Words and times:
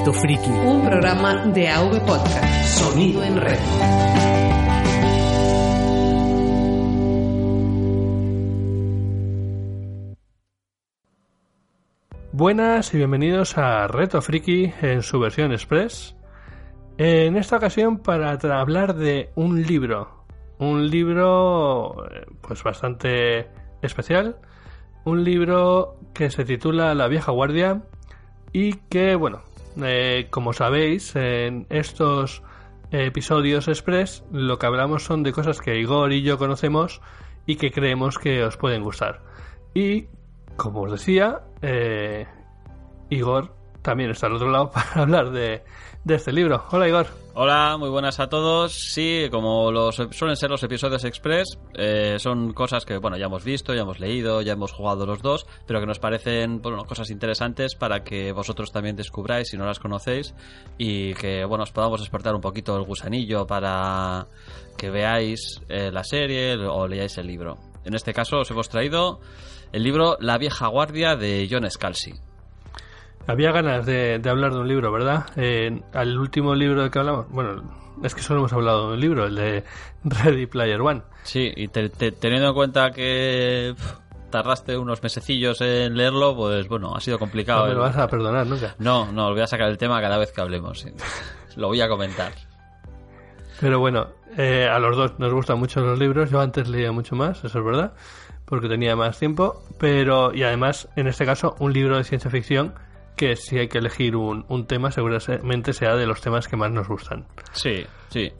Reto 0.00 0.14
Friki. 0.14 0.48
Un 0.48 0.80
programa 0.80 1.44
de 1.48 1.68
AV 1.68 2.06
Podcast. 2.06 2.64
Sonido 2.64 3.22
en 3.22 3.36
red. 3.36 3.58
Buenas 12.32 12.94
y 12.94 12.96
bienvenidos 12.96 13.58
a 13.58 13.88
Reto 13.88 14.22
Friki 14.22 14.72
en 14.80 15.02
su 15.02 15.20
versión 15.20 15.52
express. 15.52 16.16
En 16.96 17.36
esta 17.36 17.58
ocasión 17.58 17.98
para 17.98 18.38
hablar 18.58 18.94
de 18.94 19.28
un 19.34 19.62
libro. 19.66 20.24
Un 20.58 20.88
libro 20.88 22.06
eh, 22.10 22.24
pues 22.40 22.62
bastante 22.62 23.50
especial. 23.82 24.38
Un 25.04 25.24
libro 25.24 25.98
que 26.14 26.30
se 26.30 26.46
titula 26.46 26.94
La 26.94 27.06
vieja 27.06 27.32
guardia 27.32 27.82
y 28.50 28.76
que, 28.88 29.14
bueno, 29.14 29.42
eh, 29.82 30.26
como 30.30 30.52
sabéis, 30.52 31.14
en 31.16 31.66
estos 31.70 32.42
episodios 32.90 33.68
express 33.68 34.24
lo 34.32 34.58
que 34.58 34.66
hablamos 34.66 35.04
son 35.04 35.22
de 35.22 35.32
cosas 35.32 35.60
que 35.60 35.78
Igor 35.78 36.12
y 36.12 36.22
yo 36.22 36.38
conocemos 36.38 37.00
y 37.46 37.56
que 37.56 37.70
creemos 37.70 38.18
que 38.18 38.42
os 38.44 38.56
pueden 38.56 38.82
gustar. 38.82 39.22
Y, 39.74 40.06
como 40.56 40.82
os 40.82 40.92
decía, 40.92 41.42
eh, 41.62 42.26
Igor 43.08 43.54
también 43.82 44.10
está 44.10 44.26
al 44.26 44.34
otro 44.34 44.50
lado 44.50 44.70
para 44.74 45.02
hablar 45.02 45.30
de, 45.30 45.62
de 46.04 46.14
este 46.14 46.32
libro. 46.32 46.64
Hola 46.70 46.88
Igor. 46.88 47.06
Hola, 47.34 47.76
muy 47.78 47.88
buenas 47.88 48.18
a 48.20 48.28
todos. 48.28 48.72
Sí, 48.72 49.28
como 49.30 49.70
los 49.70 49.96
suelen 50.10 50.36
ser 50.36 50.50
los 50.50 50.62
episodios 50.62 51.04
express, 51.04 51.58
eh, 51.74 52.16
son 52.18 52.52
cosas 52.52 52.84
que 52.84 52.98
bueno 52.98 53.16
ya 53.16 53.26
hemos 53.26 53.44
visto, 53.44 53.74
ya 53.74 53.82
hemos 53.82 54.00
leído, 54.00 54.42
ya 54.42 54.54
hemos 54.54 54.72
jugado 54.72 55.06
los 55.06 55.22
dos, 55.22 55.46
pero 55.66 55.80
que 55.80 55.86
nos 55.86 55.98
parecen 55.98 56.60
bueno, 56.60 56.84
cosas 56.84 57.10
interesantes 57.10 57.74
para 57.74 58.02
que 58.02 58.32
vosotros 58.32 58.72
también 58.72 58.96
descubráis 58.96 59.48
si 59.48 59.56
no 59.56 59.64
las 59.64 59.78
conocéis 59.78 60.34
y 60.76 61.14
que 61.14 61.44
bueno 61.44 61.64
os 61.64 61.72
podamos 61.72 62.00
despertar 62.00 62.34
un 62.34 62.40
poquito 62.40 62.76
el 62.76 62.82
gusanillo 62.82 63.46
para 63.46 64.26
que 64.76 64.90
veáis 64.90 65.60
eh, 65.68 65.90
la 65.92 66.02
serie 66.02 66.56
o 66.56 66.88
leáis 66.88 67.16
el 67.18 67.26
libro. 67.26 67.58
En 67.84 67.94
este 67.94 68.12
caso 68.12 68.38
os 68.38 68.50
hemos 68.50 68.68
traído 68.68 69.20
el 69.72 69.82
libro 69.82 70.16
La 70.20 70.36
vieja 70.38 70.66
guardia 70.66 71.16
de 71.16 71.46
John 71.50 71.70
Scalzi. 71.70 72.29
Había 73.30 73.52
ganas 73.52 73.86
de, 73.86 74.18
de, 74.18 74.28
hablar 74.28 74.52
de 74.52 74.58
un 74.58 74.66
libro, 74.66 74.90
¿verdad? 74.90 75.26
Eh, 75.36 75.80
al 75.92 76.18
último 76.18 76.52
libro 76.56 76.82
de 76.82 76.90
que 76.90 76.98
hablamos, 76.98 77.28
bueno, 77.30 77.62
es 78.02 78.12
que 78.12 78.22
solo 78.22 78.40
hemos 78.40 78.52
hablado 78.52 78.88
de 78.88 78.94
un 78.94 79.00
libro, 79.00 79.26
el 79.26 79.36
de 79.36 79.64
Ready 80.04 80.46
Player 80.46 80.80
One. 80.80 81.02
Sí, 81.22 81.52
y 81.54 81.68
te, 81.68 81.90
te, 81.90 82.10
teniendo 82.10 82.48
en 82.48 82.54
cuenta 82.54 82.90
que 82.90 83.72
pff, 83.76 83.92
tardaste 84.30 84.76
unos 84.76 85.00
mesecillos 85.00 85.60
en 85.60 85.96
leerlo, 85.96 86.34
pues 86.34 86.66
bueno, 86.66 86.96
ha 86.96 87.00
sido 87.00 87.20
complicado. 87.20 87.60
No 87.60 87.68
me 87.68 87.74
lo 87.74 87.80
vas 87.82 87.96
a 87.96 88.08
perdonar 88.08 88.48
nunca. 88.48 88.74
No, 88.80 89.12
no, 89.12 89.30
voy 89.30 89.42
a 89.42 89.46
sacar 89.46 89.68
el 89.68 89.78
tema 89.78 90.00
cada 90.00 90.18
vez 90.18 90.32
que 90.32 90.40
hablemos. 90.40 90.84
lo 91.56 91.68
voy 91.68 91.80
a 91.80 91.88
comentar. 91.88 92.32
Pero 93.60 93.78
bueno, 93.78 94.08
eh, 94.36 94.68
a 94.68 94.80
los 94.80 94.96
dos 94.96 95.20
nos 95.20 95.32
gustan 95.32 95.60
mucho 95.60 95.80
los 95.82 96.00
libros. 96.00 96.30
Yo 96.32 96.40
antes 96.40 96.68
leía 96.68 96.90
mucho 96.90 97.14
más, 97.14 97.44
eso 97.44 97.60
es 97.60 97.64
verdad, 97.64 97.92
porque 98.44 98.68
tenía 98.68 98.96
más 98.96 99.20
tiempo. 99.20 99.62
Pero, 99.78 100.34
y 100.34 100.42
además, 100.42 100.88
en 100.96 101.06
este 101.06 101.24
caso, 101.24 101.54
un 101.60 101.72
libro 101.72 101.96
de 101.96 102.02
ciencia 102.02 102.28
ficción 102.28 102.74
que 103.20 103.36
si 103.36 103.58
hay 103.58 103.68
que 103.68 103.76
elegir 103.76 104.16
un, 104.16 104.46
un, 104.48 104.64
tema, 104.64 104.90
seguramente 104.90 105.74
sea 105.74 105.94
de 105.94 106.06
los 106.06 106.22
temas 106.22 106.48
que 106.48 106.56
más 106.56 106.70
nos 106.70 106.88
gustan. 106.88 107.26
Sí, 107.52 107.84
sí. 108.08 108.32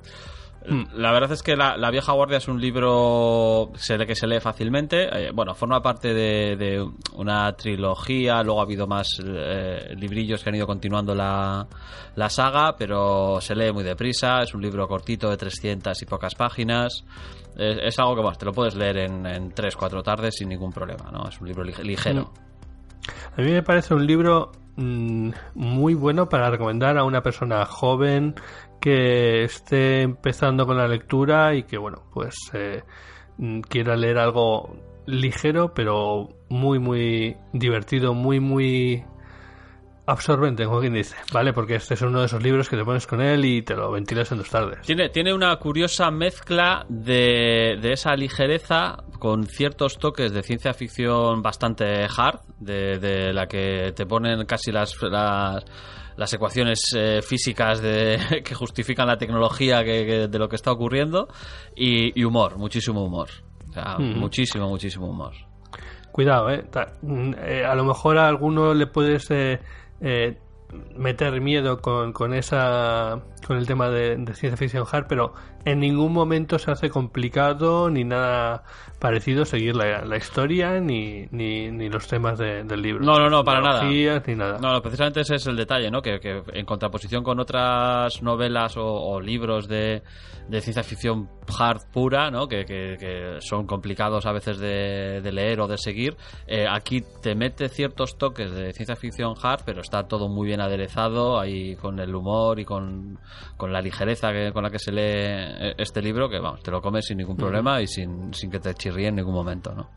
Mm. 0.66 0.84
La 0.94 1.12
verdad 1.12 1.32
es 1.32 1.42
que 1.42 1.54
la, 1.54 1.76
la, 1.76 1.90
Vieja 1.90 2.12
Guardia 2.12 2.38
es 2.38 2.48
un 2.48 2.58
libro 2.58 3.70
que 3.74 4.14
se 4.14 4.26
lee 4.26 4.40
fácilmente. 4.40 5.02
Eh, 5.12 5.32
bueno, 5.34 5.54
forma 5.54 5.82
parte 5.82 6.14
de, 6.14 6.56
de, 6.56 6.90
una 7.12 7.52
trilogía, 7.52 8.42
luego 8.42 8.60
ha 8.60 8.62
habido 8.62 8.86
más 8.86 9.20
eh, 9.22 9.94
librillos 9.98 10.42
que 10.42 10.48
han 10.48 10.56
ido 10.56 10.66
continuando 10.66 11.14
la, 11.14 11.66
la, 12.14 12.30
saga, 12.30 12.74
pero 12.74 13.38
se 13.42 13.54
lee 13.54 13.72
muy 13.72 13.84
deprisa. 13.84 14.40
Es 14.40 14.54
un 14.54 14.62
libro 14.62 14.88
cortito 14.88 15.28
de 15.28 15.36
300 15.36 16.00
y 16.00 16.06
pocas 16.06 16.34
páginas. 16.34 17.04
Es, 17.54 17.76
es 17.82 17.98
algo 17.98 18.14
que 18.14 18.22
bueno, 18.22 18.38
te 18.38 18.46
lo 18.46 18.52
puedes 18.52 18.74
leer 18.76 18.96
en, 18.96 19.26
en 19.26 19.52
3-4 19.52 20.02
tardes 20.02 20.36
sin 20.36 20.48
ningún 20.48 20.72
problema. 20.72 21.10
¿no? 21.12 21.28
Es 21.28 21.38
un 21.38 21.48
libro 21.48 21.64
ligero. 21.64 22.22
Mm. 22.22 22.50
A 23.40 23.42
mí 23.42 23.50
me 23.50 23.62
parece 23.62 23.94
un 23.94 24.06
libro 24.06 24.52
mmm, 24.80 25.30
muy 25.54 25.94
bueno 25.94 26.28
para 26.28 26.50
recomendar 26.50 26.98
a 26.98 27.04
una 27.04 27.22
persona 27.22 27.64
joven 27.66 28.34
que 28.80 29.44
esté 29.44 30.02
empezando 30.02 30.66
con 30.66 30.78
la 30.78 30.88
lectura 30.88 31.54
y 31.54 31.64
que, 31.64 31.78
bueno, 31.78 32.02
pues 32.12 32.34
eh, 32.54 32.82
quiera 33.68 33.96
leer 33.96 34.18
algo 34.18 34.76
ligero, 35.06 35.74
pero 35.74 36.28
muy, 36.48 36.78
muy 36.78 37.36
divertido, 37.52 38.14
muy, 38.14 38.40
muy 38.40 39.04
absorbente, 40.10 40.64
como 40.64 40.80
quien 40.80 40.94
dice, 40.94 41.16
¿vale? 41.32 41.52
Porque 41.52 41.76
este 41.76 41.94
es 41.94 42.02
uno 42.02 42.20
de 42.20 42.26
esos 42.26 42.42
libros 42.42 42.68
que 42.68 42.76
te 42.76 42.84
pones 42.84 43.06
con 43.06 43.20
él 43.20 43.44
y 43.44 43.62
te 43.62 43.74
lo 43.74 43.90
ventilas 43.90 44.30
en 44.32 44.38
dos 44.38 44.50
tardes. 44.50 44.80
Tiene, 44.82 45.08
tiene 45.08 45.32
una 45.32 45.54
curiosa 45.56 46.10
mezcla 46.10 46.84
de, 46.88 47.78
de 47.80 47.92
esa 47.92 48.14
ligereza 48.14 49.04
con 49.18 49.46
ciertos 49.46 49.98
toques 49.98 50.32
de 50.32 50.42
ciencia 50.42 50.74
ficción 50.74 51.42
bastante 51.42 52.04
hard, 52.04 52.40
de, 52.58 52.98
de 52.98 53.32
la 53.32 53.46
que 53.46 53.92
te 53.94 54.06
ponen 54.06 54.44
casi 54.46 54.72
las, 54.72 55.00
las, 55.02 55.64
las 56.16 56.32
ecuaciones 56.32 56.92
eh, 56.96 57.20
físicas 57.22 57.80
de, 57.80 58.42
que 58.44 58.54
justifican 58.54 59.06
la 59.06 59.16
tecnología 59.16 59.84
que, 59.84 60.06
que, 60.06 60.28
de 60.28 60.38
lo 60.38 60.48
que 60.48 60.56
está 60.56 60.72
ocurriendo, 60.72 61.28
y, 61.76 62.18
y 62.18 62.24
humor, 62.24 62.58
muchísimo 62.58 63.04
humor. 63.04 63.28
O 63.68 63.72
sea, 63.72 63.96
mm. 63.98 64.18
muchísimo, 64.18 64.68
muchísimo 64.68 65.08
humor. 65.08 65.32
Cuidado, 66.12 66.50
eh. 66.50 66.64
eh. 67.46 67.64
A 67.64 67.74
lo 67.74 67.84
mejor 67.84 68.18
a 68.18 68.26
alguno 68.26 68.74
le 68.74 68.86
puedes 68.86 69.30
eh, 69.30 69.60
eh, 70.00 70.38
meter 70.96 71.40
miedo 71.40 71.80
con, 71.80 72.12
con, 72.12 72.32
esa 72.34 73.20
con 73.46 73.56
el 73.56 73.66
tema 73.66 73.88
de, 73.90 74.16
de, 74.16 74.34
ciencia 74.34 74.56
ficción 74.56 74.86
hard 74.90 75.06
pero 75.08 75.32
en 75.64 75.80
ningún 75.80 76.12
momento 76.12 76.58
se 76.58 76.70
hace 76.70 76.88
complicado 76.88 77.90
ni 77.90 78.04
nada 78.04 78.64
parecido 78.98 79.44
seguir 79.44 79.74
la, 79.76 80.04
la 80.04 80.16
historia 80.16 80.78
ni, 80.78 81.26
ni, 81.30 81.70
ni, 81.70 81.88
los 81.88 82.06
temas 82.06 82.38
de, 82.38 82.64
del 82.64 82.82
libro. 82.82 83.04
No 83.04 83.18
no 83.18 83.30
no 83.30 83.42
para 83.42 83.60
nada. 83.60 83.82
Ni 83.84 84.04
nada. 84.34 84.58
No, 84.58 84.72
no 84.72 84.82
precisamente 84.82 85.22
ese 85.22 85.36
es 85.36 85.46
el 85.46 85.56
detalle 85.56 85.90
no 85.90 86.02
que, 86.02 86.20
que 86.20 86.42
en 86.52 86.66
contraposición 86.66 87.24
con 87.24 87.40
otras 87.40 88.22
novelas 88.22 88.76
o, 88.76 88.84
o 88.84 89.20
libros 89.20 89.68
de, 89.68 90.02
de, 90.48 90.60
ciencia 90.60 90.82
ficción 90.82 91.28
hard 91.58 91.80
pura 91.92 92.30
no 92.30 92.46
que, 92.46 92.64
que 92.64 93.38
son 93.40 93.66
complicados 93.66 94.26
a 94.26 94.32
veces 94.32 94.58
de, 94.58 95.20
de 95.22 95.32
leer 95.32 95.60
o 95.60 95.66
de 95.66 95.78
seguir 95.78 96.16
eh, 96.46 96.66
aquí 96.70 97.02
te 97.22 97.34
mete 97.34 97.68
ciertos 97.68 98.18
toques 98.18 98.52
de 98.52 98.72
ciencia 98.72 98.96
ficción 98.96 99.34
hard 99.42 99.62
pero 99.64 99.80
está 99.80 100.06
todo 100.06 100.28
muy 100.28 100.46
bien 100.46 100.60
aderezado 100.60 101.40
ahí 101.40 101.74
con 101.76 101.98
el 101.98 102.14
humor 102.14 102.60
y 102.60 102.64
con, 102.64 103.18
con 103.56 103.72
la 103.72 103.80
ligereza 103.80 104.30
que, 104.30 104.52
con 104.52 104.62
la 104.62 104.70
que 104.70 104.78
se 104.78 104.92
lee 104.92 105.49
este 105.76 106.02
libro 106.02 106.28
que 106.28 106.38
vamos 106.38 106.62
te 106.62 106.70
lo 106.70 106.80
comes 106.80 107.06
sin 107.06 107.18
ningún 107.18 107.36
problema 107.36 107.80
y 107.80 107.86
sin, 107.86 108.32
sin 108.34 108.50
que 108.50 108.60
te 108.60 108.74
chirríe 108.74 109.08
en 109.08 109.16
ningún 109.16 109.34
momento 109.34 109.74
no 109.74 109.88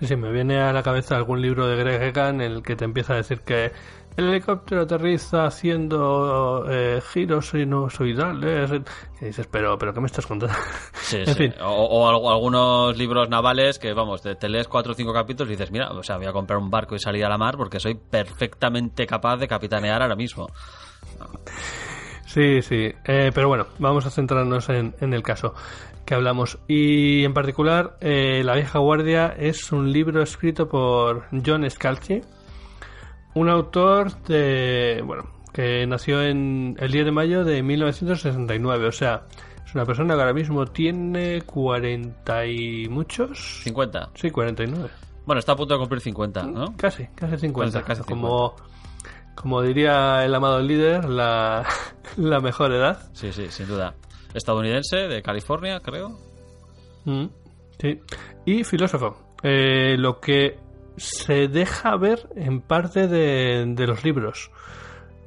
Sí, 0.00 0.16
me 0.16 0.30
viene 0.32 0.60
a 0.60 0.72
la 0.72 0.82
cabeza 0.82 1.16
algún 1.16 1.40
libro 1.40 1.66
de 1.66 1.76
Greg 1.76 2.02
Egan 2.02 2.40
en 2.40 2.52
el 2.52 2.62
que 2.62 2.76
te 2.76 2.84
empieza 2.84 3.14
a 3.14 3.16
decir 3.16 3.40
que 3.40 3.72
el 4.16 4.28
helicóptero 4.28 4.82
aterriza 4.82 5.46
haciendo 5.46 6.66
eh, 6.68 7.00
giros 7.12 7.50
sinusoidales. 7.50 8.70
Y 9.20 9.24
dices, 9.24 9.48
pero, 9.50 9.78
pero 9.78 9.92
¿qué 9.94 10.00
me 10.00 10.06
estás 10.06 10.26
contando? 10.26 10.54
Sí, 10.92 11.16
en 11.26 11.26
sí. 11.26 11.34
fin. 11.34 11.54
O, 11.62 11.70
o, 11.70 12.30
algunos 12.30 12.96
libros 12.96 13.28
navales 13.28 13.78
que, 13.78 13.92
vamos, 13.92 14.22
te, 14.22 14.34
te, 14.34 14.48
lees 14.48 14.68
cuatro 14.68 14.92
o 14.92 14.94
cinco 14.94 15.12
capítulos 15.12 15.48
y 15.48 15.56
dices, 15.56 15.70
mira, 15.70 15.90
o 15.90 16.02
sea, 16.02 16.16
voy 16.16 16.26
a 16.26 16.32
comprar 16.32 16.58
un 16.58 16.70
barco 16.70 16.94
y 16.94 16.98
salir 16.98 17.24
a 17.24 17.28
la 17.28 17.38
mar 17.38 17.56
porque 17.56 17.80
soy 17.80 17.94
perfectamente 17.94 19.06
capaz 19.06 19.36
de 19.36 19.48
capitanear 19.48 20.02
ahora 20.02 20.16
mismo. 20.16 20.48
Sí, 22.34 22.62
sí. 22.62 22.92
Eh, 23.04 23.30
pero 23.32 23.46
bueno, 23.46 23.68
vamos 23.78 24.06
a 24.06 24.10
centrarnos 24.10 24.68
en, 24.68 24.92
en, 25.00 25.14
el 25.14 25.22
caso 25.22 25.54
que 26.04 26.14
hablamos. 26.14 26.58
Y 26.66 27.22
en 27.24 27.32
particular, 27.32 27.96
eh, 28.00 28.42
La 28.42 28.56
vieja 28.56 28.80
guardia 28.80 29.36
es 29.38 29.70
un 29.70 29.92
libro 29.92 30.20
escrito 30.20 30.68
por 30.68 31.26
John 31.46 31.70
Scalzi, 31.70 32.22
un 33.34 33.48
autor 33.48 34.20
de, 34.24 35.00
bueno, 35.06 35.30
que 35.52 35.86
nació 35.86 36.22
en 36.24 36.76
el 36.80 36.90
10 36.90 37.04
de 37.04 37.12
mayo 37.12 37.44
de 37.44 37.62
1969. 37.62 38.88
O 38.88 38.92
sea, 38.92 39.26
es 39.64 39.72
una 39.72 39.84
persona 39.84 40.16
que 40.16 40.20
ahora 40.20 40.34
mismo 40.34 40.66
tiene 40.66 41.40
40 41.42 42.46
y 42.46 42.88
muchos. 42.88 43.60
50. 43.62 44.10
Sí, 44.14 44.32
49. 44.32 44.88
Bueno, 45.24 45.38
está 45.38 45.52
a 45.52 45.56
punto 45.56 45.74
de 45.74 45.78
cumplir 45.78 46.00
50, 46.00 46.42
¿no? 46.46 46.76
Casi, 46.76 47.06
casi 47.14 47.38
50. 47.38 47.78
Casi, 47.78 47.86
casi 47.86 48.02
50. 48.02 48.12
Como 48.12 48.56
como 49.44 49.60
diría 49.60 50.24
el 50.24 50.34
amado 50.34 50.58
líder, 50.62 51.04
la, 51.04 51.66
la, 52.16 52.40
mejor 52.40 52.72
edad. 52.72 53.10
Sí, 53.12 53.30
sí, 53.30 53.48
sin 53.50 53.66
duda. 53.66 53.94
Estadounidense, 54.32 54.96
de 54.96 55.20
California, 55.20 55.80
creo. 55.80 56.18
Mm, 57.04 57.26
sí. 57.78 58.00
Y 58.46 58.64
filósofo. 58.64 59.34
Eh, 59.42 59.96
lo 59.98 60.18
que 60.18 60.56
se 60.96 61.48
deja 61.48 61.94
ver 61.98 62.26
en 62.36 62.62
parte 62.62 63.06
de, 63.06 63.66
de 63.66 63.86
los 63.86 64.02
libros. 64.02 64.50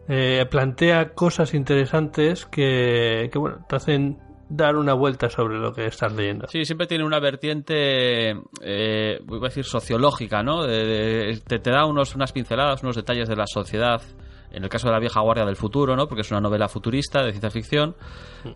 Eh, 0.07 0.47
plantea 0.49 1.13
cosas 1.13 1.53
interesantes 1.53 2.47
que, 2.47 3.29
que, 3.31 3.37
bueno, 3.37 3.67
te 3.69 3.75
hacen 3.75 4.17
dar 4.49 4.75
una 4.75 4.94
vuelta 4.94 5.29
sobre 5.29 5.57
lo 5.57 5.73
que 5.73 5.85
estás 5.85 6.13
leyendo. 6.13 6.47
Sí, 6.47 6.65
siempre 6.65 6.88
tiene 6.88 7.05
una 7.05 7.19
vertiente, 7.19 8.31
eh, 8.61 9.19
voy 9.25 9.39
a 9.39 9.49
decir, 9.49 9.65
sociológica, 9.65 10.44
¿no? 10.44 10.63
De, 10.63 11.41
te, 11.45 11.59
te, 11.59 11.71
da 11.71 11.85
unos, 11.85 12.15
unas 12.15 12.31
pinceladas, 12.31 12.83
unos 12.83 12.95
detalles 12.95 13.27
de 13.27 13.35
la 13.35 13.47
sociedad 13.47 14.01
en 14.51 14.63
el 14.63 14.69
caso 14.69 14.88
de 14.88 14.94
la 14.94 14.99
vieja 14.99 15.19
guardia 15.21 15.45
del 15.45 15.55
futuro, 15.55 15.95
¿no? 15.95 16.07
Porque 16.07 16.21
es 16.21 16.31
una 16.31 16.39
novela 16.39 16.67
futurista 16.69 17.21
de 17.21 17.31
ciencia 17.31 17.49
ficción. 17.49 17.95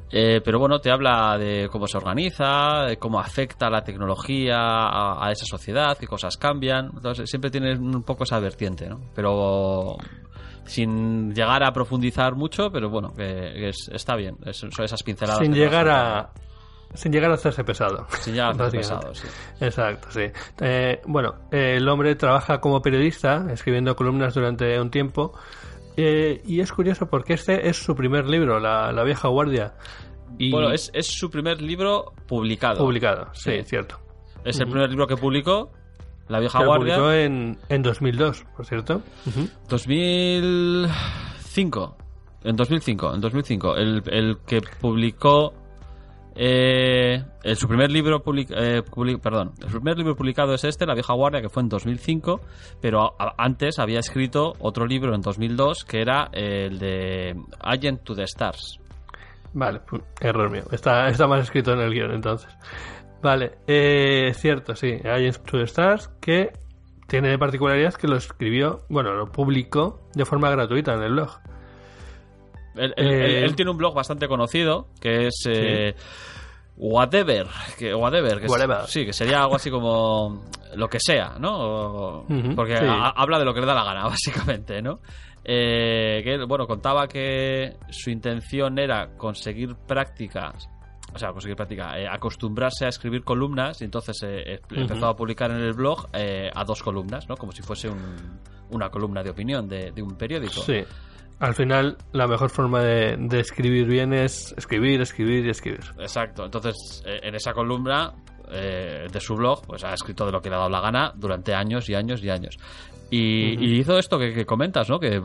Eh, 0.09 0.39
pero 0.43 0.57
bueno, 0.57 0.79
te 0.79 0.89
habla 0.89 1.37
de 1.37 1.67
cómo 1.69 1.85
se 1.85 1.97
organiza, 1.97 2.85
de 2.87 2.97
cómo 2.97 3.19
afecta 3.19 3.69
la 3.69 3.83
tecnología 3.83 4.57
a, 4.57 5.25
a 5.25 5.31
esa 5.31 5.45
sociedad, 5.45 5.97
qué 5.97 6.07
cosas 6.07 6.37
cambian. 6.37 6.91
Entonces, 6.95 7.29
siempre 7.29 7.51
tienes 7.51 7.77
un 7.77 8.03
poco 8.03 8.23
esa 8.23 8.39
vertiente, 8.39 8.87
¿no? 8.87 9.01
Pero 9.13 9.97
sin 10.65 11.33
llegar 11.33 11.63
a 11.63 11.71
profundizar 11.73 12.35
mucho, 12.35 12.71
pero 12.71 12.89
bueno, 12.89 13.13
que, 13.15 13.23
que 13.25 13.69
es- 13.69 13.89
está 13.93 14.15
bien. 14.15 14.37
Es- 14.45 14.57
son 14.57 14.85
esas 14.85 15.03
pinceladas. 15.03 15.39
Sin 15.39 15.53
llegar 15.53 15.89
a. 15.89 16.29
Sin 16.93 17.11
llegar 17.13 17.31
a 17.31 17.35
hacerse 17.35 17.63
pesado. 17.63 18.05
Sin 18.19 18.33
llegar 18.33 18.49
a 18.49 18.51
hacerse 18.65 18.77
pesado, 18.77 19.15
sí. 19.15 19.27
Exacto, 19.61 20.07
sí. 20.11 20.23
Eh, 20.59 20.99
bueno, 21.05 21.35
eh, 21.51 21.75
el 21.77 21.87
hombre 21.87 22.15
trabaja 22.15 22.59
como 22.59 22.81
periodista, 22.81 23.45
escribiendo 23.51 23.95
columnas 23.95 24.33
durante 24.33 24.79
un 24.79 24.89
tiempo. 24.91 25.33
eh, 25.97 26.41
y 26.45 26.61
es 26.61 26.71
curioso 26.71 27.07
porque 27.09 27.33
este 27.33 27.67
es 27.67 27.75
su 27.77 27.95
primer 27.95 28.25
libro, 28.27 28.59
La, 28.61 28.91
La 28.93 29.03
vieja 29.03 29.27
guardia. 29.27 29.73
Y 30.37 30.49
Bueno, 30.51 30.71
es, 30.71 30.89
es 30.93 31.07
su 31.07 31.29
primer 31.29 31.61
libro 31.61 32.13
publicado. 32.27 32.79
publicado, 32.79 33.27
sí, 33.33 33.51
Sí. 33.59 33.63
cierto. 33.65 33.99
Es 34.45 34.57
el 34.59 34.67
primer 34.67 34.89
libro 34.89 35.05
que 35.05 35.17
publicó, 35.17 35.71
La 36.31 36.39
vieja 36.39 36.57
Que 36.59 36.65
lo 36.65 36.69
guardia. 36.71 36.95
publicó 36.95 37.11
en, 37.11 37.57
en 37.69 37.81
2002, 37.83 38.45
por 38.55 38.65
cierto. 38.65 39.01
Ujú. 39.27 39.47
2005. 39.69 41.97
En 42.43 42.55
2005, 42.55 43.13
en 43.15 43.21
2005. 43.21 43.75
El, 43.75 44.03
el 44.07 44.37
que 44.45 44.61
publicó. 44.79 45.53
Eh, 46.33 47.21
el, 47.43 47.57
su 47.57 47.67
primer 47.67 47.91
libro 47.91 48.23
public- 48.23 48.53
eh, 48.55 48.81
public- 48.83 49.19
perdón, 49.19 49.51
el 49.61 49.67
primer 49.67 49.97
libro 49.97 50.15
publicado 50.15 50.53
es 50.53 50.63
este, 50.63 50.85
La 50.85 50.93
vieja 50.93 51.13
guardia, 51.13 51.41
que 51.41 51.49
fue 51.49 51.61
en 51.61 51.67
2005, 51.67 52.39
pero 52.81 53.15
a- 53.19 53.33
antes 53.37 53.79
había 53.79 53.99
escrito 53.99 54.53
otro 54.59 54.85
libro 54.87 55.13
en 55.13 55.19
2002 55.21 55.83
que 55.83 55.99
era 56.01 56.29
el 56.31 56.79
de 56.79 57.35
Agent 57.59 58.03
to 58.03 58.15
the 58.15 58.23
Stars. 58.23 58.79
Vale, 59.53 59.81
error 60.21 60.49
mío. 60.49 60.63
Está, 60.71 61.09
está 61.09 61.27
mal 61.27 61.41
escrito 61.41 61.73
en 61.73 61.81
el 61.81 61.93
guion, 61.93 62.11
entonces. 62.13 62.47
Vale, 63.21 63.59
eh, 63.67 64.31
cierto, 64.35 64.75
sí. 64.75 64.97
Hay 65.03 65.29
to 65.31 65.57
the 65.57 65.63
Stars 65.63 66.09
que 66.19 66.51
tiene 67.07 67.29
de 67.29 67.37
particularidad 67.37 67.93
que 67.93 68.07
lo 68.07 68.15
escribió, 68.17 68.85
bueno, 68.89 69.13
lo 69.13 69.31
publicó 69.31 70.07
de 70.13 70.25
forma 70.25 70.49
gratuita 70.49 70.93
en 70.93 71.03
el 71.03 71.11
blog. 71.11 71.29
Él, 72.75 72.93
él- 72.95 73.07
Eh, 73.11 73.37
él- 73.39 73.43
él 73.43 73.55
tiene 73.55 73.69
un 73.71 73.77
blog 73.77 73.93
bastante 73.93 74.27
conocido 74.27 74.87
que 75.01 75.27
es 75.27 75.43
eh, 75.47 75.93
Whatever, 76.77 77.47
que, 77.77 77.93
whatever, 77.93 78.39
que 78.39 78.45
es- 78.45 78.51
Whatever. 78.51 78.87
sí, 78.87 79.05
que 79.05 79.13
sería 79.13 79.41
algo 79.43 79.55
así 79.55 79.69
como 79.69 80.45
lo 80.75 80.87
que 80.87 80.99
sea, 80.99 81.35
¿no? 81.37 81.59
O- 81.59 82.25
porque 82.55 82.77
sí. 82.77 82.85
habla 82.87 83.37
de 83.37 83.45
lo 83.45 83.53
que 83.53 83.59
le 83.59 83.67
da 83.67 83.75
la 83.75 83.83
gana, 83.83 84.03
básicamente, 84.55 84.81
¿no? 84.81 84.99
Eh, 85.43 86.21
que 86.23 86.43
bueno, 86.45 86.65
contaba 86.65 87.07
que 87.07 87.75
su 87.89 88.09
intención 88.09 88.79
era 88.79 89.15
conseguir 89.17 89.75
prácticas, 89.75 90.69
o 91.13 91.17
sea, 91.19 91.31
conseguir 91.31 91.55
práctica, 91.55 91.97
eh, 91.99 92.07
acostumbrarse 92.07 92.85
a 92.85 92.89
escribir 92.89 93.23
columnas 93.23 93.81
y 93.81 93.85
entonces 93.85 94.21
eh, 94.23 94.53
eh, 94.55 94.61
empezó 94.71 95.07
a 95.07 95.15
publicar 95.15 95.51
en 95.51 95.57
el 95.57 95.73
blog 95.73 96.07
eh, 96.13 96.49
a 96.53 96.63
dos 96.63 96.81
columnas, 96.81 97.27
¿no? 97.27 97.35
Como 97.35 97.51
si 97.51 97.61
fuese 97.61 97.89
un- 97.89 98.39
una 98.69 98.89
columna 98.89 99.21
de 99.21 99.29
opinión 99.29 99.67
de, 99.67 99.91
de 99.91 100.01
un 100.01 100.15
periódico. 100.15 100.61
Sí. 100.61 100.81
Al 101.39 101.53
final, 101.55 101.97
la 102.13 102.27
mejor 102.27 102.49
forma 102.51 102.81
de, 102.83 103.15
de 103.17 103.39
escribir 103.39 103.87
bien 103.87 104.13
es 104.13 104.53
escribir, 104.57 105.01
escribir 105.01 105.45
y 105.45 105.49
escribir. 105.49 105.81
Exacto. 105.99 106.45
Entonces, 106.45 107.03
eh, 107.05 107.19
en 107.23 107.33
esa 107.35 107.51
columna 107.51 108.13
eh, 108.51 109.07
de 109.11 109.19
su 109.19 109.35
blog, 109.35 109.65
pues 109.65 109.83
ha 109.83 109.93
escrito 109.93 110.25
de 110.25 110.31
lo 110.31 110.39
que 110.41 110.49
le 110.49 110.55
ha 110.55 110.59
dado 110.59 110.69
la 110.69 110.81
gana 110.81 111.11
durante 111.15 111.53
años 111.55 111.89
y 111.89 111.95
años 111.95 112.23
y 112.23 112.29
años. 112.29 112.57
Y, 113.09 113.55
y 113.59 113.79
hizo 113.79 113.97
esto 113.97 114.17
que, 114.19 114.33
que 114.33 114.45
comentas, 114.45 114.87
¿no? 114.89 114.99
Que 114.99 115.19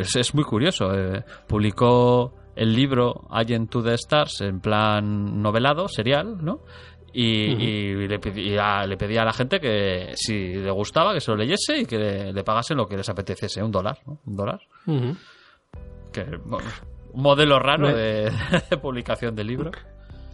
es, 0.00 0.16
es 0.16 0.34
muy 0.34 0.44
curioso. 0.44 0.92
eh, 0.94 1.22
publicó 1.46 2.34
el 2.56 2.74
libro 2.74 3.26
Agent 3.30 3.70
to 3.70 3.82
the 3.82 3.94
Stars 3.94 4.40
en 4.42 4.60
plan 4.60 5.40
novelado, 5.42 5.88
serial, 5.88 6.44
¿no? 6.44 6.60
Y, 7.14 7.24
y 7.24 8.08
le, 8.08 8.18
pedía, 8.18 8.86
le 8.86 8.96
pedía 8.96 9.20
a 9.22 9.26
la 9.26 9.32
gente 9.34 9.60
que 9.60 10.12
si 10.14 10.54
le 10.54 10.70
gustaba 10.70 11.12
que 11.12 11.20
se 11.20 11.30
lo 11.30 11.36
leyese 11.36 11.78
y 11.80 11.84
que 11.84 11.98
le, 11.98 12.32
le 12.32 12.42
pagasen 12.44 12.76
lo 12.78 12.86
que 12.86 12.96
les 12.96 13.08
apeteciese, 13.08 13.62
un 13.62 13.70
dólar, 13.70 13.98
¿no? 14.06 14.18
Un 14.24 14.36
dólar. 14.36 14.60
Que, 16.12 16.24
bueno, 16.44 16.68
un 17.12 17.22
modelo 17.22 17.58
raro 17.58 17.88
Me- 17.88 17.94
de, 17.94 18.32
de 18.70 18.76
publicación 18.78 19.34
de 19.34 19.44
libro. 19.44 19.70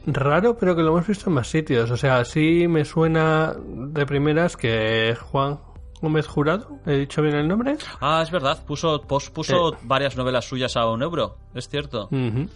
Raro, 0.07 0.57
pero 0.57 0.75
que 0.75 0.83
lo 0.83 0.89
hemos 0.91 1.07
visto 1.07 1.29
en 1.31 1.35
más 1.35 1.49
sitios. 1.49 1.91
O 1.91 1.97
sea, 1.97 2.25
sí 2.25 2.67
me 2.69 2.85
suena 2.85 3.55
de 3.59 4.07
primeras 4.07 4.57
que 4.57 5.15
Juan 5.21 5.59
Gómez 6.01 6.27
Jurado, 6.27 6.79
¿he 6.87 6.93
dicho 6.99 7.23
bien 7.23 7.35
el 7.37 7.49
nombre? 7.49 7.77
Ah, 8.01 8.21
es 8.23 8.31
verdad, 8.31 8.59
puso, 8.67 9.01
pos- 9.03 9.31
puso 9.31 9.75
Eh. 9.75 9.77
varias 9.83 10.17
novelas 10.17 10.45
suyas 10.49 10.77
a 10.77 10.87
un 10.87 11.03
euro, 11.03 11.37
es 11.55 11.69
cierto. 11.69 12.07
Ujú. 12.11 12.49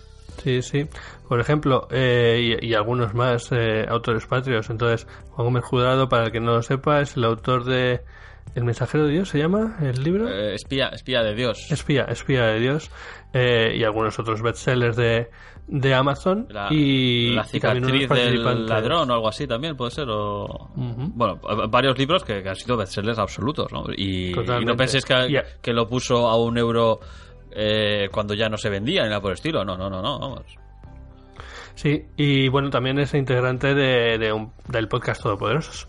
Sí, 0.43 0.63
sí. 0.63 0.87
Por 1.29 1.41
ejemplo, 1.41 1.87
eh, 1.91 2.57
y, 2.63 2.69
y 2.71 2.75
algunos 2.75 3.13
más 3.15 3.51
eh, 3.53 3.85
autores 3.89 4.25
patrios. 4.27 4.71
Entonces, 4.71 5.07
Juan 5.31 5.47
Gómez 5.49 5.65
Jurado, 5.65 6.09
para 6.09 6.25
el 6.27 6.33
que 6.33 6.41
no 6.41 6.53
lo 6.53 6.63
sepa, 6.63 7.01
es 7.01 7.17
el 7.17 7.25
autor 7.25 7.65
de 7.65 8.01
El 8.55 8.65
mensajero 8.65 9.07
de 9.07 9.13
Dios, 9.13 9.31
¿se 9.31 9.39
llama 9.39 9.79
el 9.81 10.03
libro? 10.05 10.29
Eh, 10.29 10.55
espía, 10.55 10.89
espía 10.89 11.23
de 11.23 11.35
Dios. 11.35 11.71
Espía, 11.71 12.03
espía 12.05 12.45
de 12.47 12.61
Dios. 12.61 12.91
eh, 13.33 13.75
y 13.77 13.83
algunos 13.83 14.19
otros 14.19 14.43
bestsellers 14.43 14.95
de, 14.95 15.31
de 15.69 15.95
Amazon. 15.95 16.47
La, 16.51 16.69
y, 16.71 17.31
la 17.35 17.43
y 17.43 17.49
cicatriz 17.49 17.87
del 17.87 18.09
participantes. 18.09 18.69
ladrón 18.69 19.11
o 19.11 19.15
algo 19.15 19.29
así 19.29 19.47
también 19.47 19.75
puede 19.75 19.91
ser. 19.93 20.07
O... 20.11 20.69
Bueno, 20.77 21.41
eh, 21.49 21.67
varios 21.71 21.97
libros 21.99 22.25
que, 22.25 22.43
que 22.43 22.49
han 22.51 22.57
sido 22.57 22.77
bestsellers 22.77 23.19
absolutos. 23.19 23.73
¿no? 23.73 23.85
Y, 23.97 24.33
y 24.39 24.65
no 24.67 24.77
penséis 24.77 25.07
que, 25.07 25.15
Y 25.31 25.37
que 25.63 25.73
lo 25.73 25.89
puso 25.89 26.29
a 26.29 26.37
un 26.37 26.59
euro 26.59 27.01
eh, 27.53 28.09
cuando 28.13 28.35
ya 28.35 28.51
no 28.51 28.59
se 28.59 28.69
vendía 28.69 29.03
ni 29.05 29.09
nada 29.09 29.23
por 29.23 29.31
el 29.31 29.37
estilo. 29.37 29.65
No, 29.65 29.79
no, 29.79 29.89
no, 29.89 30.03
no. 30.03 30.19
Vamos. 30.19 30.43
Sí, 31.75 32.05
y 32.19 32.49
bueno, 32.49 32.69
también 32.69 32.99
es 32.99 33.15
integrante 33.15 33.75
de, 33.75 34.19
de 34.19 34.31
un- 34.31 34.53
del 34.69 34.89
podcast 34.89 35.23
Todopoderosos. 35.23 35.89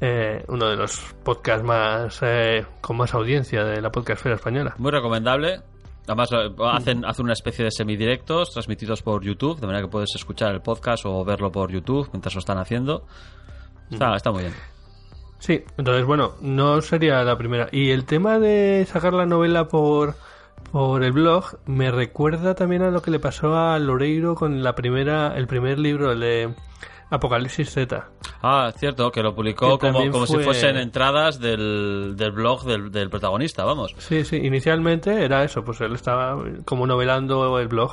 Eh, 0.00 0.44
uno 0.46 0.68
de 0.68 0.76
los 0.76 1.00
podcasts 1.24 1.64
más 1.64 2.20
eh, 2.22 2.64
con 2.80 2.96
más 2.96 3.14
audiencia 3.14 3.64
de 3.64 3.80
la 3.80 3.90
podcastfera 3.90 4.36
española. 4.36 4.74
Muy 4.78 4.92
recomendable. 4.92 5.60
Además, 6.06 6.30
eh, 6.32 6.54
hacen, 6.72 7.04
hacen 7.04 7.24
una 7.24 7.32
especie 7.32 7.64
de 7.64 7.70
semidirectos 7.72 8.52
transmitidos 8.52 9.02
por 9.02 9.24
YouTube, 9.24 9.60
de 9.60 9.66
manera 9.66 9.84
que 9.84 9.90
puedes 9.90 10.14
escuchar 10.14 10.54
el 10.54 10.62
podcast 10.62 11.04
o 11.04 11.24
verlo 11.24 11.50
por 11.50 11.70
YouTube 11.70 12.08
mientras 12.12 12.34
lo 12.34 12.38
están 12.38 12.58
haciendo. 12.58 13.06
Está, 13.90 14.14
está 14.14 14.30
muy 14.30 14.42
bien. 14.42 14.54
Sí, 15.38 15.64
entonces 15.76 16.04
bueno, 16.04 16.34
no 16.40 16.80
sería 16.80 17.22
la 17.24 17.36
primera. 17.36 17.68
Y 17.72 17.90
el 17.90 18.04
tema 18.04 18.38
de 18.38 18.86
sacar 18.88 19.12
la 19.14 19.26
novela 19.26 19.68
por, 19.68 20.14
por 20.72 21.02
el 21.02 21.12
blog 21.12 21.58
me 21.66 21.90
recuerda 21.90 22.54
también 22.54 22.82
a 22.82 22.90
lo 22.90 23.02
que 23.02 23.10
le 23.10 23.18
pasó 23.18 23.56
a 23.56 23.78
Loreiro 23.78 24.34
con 24.34 24.62
la 24.62 24.74
primera, 24.74 25.36
el 25.36 25.46
primer 25.46 25.78
libro, 25.78 26.12
el 26.12 26.20
de 26.20 26.54
Apocalipsis 27.10 27.70
Z. 27.70 28.06
Ah, 28.42 28.70
cierto, 28.76 29.10
que 29.10 29.22
lo 29.22 29.34
publicó 29.34 29.78
Que 29.78 29.88
como, 29.90 30.10
como 30.10 30.26
si 30.26 30.34
fue- 30.34 30.44
fuesen 30.44 30.76
entradas 30.76 31.38
del, 31.40 32.14
del 32.16 32.32
blog 32.32 32.64
del, 32.64 32.90
del 32.90 33.08
protagonista, 33.08 33.64
vamos. 33.64 33.94
Sí, 33.98 34.24
sí, 34.24 34.36
inicialmente 34.36 35.24
era 35.24 35.42
eso, 35.44 35.62
pues 35.64 35.80
él 35.80 35.94
estaba 35.94 36.36
como 36.66 36.86
novelando 36.86 37.58
el 37.58 37.68
blog 37.68 37.92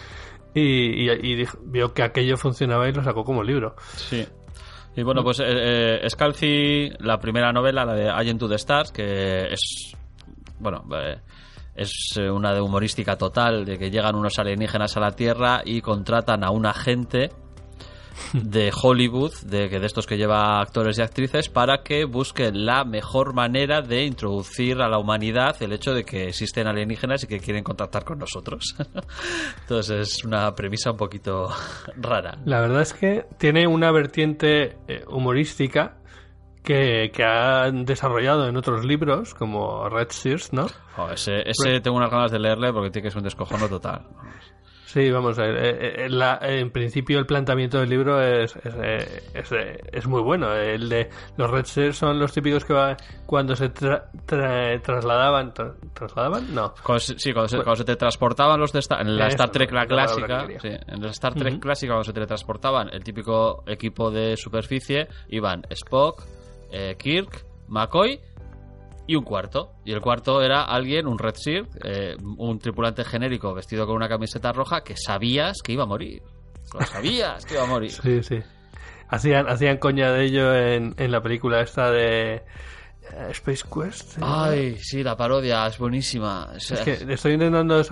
y, 0.54 0.60
y- 0.62 1.10
y 1.10 1.34
dijo- 1.34 1.58
vio 1.64 1.92
que 1.92 2.02
aquello 2.02 2.36
funcionaba 2.36 2.88
y 2.88 2.92
lo 2.92 3.02
sacó 3.02 3.24
como 3.24 3.42
libro. 3.42 3.74
Sí. 3.96 4.24
Y 4.94 5.02
bueno, 5.02 5.22
pues 5.24 5.40
eh, 5.40 6.00
eh, 6.04 6.10
Scalzi, 6.10 6.90
la 7.00 7.18
primera 7.18 7.50
novela, 7.52 7.84
la 7.84 7.94
de 7.94 8.10
Agent 8.10 8.38
to 8.38 8.48
the 8.48 8.56
Stars, 8.56 8.92
que 8.92 9.46
es. 9.52 9.94
Bueno, 10.58 10.84
eh, 10.94 11.16
es 11.74 12.16
una 12.18 12.52
de 12.52 12.60
humorística 12.60 13.16
total, 13.16 13.64
de 13.64 13.78
que 13.78 13.90
llegan 13.90 14.14
unos 14.14 14.38
alienígenas 14.38 14.94
a 14.96 15.00
la 15.00 15.12
Tierra 15.12 15.62
y 15.64 15.80
contratan 15.80 16.44
a 16.44 16.50
un 16.50 16.66
agente 16.66 17.30
de 18.32 18.72
Hollywood, 18.72 19.32
de, 19.44 19.68
que 19.68 19.78
de 19.78 19.86
estos 19.86 20.06
que 20.06 20.16
lleva 20.16 20.60
actores 20.60 20.98
y 20.98 21.02
actrices, 21.02 21.48
para 21.48 21.82
que 21.82 22.04
busque 22.04 22.50
la 22.52 22.84
mejor 22.84 23.34
manera 23.34 23.82
de 23.82 24.04
introducir 24.04 24.80
a 24.80 24.88
la 24.88 24.98
humanidad 24.98 25.62
el 25.62 25.72
hecho 25.72 25.94
de 25.94 26.04
que 26.04 26.28
existen 26.28 26.66
alienígenas 26.66 27.24
y 27.24 27.26
que 27.26 27.40
quieren 27.40 27.64
contactar 27.64 28.04
con 28.04 28.18
nosotros. 28.18 28.76
Entonces 29.60 30.08
es 30.08 30.24
una 30.24 30.54
premisa 30.54 30.92
un 30.92 30.96
poquito 30.96 31.48
rara. 31.96 32.38
La 32.44 32.60
verdad 32.60 32.82
es 32.82 32.94
que 32.94 33.26
tiene 33.38 33.66
una 33.66 33.90
vertiente 33.90 34.76
eh, 34.88 35.04
humorística 35.08 35.96
que, 36.62 37.10
que 37.12 37.24
han 37.24 37.84
desarrollado 37.84 38.48
en 38.48 38.56
otros 38.56 38.84
libros, 38.84 39.34
como 39.34 39.88
Red 39.88 40.10
Sears, 40.10 40.52
¿no? 40.52 40.66
Jo, 40.96 41.10
ese 41.10 41.42
ese 41.44 41.80
tengo 41.80 41.96
unas 41.96 42.10
ganas 42.10 42.30
de 42.30 42.38
leerle 42.38 42.72
porque 42.72 42.90
tiene 42.90 43.06
que 43.06 43.10
ser 43.10 43.18
un 43.18 43.24
descojono 43.24 43.68
total. 43.68 44.06
Sí, 44.92 45.10
vamos, 45.10 45.38
eh, 45.38 45.44
eh, 45.46 45.94
eh, 46.04 46.08
la- 46.10 46.38
en 46.42 46.70
principio 46.70 47.18
el 47.18 47.24
planteamiento 47.24 47.78
del 47.80 47.88
libro 47.88 48.20
es, 48.20 48.54
es, 48.56 48.74
eh, 48.82 49.22
es, 49.32 49.50
es 49.90 50.06
muy 50.06 50.20
bueno. 50.20 50.52
El 50.54 50.88
de 50.90 51.08
los 51.38 51.50
Red 51.50 51.92
son 51.92 52.18
los 52.18 52.32
típicos 52.34 52.64
que 52.66 52.74
va, 52.74 52.94
cuando 53.24 53.56
se 53.56 53.72
tra- 53.72 54.10
tra- 54.26 54.82
trasladaban... 54.82 55.54
tra- 55.54 55.74
¿Trasladaban? 55.94 56.54
No. 56.54 56.74
Cuando 56.82 57.00
se- 57.00 57.18
sí, 57.18 57.32
cuando 57.32 57.48
se, 57.48 57.56
cuando 57.56 57.76
se 57.76 57.84
teletransportaban 57.84 58.60
los 58.60 58.70
de 58.72 58.80
esta, 58.80 59.00
en 59.00 59.16
la 59.16 59.28
Star 59.28 59.50
Trek 59.50 59.72
la 59.72 59.86
clásica, 59.86 60.46
sí, 60.60 60.68
en 60.68 61.02
la 61.02 61.08
Star 61.10 61.34
Trek 61.34 61.58
clásica 61.58 61.92
cuando 61.92 62.04
se 62.04 62.12
teletransportaban, 62.12 62.90
el 62.92 63.02
típico 63.02 63.64
equipo 63.66 64.10
de 64.10 64.36
superficie 64.36 65.08
iban 65.28 65.62
Spock, 65.70 66.22
eh, 66.70 66.96
Kirk, 66.98 67.46
McCoy 67.68 68.20
y 69.12 69.16
un 69.16 69.24
cuarto. 69.24 69.72
Y 69.84 69.92
el 69.92 70.00
cuarto 70.00 70.40
era 70.42 70.62
alguien, 70.62 71.06
un 71.06 71.18
Red 71.18 71.34
Shirt, 71.34 71.68
eh, 71.84 72.16
un 72.38 72.58
tripulante 72.58 73.04
genérico 73.04 73.52
vestido 73.54 73.86
con 73.86 73.96
una 73.96 74.08
camiseta 74.08 74.52
roja 74.52 74.82
que 74.82 74.94
sabías 74.96 75.58
que 75.62 75.72
iba 75.72 75.84
a 75.84 75.86
morir. 75.86 76.22
Lo 76.72 76.84
sabías 76.86 77.44
que 77.44 77.54
iba 77.54 77.64
a 77.64 77.66
morir. 77.66 77.90
Sí, 77.90 78.22
sí. 78.22 78.40
Hacían, 79.08 79.48
hacían 79.48 79.76
coña 79.76 80.10
de 80.12 80.24
ello 80.24 80.54
en, 80.54 80.94
en 80.96 81.12
la 81.12 81.20
película 81.20 81.60
esta 81.60 81.90
de 81.90 82.36
eh, 82.36 82.42
Space 83.30 83.64
Quest. 83.70 84.16
Ay, 84.22 84.78
sí, 84.78 85.02
la 85.02 85.14
parodia 85.16 85.66
es 85.66 85.76
buenísima. 85.76 86.48
Es, 86.56 86.70
Es 86.70 86.80
que 86.80 87.12
estoy 87.12 87.32
intentando 87.34 87.82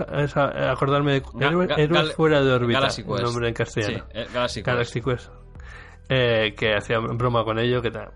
acordarme 0.71 1.13
de 1.13 1.23
Ga- 1.23 1.51
Héroe- 1.51 1.67
ga- 1.67 1.77
Héroes 1.77 2.13
fuera 2.15 2.41
de 2.41 2.51
órbita, 2.51 2.79
Galaxy 2.79 3.01
el 3.01 3.07
Quest. 3.07 3.23
nombre 3.23 3.47
en 3.49 3.53
Sí, 3.53 3.57
castellano. 3.63 4.05
eh, 4.13 4.27
Galaxy 4.33 4.59
Quest. 4.61 4.67
Galaxy 4.67 5.01
Quest. 5.01 5.29
Eh, 6.09 6.55
que 6.57 6.73
hacía 6.75 6.97
broma 6.99 7.43
con 7.43 7.59
ello, 7.59 7.81
que 7.83 7.91
tal. 7.91 8.09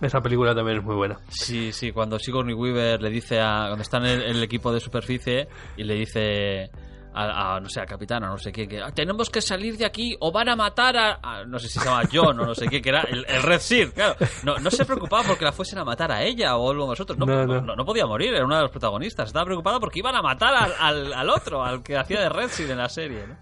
Esa 0.00 0.20
película 0.20 0.54
también 0.54 0.78
es 0.78 0.84
muy 0.84 0.94
buena. 0.94 1.16
Sí, 1.28 1.72
sí, 1.72 1.90
cuando 1.92 2.18
Sigourney 2.18 2.54
Weaver 2.54 3.02
le 3.02 3.10
dice 3.10 3.40
a. 3.40 3.64
Cuando 3.66 3.82
está 3.82 3.98
en 3.98 4.04
el, 4.06 4.42
equipo 4.42 4.72
de 4.72 4.80
superficie 4.80 5.48
y 5.76 5.84
le 5.84 5.94
dice. 5.94 6.70
A, 7.14 7.56
a, 7.56 7.60
no 7.60 7.68
sé, 7.68 7.80
a 7.80 7.86
capitana, 7.86 8.28
no 8.28 8.36
sé 8.38 8.52
qué, 8.52 8.68
que 8.68 8.80
"Ah, 8.80 8.92
tenemos 8.94 9.28
que 9.28 9.40
salir 9.40 9.76
de 9.76 9.84
aquí 9.86 10.14
o 10.20 10.30
van 10.30 10.50
a 10.50 10.54
matar 10.54 10.96
a, 10.96 11.18
a- 11.20 11.44
no 11.44 11.58
sé 11.58 11.66
si 11.66 11.80
se 11.80 11.84
llama 11.84 12.02
John 12.12 12.38
o 12.38 12.46
no 12.46 12.54
sé 12.54 12.68
qué, 12.68 12.80
que 12.80 12.90
era 12.90 13.00
el, 13.00 13.24
el 13.26 13.42
Red 13.42 13.60
Shirt, 13.60 13.94
claro. 13.94 14.14
No, 14.44 14.58
no 14.58 14.70
se 14.70 14.84
preocupaba 14.84 15.24
porque 15.26 15.44
la 15.44 15.50
fuesen 15.50 15.80
a 15.80 15.84
matar 15.84 16.12
a 16.12 16.22
ella 16.22 16.56
o 16.56 16.70
algo 16.70 16.86
nosotros, 16.86 17.18
no, 17.18 17.26
No, 17.26 17.44
no, 17.60 17.74
no. 17.74 17.84
podía 17.84 18.06
morir, 18.06 18.34
era 18.34 18.44
uno 18.44 18.54
de 18.56 18.62
los 18.62 18.70
protagonistas, 18.70 19.28
estaba 19.28 19.46
preocupada 19.46 19.80
porque 19.80 19.98
iban 19.98 20.14
a 20.14 20.22
matar 20.22 20.54
al, 20.54 20.72
al, 20.78 21.12
al 21.12 21.30
otro, 21.30 21.64
al 21.64 21.82
que 21.82 21.96
hacía 21.96 22.20
de 22.20 22.28
Red 22.28 22.50
Shirt 22.50 22.70
en 22.70 22.78
la 22.78 22.88
serie, 22.88 23.26
¿no? 23.26 23.36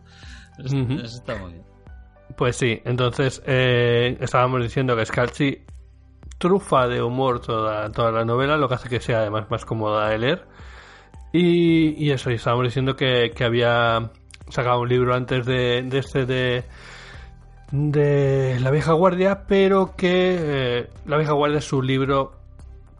Eso 0.64 1.04
está 1.18 1.34
muy 1.36 1.52
bien. 1.54 1.64
Pues 2.34 2.56
sí, 2.56 2.80
entonces 2.84 3.42
eh, 3.46 4.16
estábamos 4.20 4.62
diciendo 4.62 4.96
que 4.96 5.04
Scalzi 5.04 5.64
trufa 6.38 6.86
de 6.86 7.02
humor 7.02 7.40
toda, 7.40 7.90
toda 7.90 8.12
la 8.12 8.24
novela, 8.24 8.56
lo 8.56 8.68
que 8.68 8.74
hace 8.74 8.88
que 8.88 9.00
sea 9.00 9.18
además 9.18 9.50
más 9.50 9.64
cómoda 9.64 10.08
de 10.08 10.18
leer. 10.18 10.46
Y, 11.32 12.02
y 12.02 12.10
eso, 12.10 12.30
y 12.30 12.34
estábamos 12.34 12.64
diciendo 12.66 12.96
que, 12.96 13.32
que 13.34 13.44
había 13.44 14.10
sacado 14.48 14.80
un 14.80 14.88
libro 14.88 15.14
antes 15.14 15.44
de, 15.44 15.82
de 15.82 15.98
este 15.98 16.24
de, 16.24 16.64
de 17.72 18.58
La 18.60 18.70
vieja 18.70 18.92
guardia, 18.92 19.44
pero 19.46 19.94
que 19.96 20.36
eh, 20.38 20.90
La 21.04 21.16
vieja 21.16 21.32
guardia 21.32 21.58
es 21.58 21.64
su 21.64 21.82
libro, 21.82 22.35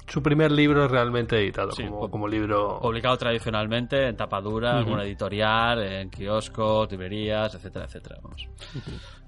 su 0.07 0.23
primer 0.23 0.53
libro 0.53 0.87
realmente 0.89 1.37
editado, 1.39 1.73
Sí, 1.73 1.85
como, 2.09 2.29
libro... 2.29 2.79
Publicado 2.81 3.17
tradicionalmente 3.17 4.09
en 4.09 4.17
tapadura, 4.17 4.71
Ujú. 4.71 4.79
alguna 4.79 5.03
editorial, 5.05 5.83
en 5.83 6.11
kioscos, 6.11 6.91
librerías, 6.91 7.55
etcétera, 7.55 7.87
etcétera. 7.87 8.17
vamos. 8.23 8.47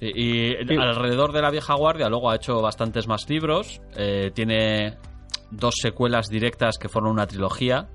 Y, 0.01 0.53
y 0.53 0.77
alrededor 0.77 1.33
de 1.33 1.43
la 1.43 1.51
vieja 1.51 1.75
guardia 1.75 2.09
luego 2.09 2.31
ha 2.31 2.37
hecho 2.37 2.61
bastantes 2.63 3.09
más 3.09 3.29
libros. 3.29 3.81
eh, 3.97 4.31
tiene 4.35 4.97
dos 5.51 5.75
secuelas 5.81 6.29
directas 6.29 6.79
que 6.79 6.89
forman 6.89 7.13
una 7.13 7.27
trilogía. 7.27 7.89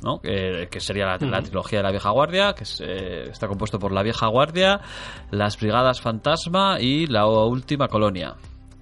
¿no? 0.00 0.20
Que, 0.20 0.68
que 0.70 0.78
sería 0.78 1.06
la, 1.06 1.18
la 1.18 1.42
trilogía 1.42 1.80
de 1.80 1.82
la 1.82 1.90
vieja 1.90 2.10
guardia, 2.10 2.52
que 2.52 2.62
es, 2.62 2.80
eh, 2.80 3.30
está 3.30 3.48
compuesto 3.48 3.80
por 3.80 3.90
la 3.90 4.04
vieja 4.04 4.28
guardia, 4.28 4.80
las 5.32 5.58
brigadas 5.58 6.00
fantasma 6.00 6.80
y 6.80 7.06
la 7.08 7.26
última 7.26 7.88
colonia. 7.88 8.34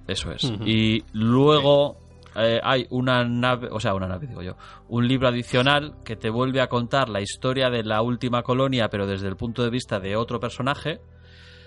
Eso 0.07 0.31
es. 0.31 0.43
Y 0.63 1.03
luego 1.13 1.97
eh, 2.37 2.59
hay 2.63 2.85
una 2.89 3.23
nave, 3.23 3.69
o 3.71 3.79
sea, 3.79 3.93
una 3.93 4.07
nave, 4.07 4.27
digo 4.27 4.41
yo, 4.41 4.55
un 4.87 5.07
libro 5.07 5.27
adicional 5.27 5.95
que 6.05 6.15
te 6.15 6.29
vuelve 6.29 6.61
a 6.61 6.67
contar 6.67 7.09
la 7.09 7.21
historia 7.21 7.69
de 7.69 7.83
la 7.83 8.01
última 8.01 8.43
colonia, 8.43 8.89
pero 8.89 9.07
desde 9.07 9.27
el 9.27 9.35
punto 9.35 9.63
de 9.63 9.69
vista 9.69 9.99
de 9.99 10.15
otro 10.15 10.39
personaje. 10.39 11.01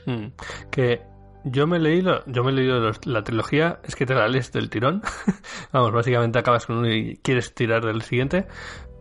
Mm. 0.07 0.27
Que 0.71 1.03
yo 1.45 1.67
me 1.67 1.79
he 1.79 1.81
leído, 1.81 2.23
yo 2.27 2.45
me 2.45 2.51
he 2.51 2.55
leído 2.55 2.91
la 3.05 3.25
trilogía, 3.25 3.81
es 3.85 3.97
que 3.97 4.07
te 4.07 4.15
la 4.15 4.29
lees 4.29 4.53
del 4.53 4.71
tirón. 4.71 5.03
Vamos, 5.73 5.93
básicamente 5.93 6.39
acabas 6.39 6.67
con 6.67 6.79
uno 6.79 6.89
y 6.93 7.17
quieres 7.23 7.55
tirar 7.55 7.85
del 7.85 8.03
siguiente. 8.03 8.47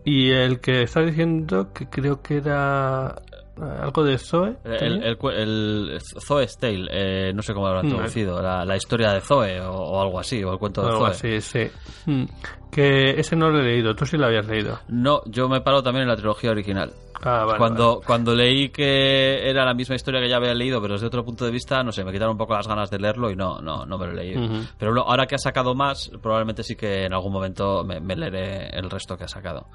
Y 0.05 0.31
el 0.31 0.59
que 0.61 0.81
está 0.83 1.01
diciendo 1.01 1.73
que 1.73 1.89
creo 1.89 2.21
que 2.21 2.37
era 2.37 3.21
algo 3.61 4.03
de 4.03 4.17
Zoe. 4.17 4.55
El, 4.63 5.03
el, 5.03 5.17
el 5.35 5.99
Zoe's 6.25 6.57
Tale, 6.57 6.87
eh, 6.91 7.33
no 7.33 7.41
sé 7.41 7.53
cómo 7.53 7.67
lo 7.69 7.79
han 7.79 7.87
Mm. 7.87 7.95
traducido, 7.95 8.41
la, 8.41 8.63
la 8.65 8.75
historia 8.75 9.13
de 9.13 9.21
Zoe 9.21 9.59
o, 9.61 9.71
o 9.73 10.01
algo 10.01 10.19
así, 10.19 10.43
o 10.43 10.53
el 10.53 10.59
cuento 10.59 10.81
de 10.81 10.87
algo 10.89 11.11
Zoe. 11.13 11.37
así, 11.37 11.41
sí. 11.41 11.71
Mm. 12.05 12.23
Que 12.71 13.19
ese 13.19 13.35
no 13.35 13.49
lo 13.49 13.59
he 13.59 13.63
leído, 13.63 13.95
tú 13.95 14.05
sí 14.05 14.15
lo 14.17 14.27
habías 14.27 14.45
leído. 14.45 14.79
No, 14.89 15.21
yo 15.25 15.49
me 15.49 15.61
paro 15.61 15.81
también 15.81 16.03
en 16.03 16.09
la 16.09 16.15
trilogía 16.15 16.51
original. 16.51 16.91
Ah, 17.21 17.43
vale. 17.43 17.57
cuando, 17.57 17.99
cuando 18.05 18.33
leí 18.33 18.69
que 18.69 19.49
era 19.49 19.65
la 19.65 19.73
misma 19.73 19.95
historia 19.95 20.21
que 20.21 20.29
ya 20.29 20.37
había 20.37 20.53
leído, 20.53 20.81
pero 20.81 20.93
desde 20.93 21.07
otro 21.07 21.25
punto 21.25 21.43
de 21.43 21.51
vista, 21.51 21.83
no 21.83 21.91
sé, 21.91 22.05
me 22.05 22.13
quitaron 22.13 22.31
un 22.31 22.37
poco 22.37 22.53
las 22.53 22.65
ganas 22.65 22.89
de 22.89 22.97
leerlo 22.97 23.29
y 23.29 23.35
no, 23.35 23.59
no, 23.59 23.85
no 23.85 23.97
me 23.97 24.05
lo 24.07 24.13
leí. 24.13 24.35
Pero 24.77 24.93
lo- 24.93 25.01
ahora 25.05 25.25
que 25.25 25.35
ha 25.35 25.39
sacado 25.39 25.75
más, 25.75 26.09
probablemente 26.21 26.63
sí 26.63 26.77
que 26.77 27.03
en 27.03 27.13
algún 27.13 27.33
momento 27.33 27.83
me, 27.83 27.99
me 27.99 28.15
leeré 28.15 28.69
el 28.69 28.89
resto 28.89 29.17
que 29.17 29.25
ha 29.25 29.27
sacado. 29.27 29.67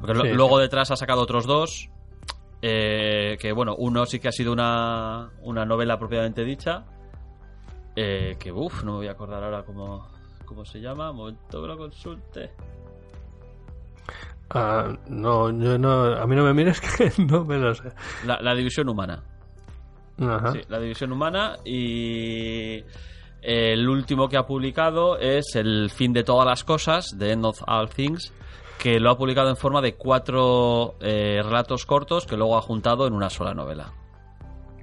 Porque 0.00 0.14
Sí. 0.14 0.34
luego 0.34 0.60
detrás 0.60 0.92
ha 0.92 0.96
sacado 0.96 1.22
otros 1.22 1.46
dos, 1.46 1.88
eh, 2.66 3.36
que 3.38 3.52
bueno, 3.52 3.76
uno 3.76 4.06
sí 4.06 4.18
que 4.18 4.28
ha 4.28 4.32
sido 4.32 4.50
una, 4.50 5.28
una 5.42 5.66
novela 5.66 5.98
propiamente 5.98 6.42
dicha, 6.46 6.82
eh, 7.94 8.36
que 8.38 8.50
uff, 8.50 8.82
no 8.84 8.92
me 8.92 8.96
voy 8.98 9.08
a 9.08 9.10
acordar 9.10 9.44
ahora 9.44 9.62
cómo, 9.64 10.08
cómo 10.46 10.64
se 10.64 10.80
llama, 10.80 11.12
momento 11.12 11.60
que 11.60 11.68
lo 11.68 11.76
consulte. 11.76 12.52
Ah, 14.48 14.96
no, 15.08 15.50
yo 15.50 15.76
no, 15.76 16.04
a 16.04 16.26
mí 16.26 16.34
no 16.34 16.44
me 16.44 16.54
mires 16.54 16.80
que 16.96 17.12
no 17.22 17.44
me 17.44 17.58
lo 17.58 17.74
sé. 17.74 17.92
La, 18.24 18.40
la 18.40 18.54
división 18.54 18.88
humana. 18.88 19.22
Ajá. 20.18 20.52
Sí, 20.52 20.60
la 20.68 20.80
división 20.80 21.12
humana 21.12 21.56
y 21.66 22.82
el 23.42 23.86
último 23.86 24.26
que 24.26 24.38
ha 24.38 24.46
publicado 24.46 25.18
es 25.18 25.54
El 25.54 25.90
fin 25.90 26.14
de 26.14 26.24
todas 26.24 26.46
las 26.46 26.64
cosas, 26.64 27.14
The 27.18 27.32
End 27.32 27.44
of 27.44 27.62
All 27.66 27.90
Things, 27.90 28.32
que 28.78 29.00
lo 29.00 29.10
ha 29.10 29.16
publicado 29.16 29.48
en 29.50 29.56
forma 29.56 29.80
de 29.80 29.94
cuatro 29.94 30.96
eh, 31.00 31.40
relatos 31.42 31.86
cortos 31.86 32.26
que 32.26 32.36
luego 32.36 32.56
ha 32.56 32.62
juntado 32.62 33.06
en 33.06 33.12
una 33.14 33.30
sola 33.30 33.54
novela. 33.54 33.92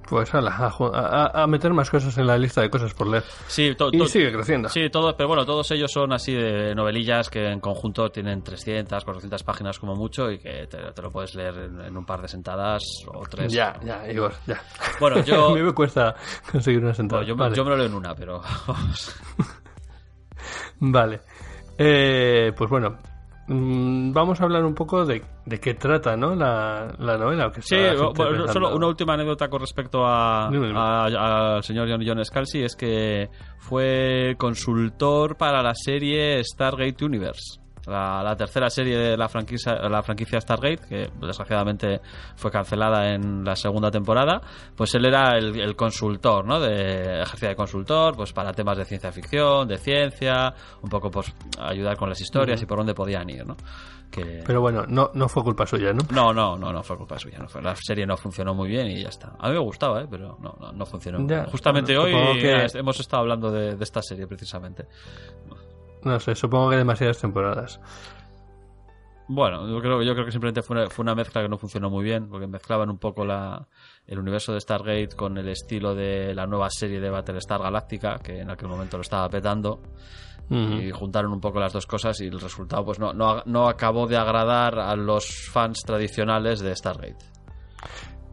Pues 0.08 0.34
ala, 0.34 0.50
a, 0.56 0.66
a- 0.68 1.42
a 1.42 1.46
meter 1.46 1.72
más 1.72 1.88
cosas 1.88 2.18
en 2.18 2.26
la 2.26 2.36
lista 2.36 2.60
de 2.60 2.68
cosas 2.68 2.92
por 2.92 3.06
leer. 3.06 3.22
Sí, 3.46 3.74
to- 3.74 3.88
Y 3.92 4.06
sigue 4.08 4.30
creciendo. 4.30 4.68
Sí, 4.68 4.90
todos, 4.90 5.14
pero 5.14 5.28
bueno, 5.28 5.46
todos 5.46 5.70
ellos 5.70 5.90
son 5.90 6.12
así 6.12 6.34
de 6.34 6.74
novelillas 6.74 7.30
que 7.30 7.48
en 7.48 7.60
conjunto 7.60 8.10
tienen 8.10 8.42
300, 8.42 9.04
400 9.04 9.42
páginas 9.42 9.78
como 9.78 9.94
mucho 9.94 10.30
y 10.30 10.38
que 10.38 10.66
te, 10.66 10.92
te 10.92 11.00
lo 11.02 11.10
puedes 11.10 11.34
leer 11.34 11.54
en, 11.56 11.80
en 11.80 11.96
un 11.96 12.04
par 12.04 12.20
de 12.20 12.28
sentadas 12.28 12.82
o 13.06 13.22
tres. 13.26 13.50
Ya, 13.52 13.78
ya, 13.84 14.06
Igor, 14.10 14.34
ya. 14.46 14.60
Bueno, 15.00 15.16
a 15.20 15.22
yo, 15.22 15.54
mí 15.54 15.62
me 15.62 15.72
cuesta 15.72 16.14
conseguir 16.50 16.82
una 16.82 16.92
sentada. 16.92 17.20
bueno, 17.22 17.28
yo, 17.28 17.36
me- 17.36 17.42
vale. 17.44 17.56
yo 17.56 17.64
me 17.64 17.70
lo 17.70 17.76
leo 17.78 17.86
en 17.86 17.94
una, 17.94 18.14
pero. 18.14 18.42
Vale. 20.80 21.20
Eh, 21.78 22.52
pues 22.56 22.68
bueno, 22.68 22.98
mm, 23.48 24.12
vamos 24.12 24.40
a 24.40 24.44
hablar 24.44 24.64
un 24.64 24.74
poco 24.74 25.04
de, 25.04 25.22
de 25.46 25.60
qué 25.60 25.74
trata, 25.74 26.16
¿no? 26.16 26.34
La, 26.34 26.94
la 26.98 27.16
novela. 27.18 27.50
que 27.50 27.62
Sí, 27.62 27.76
bueno, 28.14 28.44
solo 28.52 28.68
una 28.76 28.86
última 28.88 29.14
anécdota 29.14 29.48
con 29.48 29.60
respecto 29.60 30.04
a- 30.06 30.48
al 31.56 31.62
señor 31.62 31.88
John, 31.90 32.02
John 32.06 32.24
Scalzi 32.24 32.62
es 32.62 32.76
que 32.76 33.28
fue 33.58 34.34
consultor 34.38 35.36
para 35.36 35.62
la 35.62 35.74
serie 35.74 36.42
Stargate 36.44 37.04
Universe. 37.04 37.60
La, 37.86 38.22
la 38.22 38.36
tercera 38.36 38.70
serie 38.70 38.96
de 38.96 39.16
la 39.16 39.28
franquicia, 39.28 39.74
la 39.88 40.02
franquicia 40.02 40.40
Stargate, 40.40 40.86
que 40.88 41.10
desgraciadamente 41.20 42.00
fue 42.36 42.50
cancelada 42.50 43.12
en 43.12 43.44
la 43.44 43.56
segunda 43.56 43.90
temporada, 43.90 44.40
pues 44.76 44.94
él 44.94 45.04
era 45.06 45.36
el, 45.36 45.58
el 45.60 45.74
consultor, 45.74 46.44
¿no? 46.46 46.60
De, 46.60 47.22
ejercía 47.22 47.48
de 47.48 47.56
consultor, 47.56 48.14
pues 48.14 48.32
para 48.32 48.52
temas 48.52 48.78
de 48.78 48.84
ciencia 48.84 49.10
ficción, 49.10 49.66
de 49.66 49.78
ciencia, 49.78 50.54
un 50.80 50.88
poco 50.88 51.10
pues 51.10 51.34
ayudar 51.58 51.96
con 51.96 52.08
las 52.08 52.20
historias 52.20 52.62
y 52.62 52.66
por 52.66 52.78
dónde 52.78 52.94
podían 52.94 53.28
ir, 53.30 53.44
¿no? 53.46 53.56
Que, 54.10 54.42
Pero 54.46 54.60
bueno, 54.60 54.84
no, 54.86 55.10
no 55.14 55.26
fue 55.26 55.42
culpa 55.42 55.64
suya, 55.66 55.92
¿no? 55.94 56.02
no, 56.10 56.34
no, 56.34 56.54
no, 56.58 56.70
no 56.70 56.82
fue 56.82 56.98
culpa 56.98 57.18
suya. 57.18 57.38
No 57.38 57.48
fue. 57.48 57.62
La 57.62 57.74
serie 57.74 58.06
no 58.06 58.14
funcionó 58.16 58.52
muy 58.54 58.68
bien 58.68 58.86
y 58.88 59.02
ya 59.02 59.08
está. 59.08 59.32
A 59.38 59.48
mí 59.48 59.54
me 59.54 59.60
gustaba, 59.60 60.02
¿eh? 60.02 60.06
pero 60.10 60.36
no, 60.38 60.54
no, 60.60 60.70
no 60.70 60.84
funcionó. 60.84 61.26
Ya, 61.26 61.46
Justamente 61.46 61.96
bueno, 61.96 62.30
hoy 62.32 62.40
que- 62.40 62.66
hemos 62.74 63.00
estado 63.00 63.22
hablando 63.22 63.50
de, 63.50 63.74
de 63.74 63.82
esta 63.84 64.02
serie 64.02 64.26
precisamente. 64.26 64.84
No 66.04 66.18
sé, 66.20 66.34
supongo 66.34 66.70
que 66.70 66.76
demasiadas 66.76 67.18
temporadas. 67.20 67.80
Bueno, 69.28 69.66
yo 69.68 69.80
creo, 69.80 70.02
yo 70.02 70.12
creo 70.14 70.26
que 70.26 70.32
simplemente 70.32 70.62
fue 70.62 70.76
una, 70.76 70.90
fue 70.90 71.04
una 71.04 71.14
mezcla 71.14 71.40
que 71.42 71.48
no 71.48 71.56
funcionó 71.56 71.88
muy 71.88 72.04
bien, 72.04 72.28
porque 72.28 72.46
mezclaban 72.46 72.90
un 72.90 72.98
poco 72.98 73.24
la, 73.24 73.66
el 74.06 74.18
universo 74.18 74.52
de 74.52 74.60
Stargate 74.60 75.10
con 75.16 75.38
el 75.38 75.48
estilo 75.48 75.94
de 75.94 76.34
la 76.34 76.46
nueva 76.46 76.68
serie 76.70 77.00
de 77.00 77.08
Battlestar 77.08 77.60
Galactica, 77.62 78.16
que 78.18 78.40
en 78.40 78.50
aquel 78.50 78.68
momento 78.68 78.98
lo 78.98 79.02
estaba 79.02 79.28
petando, 79.30 79.80
y 80.50 80.90
juntaron 80.90 81.32
un 81.32 81.40
poco 81.40 81.60
las 81.60 81.72
dos 81.72 81.86
cosas 81.86 82.20
y 82.20 82.26
el 82.26 82.38
resultado 82.38 82.84
pues 82.84 82.98
no, 82.98 83.14
no, 83.14 83.42
no 83.46 83.68
acabó 83.68 84.06
de 84.06 84.18
agradar 84.18 84.78
a 84.78 84.94
los 84.96 85.48
fans 85.50 85.80
tradicionales 85.86 86.60
de 86.60 86.76
Stargate. 86.76 87.24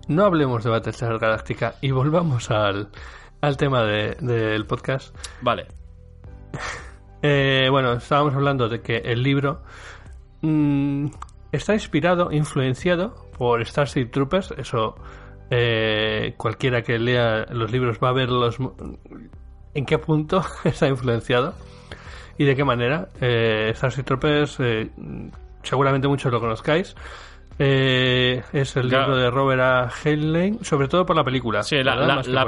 No 0.09 0.25
hablemos 0.25 0.63
de 0.65 0.69
Battlestar 0.71 1.17
Galáctica 1.17 1.75
y 1.81 1.91
volvamos 1.91 2.51
al, 2.51 2.89
al 3.39 3.55
tema 3.55 3.83
de- 3.83 4.15
del 4.19 4.65
podcast. 4.65 5.15
Vale, 5.41 5.67
Eh, 7.21 7.67
bueno, 7.69 7.93
estábamos 7.93 8.33
hablando 8.33 8.69
de 8.69 8.81
que 8.81 8.97
el 8.97 9.23
libro 9.23 9.61
mm, 10.41 11.07
está 11.51 11.73
inspirado, 11.73 12.31
influenciado 12.31 13.29
por 13.37 13.65
Starship 13.65 14.07
Troopers. 14.11 14.51
Eso, 14.57 14.95
eh, 15.49 16.33
cualquiera 16.37 16.81
que 16.81 16.97
lea 16.99 17.45
los 17.51 17.71
libros 17.71 17.99
va 18.03 18.09
a 18.09 18.13
ver 18.13 18.29
los, 18.29 18.57
en 19.73 19.85
qué 19.85 19.97
punto 19.97 20.43
está 20.63 20.87
influenciado. 20.87 21.53
y 22.37 22.45
de 22.45 22.55
qué 22.55 22.63
manera. 22.63 23.09
Eh, 23.19 23.71
Starship 23.75 24.03
Troopers, 24.03 24.57
eh, 24.59 24.89
seguramente 25.63 26.07
muchos 26.07 26.31
lo 26.31 26.39
conozcáis. 26.39 26.95
Eh, 27.61 28.41
es 28.53 28.75
el 28.77 28.87
Claro. 28.87 29.07
libro 29.07 29.17
de 29.21 29.29
Robert 29.29 29.61
A. 29.61 29.91
Heinlein, 30.03 30.63
sobre 30.63 30.87
todo 30.87 31.05
por 31.05 31.15
la 31.15 31.25
película. 31.25 31.61
Sí, 31.61 31.75
la, 31.83 31.93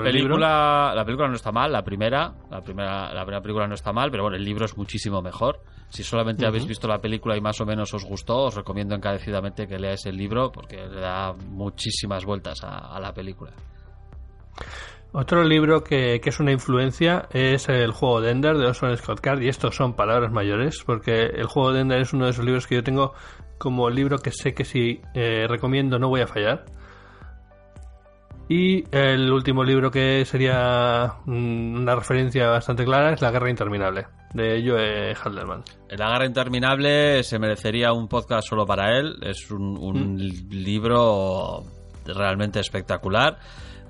película, 0.01 0.93
la 0.95 1.03
película 1.03 1.27
no 1.27 1.35
está 1.35 1.51
mal, 1.51 1.69
la 1.71 1.83
primera, 1.83 2.31
la 2.49 2.61
primera, 2.61 3.13
la 3.13 3.23
primera 3.23 3.41
película 3.41 3.67
no 3.67 3.73
está 3.73 3.91
mal, 3.91 4.09
pero 4.09 4.23
bueno, 4.23 4.37
el 4.37 4.45
libro 4.45 4.63
es 4.63 4.77
muchísimo 4.77 5.21
mejor. 5.21 5.59
Si 5.89 6.01
solamente 6.03 6.45
habéis 6.45 6.65
visto 6.65 6.87
la 6.87 6.99
película 7.01 7.35
y 7.35 7.41
más 7.41 7.59
o 7.59 7.65
menos 7.65 7.93
os 7.93 8.05
gustó, 8.05 8.43
os 8.45 8.55
recomiendo 8.55 8.95
encarecidamente 8.95 9.67
que 9.67 9.77
leáis 9.77 10.05
el 10.05 10.15
libro 10.15 10.49
porque 10.49 10.77
le 10.87 11.01
da 11.01 11.33
muchísimas 11.33 12.23
vueltas 12.23 12.63
a, 12.63 12.95
a 12.95 12.99
la 13.01 13.13
película. 13.13 13.51
Otro 15.13 15.43
libro 15.43 15.83
que, 15.83 16.21
que 16.21 16.29
es 16.29 16.39
una 16.39 16.53
influencia 16.53 17.27
es 17.33 17.67
el 17.67 17.91
juego 17.91 18.21
de 18.21 18.31
Ender 18.31 18.57
de 18.57 18.67
Orson 18.67 18.95
Scott 18.95 19.19
Card 19.19 19.41
y 19.41 19.49
estos 19.49 19.75
son 19.75 19.93
palabras 19.93 20.31
mayores 20.31 20.81
porque 20.85 21.25
el 21.25 21.47
juego 21.47 21.73
de 21.73 21.81
Ender 21.81 21.99
es 21.99 22.13
uno 22.13 22.23
de 22.25 22.31
esos 22.31 22.45
libros 22.45 22.65
que 22.65 22.75
yo 22.75 22.83
tengo 22.83 23.13
como 23.61 23.91
libro 23.91 24.17
que 24.17 24.31
sé 24.31 24.55
que 24.55 24.65
si 24.65 24.99
eh, 25.13 25.45
recomiendo 25.47 25.99
no 25.99 26.09
voy 26.09 26.21
a 26.21 26.27
fallar. 26.27 26.65
Y 28.49 28.83
el 28.91 29.31
último 29.31 29.63
libro 29.63 29.91
que 29.91 30.25
sería 30.25 31.13
mm, 31.25 31.75
una 31.75 31.95
referencia 31.95 32.49
bastante 32.49 32.83
clara 32.83 33.13
es 33.13 33.21
La 33.21 33.29
Guerra 33.29 33.51
Interminable 33.51 34.07
de 34.33 34.63
Joe 34.65 35.13
Halderman. 35.13 35.63
La 35.89 36.09
Guerra 36.09 36.25
Interminable 36.25 37.23
se 37.23 37.37
merecería 37.37 37.93
un 37.93 38.07
podcast 38.07 38.49
solo 38.49 38.65
para 38.65 38.97
él. 38.97 39.17
Es 39.21 39.51
un, 39.51 39.77
un 39.77 40.17
libro 40.49 41.63
realmente 42.03 42.59
espectacular 42.59 43.37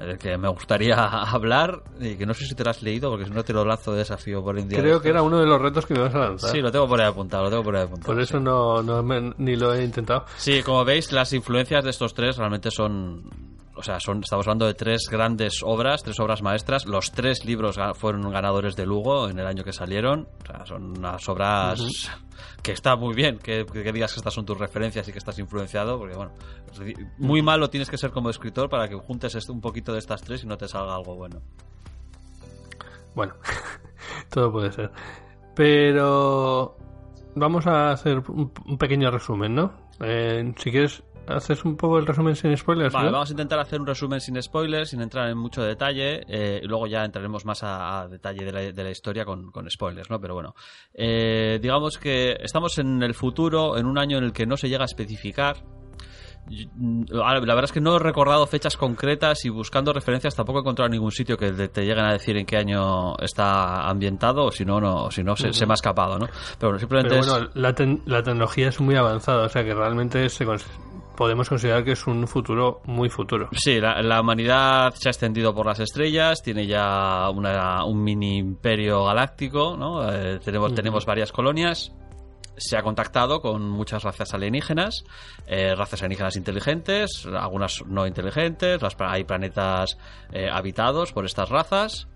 del 0.06 0.18
que 0.18 0.38
me 0.38 0.48
gustaría 0.50 0.96
hablar 1.22 1.82
y 2.00 2.16
que 2.16 2.26
no 2.26 2.34
sé 2.34 2.46
si 2.46 2.56
te 2.56 2.64
lo 2.64 2.70
has 2.72 2.82
leído 2.82 3.10
porque 3.10 3.26
si 3.26 3.32
no 3.32 3.44
te 3.44 3.54
lo 3.54 3.64
lanzo 3.66 3.92
de 3.94 4.00
desafío 4.00 4.44
por 4.44 4.56
de 4.62 4.76
Creo 4.76 5.02
que 5.02 5.10
era 5.10 5.22
uno 5.22 5.40
de 5.40 5.46
los 5.46 5.62
retos 5.62 5.86
que 5.86 5.94
me 5.94 6.02
vas 6.02 6.14
a 6.16 6.20
lanzar. 6.20 6.50
Sí, 6.52 6.60
lo 6.62 6.72
tengo 6.72 6.88
por 6.88 7.00
ahí 7.02 7.08
apuntado, 7.08 7.44
lo 7.44 7.50
tengo 7.50 7.64
por 7.64 7.76
ahí 7.76 7.84
apuntado. 7.84 8.14
Por 8.14 8.22
eso 8.22 8.38
sí. 8.38 8.44
no, 8.44 8.82
no 8.84 9.02
me- 9.04 9.34
ni 9.38 9.56
lo 9.56 9.74
he 9.74 9.84
intentado. 9.84 10.26
Sí, 10.38 10.62
como 10.64 10.84
veis, 10.86 11.12
las 11.12 11.32
influencias 11.34 11.84
de 11.84 11.90
estos 11.90 12.14
tres 12.14 12.38
realmente 12.38 12.70
son. 12.72 13.24
O 13.82 13.84
sea, 13.84 14.00
son, 14.00 14.20
estamos 14.20 14.46
hablando 14.46 14.68
de 14.68 14.76
tres 14.76 15.08
grandes 15.10 15.64
obras, 15.64 16.04
tres 16.04 16.20
obras 16.20 16.44
maestras. 16.44 16.86
Los 16.86 17.12
tres 17.12 17.44
libros 17.46 17.80
fueron 17.96 18.30
ganadores 18.30 18.76
de 18.76 18.86
Lugo 18.86 19.28
en 19.28 19.40
el 19.40 19.48
año 19.48 19.64
que 19.64 19.74
salieron. 19.74 20.28
O 20.44 20.46
sea, 20.46 20.68
son 20.68 21.00
unas 21.00 21.28
obras 21.28 22.12
que 22.62 22.74
está 22.74 22.96
muy 22.96 23.16
bien 23.16 23.40
que, 23.40 23.66
que 23.66 23.92
digas 23.92 24.14
que 24.14 24.20
estas 24.20 24.36
son 24.36 24.46
tus 24.46 24.60
referencias 24.60 25.08
y 25.08 25.12
que 25.12 25.18
estás 25.18 25.40
influenciado, 25.40 25.98
porque 25.98 26.16
bueno, 26.16 26.32
muy 27.18 27.42
malo 27.42 27.72
tienes 27.72 27.90
que 27.90 27.98
ser 27.98 28.12
como 28.12 28.30
escritor 28.30 28.70
para 28.70 28.88
que 28.88 28.94
juntes 28.94 29.50
un 29.50 29.62
poquito 29.62 29.94
de 29.94 29.98
estas 29.98 30.22
tres 30.22 30.44
y 30.44 30.46
no 30.46 30.58
te 30.58 30.68
salga 30.68 30.94
algo 30.94 31.16
bueno. 31.16 31.42
Bueno, 33.16 33.34
todo 34.30 34.52
puede 34.52 34.72
ser. 34.72 34.92
Pero 35.56 36.78
vamos 37.34 37.66
a 37.66 37.94
hacer 37.94 38.20
un, 38.30 38.52
un 38.64 38.78
pequeño 38.78 39.10
resumen, 39.10 39.56
¿no? 39.56 39.74
Eh, 40.02 40.54
si 40.58 40.70
quieres, 40.70 41.02
haces 41.28 41.64
un 41.66 41.78
poco 41.78 41.98
el 41.98 42.06
resumen 42.06 42.36
sin 42.36 42.56
spoilers. 42.58 42.94
Vale, 42.94 43.08
¿no? 43.08 43.14
vamos 43.14 43.30
a 43.30 43.34
intentar 43.34 43.60
hacer 43.60 43.80
un 43.80 43.88
resumen 43.88 44.20
sin 44.20 44.42
spoilers, 44.42 44.90
sin 44.90 45.02
entrar 45.02 45.30
en 45.30 45.38
mucho 45.38 45.62
detalle. 45.64 46.24
eh, 46.28 46.60
y 46.64 46.68
luego 46.68 46.88
ya 46.88 47.04
entraremos 47.06 47.46
más 47.46 47.64
a, 47.64 48.02
a 48.02 48.08
detalle 48.08 48.44
de 48.46 48.52
la, 48.52 48.60
de 48.72 48.84
la 48.84 48.90
historia 48.92 49.24
con, 49.26 49.52
con 49.52 49.70
spoilers, 49.70 50.10
¿no? 50.10 50.20
Pero 50.20 50.34
bueno, 50.34 50.56
eh, 50.94 51.60
digamos 51.62 51.98
que 51.98 52.36
estamos 52.42 52.78
en 52.80 53.02
el 53.04 53.14
futuro, 53.14 53.78
en 53.78 53.86
un 53.86 53.98
año 53.98 54.18
en 54.18 54.24
el 54.26 54.34
que 54.34 54.46
no 54.46 54.58
se 54.58 54.68
llega 54.70 54.84
a 54.84 54.86
especificar. 54.86 55.58
Mm, 56.76 57.04
La 57.12 57.36
verdad 57.40 57.66
es 57.66 57.72
que 57.72 57.80
no 57.80 57.96
he 57.96 58.00
recordado 58.00 58.46
fechas 58.48 58.76
concretas 58.76 59.46
y 59.46 59.50
buscando 59.50 59.94
referencias 59.94 60.36
tampoco 60.36 60.58
he 60.60 60.62
encontrado 60.62 60.90
ningún 60.90 61.12
sitio 61.12 61.38
que 61.38 61.52
te, 61.52 61.82
lleguen 61.86 62.04
a 62.04 62.14
decir 62.14 62.36
en 62.36 62.46
qué 62.48 62.58
año 62.58 63.16
está 63.20 63.88
ambientado, 63.88 64.46
o 64.46 64.52
si 64.52 64.66
no, 64.66 64.82
no, 64.82 65.06
o 65.06 65.12
si 65.12 65.24
no 65.24 65.36
se, 65.36 65.54
se 65.54 65.66
me 65.68 65.74
ha 65.74 65.76
escapado, 65.76 66.18
¿no? 66.18 66.26
Pero 66.60 66.72
bueno, 66.72 66.80
simplemente 66.80 67.20
Pero 67.20 67.38
es- 67.48 67.56
la, 67.56 67.74
la 68.06 68.24
tecnología 68.24 68.70
es 68.70 68.82
muy 68.82 68.96
avanzada, 68.96 69.46
o 69.46 69.50
sea 69.50 69.64
que 69.64 69.74
realmente 69.74 70.28
se 70.30 70.44
podemos 71.22 71.48
considerar 71.48 71.84
que 71.84 71.92
es 71.92 72.08
un 72.08 72.28
futuro 72.28 72.82
muy 72.86 73.08
futuro. 73.08 73.48
Sí, 73.52 73.80
la, 73.80 74.02
la 74.02 74.22
humanidad 74.22 74.92
se 74.96 75.08
ha 75.08 75.12
extendido 75.12 75.54
por 75.54 75.68
las 75.68 75.80
estrellas, 75.80 76.42
tiene 76.42 76.66
ya 76.66 77.30
una- 77.30 77.86
un 77.86 78.04
mini 78.04 78.38
imperio 78.40 79.06
galáctico, 79.06 79.78
¿no? 79.78 80.12
Eh, 80.12 80.40
tenemos, 80.44 80.74
tenemos 80.74 81.06
varias 81.06 81.32
colonias. 81.32 81.92
Se 82.58 82.76
ha 82.76 82.82
contactado 82.82 83.40
con 83.40 83.70
muchas 83.70 84.02
razas 84.04 84.34
alienígenas, 84.34 85.04
eh, 85.46 85.76
razas 85.76 86.02
alienígenas 86.02 86.38
inteligentes, 86.38 87.28
algunas 87.28 87.86
no 87.86 88.08
inteligentes, 88.08 88.82
las 88.82 88.96
hay 89.00 89.24
planetas 89.24 90.00
eh, 90.34 90.50
habitados 90.52 91.14
por 91.14 91.26
estas 91.26 91.50
razas. 91.50 92.08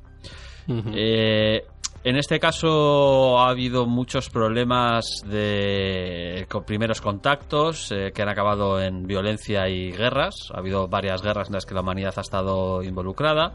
Eh, 0.68 1.64
en 2.06 2.18
este 2.18 2.40
caso 2.40 3.40
ha 3.40 3.50
habido 3.50 3.88
muchos 3.88 4.30
problemas 4.30 5.06
de 5.26 6.46
con 6.50 6.64
primeros 6.64 7.02
contactos 7.02 7.92
eh, 7.92 8.12
que 8.14 8.22
han 8.22 8.30
acabado 8.30 8.80
en 8.80 9.08
violencia 9.08 9.68
y 9.68 9.92
guerras. 9.92 10.36
Ha 10.54 10.60
habido 10.60 10.88
varias 10.88 11.24
guerras 11.24 11.48
en 11.48 11.56
las 11.56 11.66
que 11.66 11.74
la 11.74 11.82
humanidad 11.82 12.14
ha 12.16 12.22
estado 12.22 12.84
involucrada. 12.84 13.54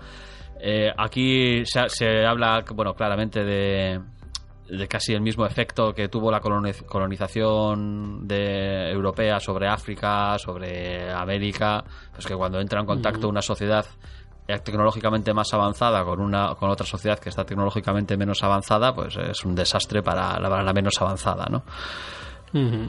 Eh, 0.60 0.90
aquí 0.98 1.64
se, 1.64 1.88
se 1.88 2.26
habla, 2.26 2.64
bueno, 2.74 2.92
claramente 2.94 3.44
de, 3.44 4.00
de 4.68 4.88
casi 4.88 5.14
el 5.14 5.20
mismo 5.20 5.46
efecto 5.46 5.94
que 5.94 6.08
tuvo 6.08 6.30
la 6.32 6.40
coloniz- 6.40 6.84
colonización 6.84 8.26
de, 8.26 8.90
europea 8.90 9.38
sobre 9.38 9.68
África, 9.68 10.36
sobre 10.38 11.08
América, 11.10 11.84
pues 12.12 12.26
que 12.26 12.34
cuando 12.34 12.60
entra 12.60 12.80
en 12.80 12.86
contacto 12.86 13.28
una 13.28 13.42
sociedad 13.42 13.86
tecnológicamente 14.58 15.32
más 15.32 15.52
avanzada 15.54 16.04
con 16.04 16.20
una 16.20 16.54
con 16.56 16.68
otra 16.70 16.86
sociedad 16.86 17.18
que 17.18 17.28
está 17.30 17.44
tecnológicamente 17.44 18.16
menos 18.16 18.42
avanzada, 18.42 18.94
pues 18.94 19.16
es 19.16 19.44
un 19.44 19.54
desastre 19.54 20.02
para 20.02 20.38
la, 20.38 20.48
para 20.50 20.62
la 20.62 20.72
menos 20.72 21.00
avanzada, 21.00 21.46
¿no? 21.50 21.62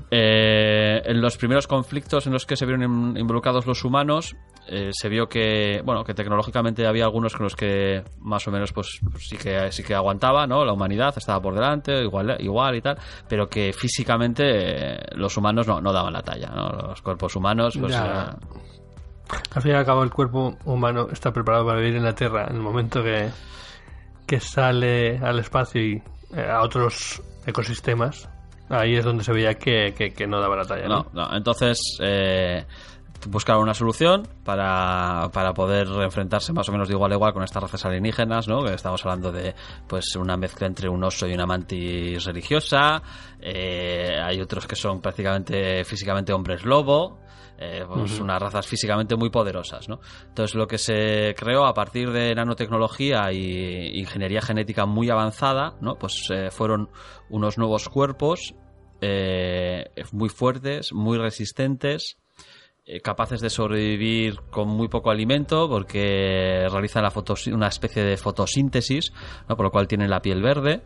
Eh, 0.09 1.01
en 1.05 1.21
los 1.21 1.37
primeros 1.37 1.67
conflictos 1.67 2.25
en 2.25 2.33
los 2.33 2.47
que 2.47 2.55
se 2.55 2.65
vieron 2.65 2.83
in- 2.83 3.17
involucrados 3.17 3.67
los 3.67 3.83
humanos, 3.83 4.35
eh, 4.67 4.89
se 4.91 5.07
vio 5.07 5.27
que, 5.29 5.81
bueno, 5.85 6.03
que 6.03 6.15
tecnológicamente 6.15 6.87
había 6.87 7.03
algunos 7.05 7.33
con 7.35 7.43
los 7.43 7.55
que 7.55 8.03
más 8.21 8.47
o 8.47 8.51
menos, 8.51 8.73
pues, 8.73 8.99
pues 9.11 9.27
sí 9.29 9.37
que 9.37 9.71
sí 9.71 9.83
que 9.83 9.93
aguantaba, 9.93 10.47
¿no? 10.47 10.65
La 10.65 10.73
humanidad 10.73 11.13
estaba 11.15 11.39
por 11.39 11.53
delante, 11.53 12.01
igual, 12.01 12.37
igual 12.39 12.75
y 12.75 12.81
tal, 12.81 12.97
pero 13.29 13.47
que 13.47 13.71
físicamente 13.71 14.43
eh, 14.95 14.99
los 15.13 15.37
humanos 15.37 15.67
no, 15.67 15.79
no 15.79 15.93
daban 15.93 16.13
la 16.13 16.23
talla, 16.23 16.49
¿no? 16.55 16.69
Los 16.69 17.01
cuerpos 17.03 17.35
humanos, 17.35 17.77
pues, 17.79 17.93
Ya. 17.93 18.35
Al 19.55 19.61
fin 19.61 19.71
y 19.71 19.75
al 19.75 19.85
cabo, 19.85 20.03
el 20.03 20.11
cuerpo 20.11 20.57
humano 20.65 21.07
está 21.11 21.31
preparado 21.31 21.65
para 21.65 21.79
vivir 21.79 21.95
en 21.97 22.03
la 22.03 22.13
Tierra 22.15 22.47
en 22.49 22.55
el 22.55 22.61
momento 22.61 23.03
que, 23.03 23.29
que 24.25 24.39
sale 24.39 25.17
al 25.19 25.39
espacio 25.39 25.81
y 25.81 26.01
eh, 26.35 26.47
a 26.49 26.61
otros 26.61 27.21
ecosistemas. 27.45 28.29
Ahí 28.69 28.95
es 28.95 29.03
donde 29.03 29.23
se 29.23 29.33
veía 29.33 29.55
que, 29.55 29.93
que- 29.97 30.11
que 30.13 30.27
no 30.27 30.39
daba 30.39 30.55
la 30.55 30.65
talla. 30.65 30.87
¿no? 30.87 31.07
No, 31.13 31.27
no. 31.29 31.35
Entonces, 31.35 31.77
eh, 32.01 32.65
buscaron 33.27 33.63
una 33.63 33.73
solución 33.73 34.27
para, 34.43 35.29
para 35.33 35.53
poder 35.53 35.87
enfrentarse 36.01 36.53
más 36.53 36.67
o 36.69 36.71
menos 36.71 36.87
de 36.87 36.93
igual 36.95 37.11
a 37.11 37.15
igual 37.15 37.33
con 37.33 37.43
estas 37.43 37.63
razas 37.63 37.85
alienígenas, 37.85 38.47
¿no? 38.47 38.63
Que 38.63 38.73
estamos 38.73 39.03
hablando 39.05 39.31
de 39.31 39.53
pues 39.87 40.15
una 40.15 40.37
mezcla 40.37 40.67
entre 40.67 40.89
un 40.89 41.03
oso 41.03 41.27
y 41.27 41.33
una 41.33 41.45
mantis 41.45 42.23
religiosa. 42.25 43.01
Eh, 43.39 44.17
hay 44.21 44.39
otros 44.41 44.67
que 44.67 44.75
son 44.75 45.01
prácticamente 45.01 45.83
físicamente 45.83 46.33
hombres 46.33 46.65
lobo. 46.65 47.19
eh, 47.61 47.85
pues 47.87 48.19
unas 48.19 48.41
razas 48.41 48.65
físicamente 48.65 49.15
muy 49.15 49.29
poderosas, 49.29 49.87
¿no? 49.87 49.99
Entonces 50.27 50.55
lo 50.55 50.65
que 50.65 50.79
se 50.79 51.35
creó 51.37 51.65
a 51.65 51.73
partir 51.75 52.11
de 52.11 52.33
nanotecnología 52.33 53.31
y 53.31 53.99
ingeniería 53.99 54.41
genética 54.41 54.87
muy 54.87 55.11
avanzada, 55.11 55.75
¿no? 55.79 55.95
Pues 55.95 56.27
eh, 56.31 56.49
fueron 56.49 56.89
unos 57.29 57.59
nuevos 57.59 57.87
cuerpos 57.87 58.55
eh, 58.99 59.91
muy 60.11 60.29
fuertes, 60.29 60.91
muy 60.91 61.19
resistentes, 61.19 62.17
capaces 63.03 63.41
de 63.41 63.49
sobrevivir 63.49 64.39
con 64.49 64.67
muy 64.67 64.87
poco 64.87 65.11
alimento 65.11 65.69
porque 65.69 66.67
realizan 66.69 67.03
la 67.03 67.11
fotos- 67.11 67.47
una 67.47 67.67
especie 67.67 68.03
de 68.03 68.17
fotosíntesis, 68.17 69.13
¿no? 69.47 69.55
por 69.55 69.65
lo 69.65 69.71
cual 69.71 69.87
tienen 69.87 70.09
la 70.09 70.21
piel 70.21 70.41
verde. 70.41 70.81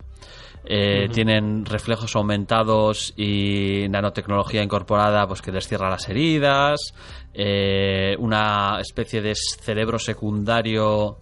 eh, 0.67 1.07
Tienen 1.13 1.63
reflejos 1.65 2.15
aumentados 2.15 3.13
y 3.15 3.85
nanotecnología 3.89 4.63
incorporada 4.63 5.27
pues 5.27 5.41
que 5.41 5.51
les 5.51 5.67
cierra 5.67 5.89
las 5.89 6.09
heridas. 6.09 6.93
eh, 7.33 8.15
una 8.19 8.79
especie 8.79 9.21
de 9.21 9.33
cerebro 9.35 9.99
secundario 9.99 11.17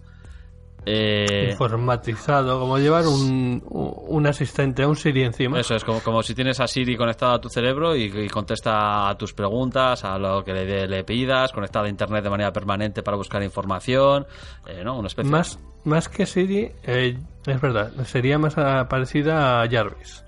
eh, 0.86 1.48
Informatizado, 1.50 2.60
como 2.60 2.78
llevar 2.78 3.06
un, 3.06 3.62
un 3.70 4.26
asistente, 4.26 4.84
un 4.84 4.96
Siri 4.96 5.22
encima. 5.22 5.58
Eso 5.58 5.74
es 5.74 5.84
como, 5.84 6.00
como 6.00 6.22
si 6.22 6.34
tienes 6.34 6.60
a 6.60 6.66
Siri 6.66 6.96
conectado 6.96 7.34
a 7.34 7.40
tu 7.40 7.48
cerebro 7.48 7.96
y, 7.96 8.04
y 8.04 8.28
contesta 8.28 9.08
a 9.08 9.16
tus 9.16 9.32
preguntas, 9.32 10.04
a 10.04 10.18
lo 10.18 10.44
que 10.44 10.52
le, 10.52 10.86
le 10.86 11.04
pidas, 11.04 11.52
conectada 11.52 11.86
a 11.86 11.88
internet 11.88 12.24
de 12.24 12.30
manera 12.30 12.52
permanente 12.52 13.02
para 13.02 13.16
buscar 13.16 13.42
información, 13.42 14.26
eh, 14.66 14.82
¿no? 14.84 14.98
Una 14.98 15.08
especie 15.08 15.30
Más, 15.30 15.58
más 15.84 16.08
que 16.08 16.26
Siri, 16.26 16.70
eh, 16.82 17.18
es 17.46 17.60
verdad, 17.60 17.92
sería 18.04 18.38
más 18.38 18.54
parecida 18.54 19.62
a 19.62 19.68
Jarvis. 19.68 20.24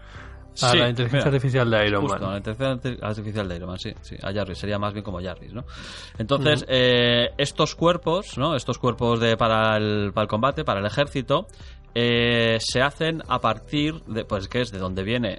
A 0.63 0.71
Sí, 0.71 0.79
la 0.79 0.89
inteligencia 0.89 1.19
mira, 1.27 1.37
artificial 1.37 1.71
de 1.71 1.87
Iron 1.87 2.03
Justo, 2.03 2.19
Man. 2.21 2.31
la 2.31 2.37
inteligencia 2.39 3.07
artificial 3.07 3.49
de 3.49 3.57
Iron 3.57 3.69
Man, 3.69 3.79
sí, 3.79 3.93
sí, 4.01 4.17
a 4.23 4.33
Jarvis, 4.33 4.59
sería 4.59 4.79
más 4.79 4.93
bien 4.93 5.05
como 5.05 5.21
Jarvis, 5.23 5.53
¿no? 5.53 5.65
Entonces, 6.19 6.65
eh, 6.69 7.31
estos 7.37 7.75
cuerpos, 7.75 8.39
¿no? 8.39 8.57
Estos 8.57 8.79
cuerpos 8.79 9.21
de, 9.21 9.37
para, 9.37 9.77
el, 9.77 10.13
para 10.15 10.23
el 10.23 10.29
combate, 10.29 10.65
para 10.65 10.81
el 10.81 10.87
ejército, 10.87 11.47
eh, 11.95 12.59
se 12.61 12.83
hacen 12.83 13.23
a 13.29 13.39
partir 13.41 14.03
de, 14.07 14.25
pues 14.25 14.49
que 14.49 14.61
es 14.63 14.71
de 14.73 14.79
donde 14.79 15.03
viene, 15.03 15.39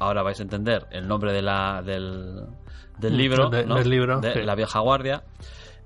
ahora 0.00 0.22
vais 0.22 0.38
a 0.40 0.42
entender, 0.42 0.86
el 0.90 1.06
nombre 1.08 1.32
de 1.32 1.42
la, 1.42 1.82
del, 1.84 2.42
del 2.98 3.12
Mm, 3.12 3.16
libro, 3.16 3.50
de- 3.50 3.66
¿no? 3.66 3.74
del 3.76 3.88
libro, 3.90 4.20
de 4.20 4.32
sí. 4.34 4.42
la 4.42 4.54
vieja 4.54 4.80
guardia, 4.80 5.22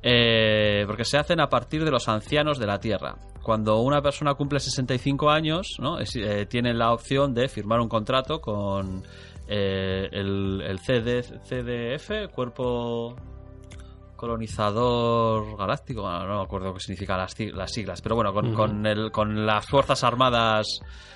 eh, 0.02 0.84
porque 0.87 1.04
se 1.04 1.18
hacen 1.18 1.40
a 1.40 1.48
partir 1.48 1.84
de 1.84 1.90
los 1.90 2.08
ancianos 2.08 2.58
de 2.58 2.66
la 2.66 2.78
Tierra. 2.78 3.16
Cuando 3.42 3.80
una 3.80 4.02
persona 4.02 4.34
cumple 4.34 4.61
65 4.61 5.30
años, 5.30 5.76
¿no? 5.80 5.98
Es- 5.98 6.16
eh, 6.16 6.46
tiene 6.46 6.74
la 6.74 6.92
opción 6.92 7.34
de 7.34 7.48
firmar 7.48 7.80
un 7.80 7.88
contrato 7.88 8.40
con 8.40 9.02
eh, 9.48 10.08
el, 10.12 10.61
el 10.61 10.78
CD, 10.80 11.22
CDF, 11.22 12.30
Cuerpo 12.34 13.16
Colonizador 14.18 15.57
Galáctico, 15.57 16.02
no, 16.02 16.26
no 16.26 16.37
me 16.38 16.42
acuerdo 16.44 16.74
qué 16.74 16.81
significan 16.81 17.18
las, 17.18 17.35
las 17.38 17.72
siglas, 17.72 18.02
pero 18.02 18.14
bueno, 18.16 18.33
con, 18.35 18.85
el, 18.87 19.11
con 19.11 19.46
las 19.46 19.66
Fuerzas 19.66 20.04
Armadas, 20.04 20.66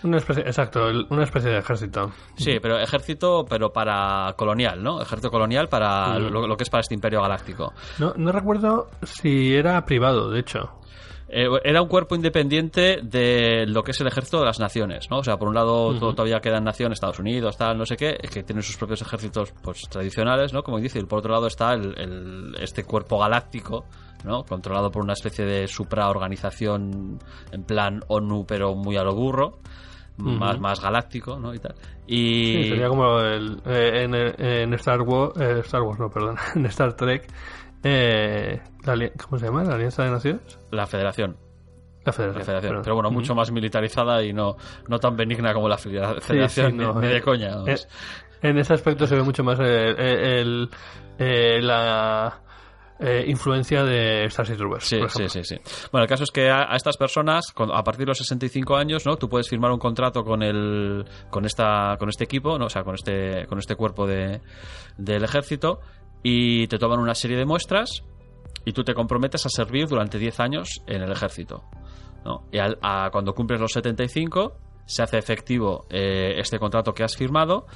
Una 0.02 0.18
especie, 0.18 0.42
exacto, 0.44 0.88
el- 0.88 1.06
una 1.10 1.24
especie 1.24 1.50
de 1.50 1.58
ejército. 1.58 2.10
sí, 2.36 2.58
pero 2.60 2.78
ejército, 2.78 3.44
pero 3.48 3.72
para 3.72 4.34
colonial, 4.36 4.82
¿no? 4.82 5.00
Ejército 5.02 5.30
colonial 5.30 5.68
para 5.68 6.18
lo, 6.18 6.46
lo 6.46 6.56
que 6.56 6.62
es 6.64 6.70
para 6.70 6.80
este 6.80 6.94
imperio 6.94 7.20
galáctico. 7.22 7.72
No, 7.98 8.14
no 8.16 8.32
recuerdo 8.32 8.88
si 9.02 9.54
era 9.54 9.84
privado, 9.84 10.30
de 10.30 10.40
hecho. 10.40 10.70
Eh, 11.34 11.46
era 11.64 11.80
un 11.80 11.88
cuerpo 11.88 12.14
independiente 12.14 13.00
de 13.02 13.64
lo 13.66 13.82
que 13.82 13.92
es 13.92 14.00
el 14.02 14.06
ejército 14.06 14.38
de 14.40 14.44
las 14.44 14.60
naciones, 14.60 15.10
¿no? 15.10 15.18
O 15.20 15.24
sea, 15.24 15.38
por 15.38 15.48
un 15.48 15.54
lado 15.54 15.88
Ujú. 15.88 15.98
to- 15.98 16.14
todavía 16.14 16.40
quedan 16.40 16.62
naciones, 16.64 16.96
Estados 16.96 17.18
Unidos, 17.20 17.56
tal, 17.56 17.78
no 17.78 17.86
sé 17.86 17.96
qué, 17.96 18.18
que 18.32 18.42
tienen 18.42 18.62
sus 18.62 18.76
propios 18.76 19.00
ejércitos 19.00 19.52
pues 19.62 19.80
tradicionales, 19.88 20.52
¿no? 20.52 20.62
Como 20.62 20.78
dice, 20.78 20.98
y 20.98 21.04
por 21.04 21.20
otro 21.20 21.32
lado 21.32 21.46
está 21.46 21.72
el, 21.72 21.94
el- 21.98 22.54
este 22.60 22.84
cuerpo 22.84 23.18
galáctico, 23.18 23.86
¿no? 24.24 24.44
Controlado 24.44 24.90
por 24.90 25.02
una 25.02 25.14
especie 25.14 25.44
de 25.46 25.66
supraorganización 25.68 27.18
en 27.50 27.62
plan 27.64 28.00
ONU, 28.08 28.44
pero 28.46 28.74
muy 28.74 28.96
a 28.96 29.02
lo 29.04 29.14
burro. 29.14 29.58
Más, 30.18 30.60
más 30.60 30.78
galáctico, 30.80 31.38
¿no? 31.40 31.52
Y 31.54 31.58
tal. 31.58 31.74
Y... 32.06 32.44
Sí, 32.52 32.64
sería 32.68 32.86
como 32.88 33.18
el, 33.18 33.60
eh, 33.66 34.04
en, 34.04 34.14
en 34.14 34.74
Star 34.74 35.00
Wars, 35.00 35.32
eh, 35.40 35.60
Star 35.64 35.80
Wars, 35.82 35.98
no, 35.98 36.10
perdón, 36.10 36.36
en 36.54 36.66
Star 36.66 36.92
Trek, 36.94 37.26
eh, 37.84 38.60
la 38.84 39.10
¿cómo 39.24 39.38
se 39.38 39.46
llama? 39.46 39.64
¿La 39.64 39.74
Alianza 39.74 40.04
de 40.04 40.10
Naciones? 40.10 40.58
La 40.70 40.86
Federación. 40.86 41.36
La 42.04 42.12
Federación. 42.12 42.38
La 42.40 42.44
Federación. 42.44 42.70
perdón. 42.70 42.82
Pero 42.84 42.94
bueno, 42.96 43.10
mucho 43.10 43.34
más 43.34 43.50
militarizada 43.52 44.22
y 44.24 44.32
no, 44.32 44.56
no 44.88 44.98
tan 44.98 45.16
benigna 45.16 45.52
como 45.54 45.68
la 45.68 45.76
Federa- 45.78 46.20
Federación, 46.20 46.76
no, 46.76 47.00
ni 47.00 47.06
eh, 47.06 47.10
de 47.10 47.22
coña. 47.22 47.56
vamos. 47.56 47.68
Eh, 47.68 48.48
en 48.48 48.58
ese 48.58 48.74
aspecto 48.74 49.06
se 49.06 49.14
ve 49.14 49.22
mucho 49.22 49.44
más 49.44 49.58
el, 49.60 49.66
el- 49.68 50.70
eh, 51.18 51.60
la 51.62 52.40
eh, 52.98 53.24
influencia 53.28 53.84
de 53.84 54.28
Starship 54.30 54.56
Troopers. 54.56 54.84
Sí, 54.84 54.98
sí, 55.08 55.28
sí, 55.28 55.44
sí. 55.44 55.56
Bueno, 55.92 56.02
el 56.04 56.08
caso 56.08 56.24
es 56.24 56.30
que 56.32 56.50
a, 56.50 56.72
a 56.72 56.76
estas 56.76 56.96
personas, 56.96 57.52
a 57.56 57.84
partir 57.84 58.00
de 58.06 58.10
los 58.10 58.18
65 58.18 58.76
años, 58.76 59.06
¿no? 59.06 59.16
Tú 59.16 59.28
puedes 59.28 59.48
firmar 59.48 59.70
un 59.70 59.78
contrato 59.78 60.24
con 60.24 60.42
el, 60.42 61.04
con 61.30 61.44
esta, 61.44 61.96
con 62.00 62.08
este 62.08 62.24
equipo, 62.24 62.58
¿no? 62.58 62.66
O 62.66 62.70
sea, 62.70 62.82
con 62.82 62.94
este, 62.96 63.46
con 63.46 63.58
este 63.60 63.76
cuerpo 63.76 64.06
de, 64.08 64.40
del 64.98 65.22
ejército 65.22 65.80
y 66.22 66.66
te 66.68 66.78
toman 66.78 66.98
una 67.00 67.14
serie 67.14 67.36
de 67.36 67.44
muestras 67.44 68.02
y 68.64 68.72
tú 68.72 68.84
te 68.84 68.94
comprometes 68.94 69.44
a 69.46 69.48
servir 69.48 69.88
durante 69.88 70.18
10 70.18 70.40
años 70.40 70.68
en 70.86 71.02
el 71.02 71.10
ejército, 71.12 71.64
¿no? 72.24 72.44
Y 72.52 72.58
al- 72.58 72.78
a- 72.82 73.08
cuando 73.12 73.34
cumples 73.34 73.60
los 73.60 73.72
75 73.72 74.56
se 74.86 75.02
hace 75.02 75.18
efectivo 75.18 75.86
eh, 75.90 76.34
este 76.38 76.58
contrato 76.58 76.92
que 76.94 77.02
has 77.04 77.16
firmado 77.16 77.66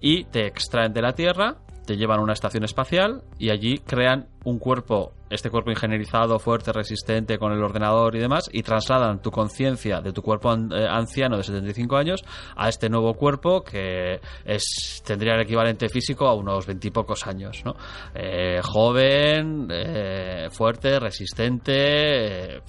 y 0.00 0.24
te 0.24 0.46
extraen 0.46 0.92
de 0.92 1.02
la 1.02 1.12
Tierra, 1.14 1.58
te 1.86 1.96
llevan 1.96 2.20
a 2.20 2.22
una 2.22 2.32
estación 2.32 2.64
espacial 2.64 3.22
y 3.38 3.50
allí 3.50 3.78
crean 3.78 4.28
un 4.44 4.58
cuerpo, 4.58 5.12
este 5.28 5.50
cuerpo 5.50 5.70
ingenierizado, 5.70 6.38
fuerte, 6.38 6.72
resistente 6.72 7.38
con 7.38 7.52
el 7.52 7.62
ordenador 7.62 8.14
y 8.16 8.20
demás, 8.20 8.48
y 8.52 8.62
trasladan 8.62 9.20
tu 9.20 9.30
conciencia 9.30 10.00
de 10.00 10.12
tu 10.12 10.22
cuerpo 10.22 10.52
eh, 10.52 10.86
anciano 10.88 11.36
de 11.36 11.42
75 11.42 11.96
años 11.96 12.24
a 12.56 12.68
este 12.68 12.88
nuevo 12.88 13.14
cuerpo 13.14 13.62
que 13.62 14.20
es 14.44 15.02
tendría 15.04 15.34
el 15.34 15.42
equivalente 15.42 15.88
físico 15.88 16.26
a 16.26 16.34
unos 16.34 16.66
veintipocos 16.66 17.26
años, 17.26 17.62
¿no? 17.64 17.74
Eh, 18.14 18.60
joven, 18.62 19.68
eh, 19.70 20.48
fuerte, 20.50 20.98
resistente, 20.98 22.56
eh, 22.56 22.62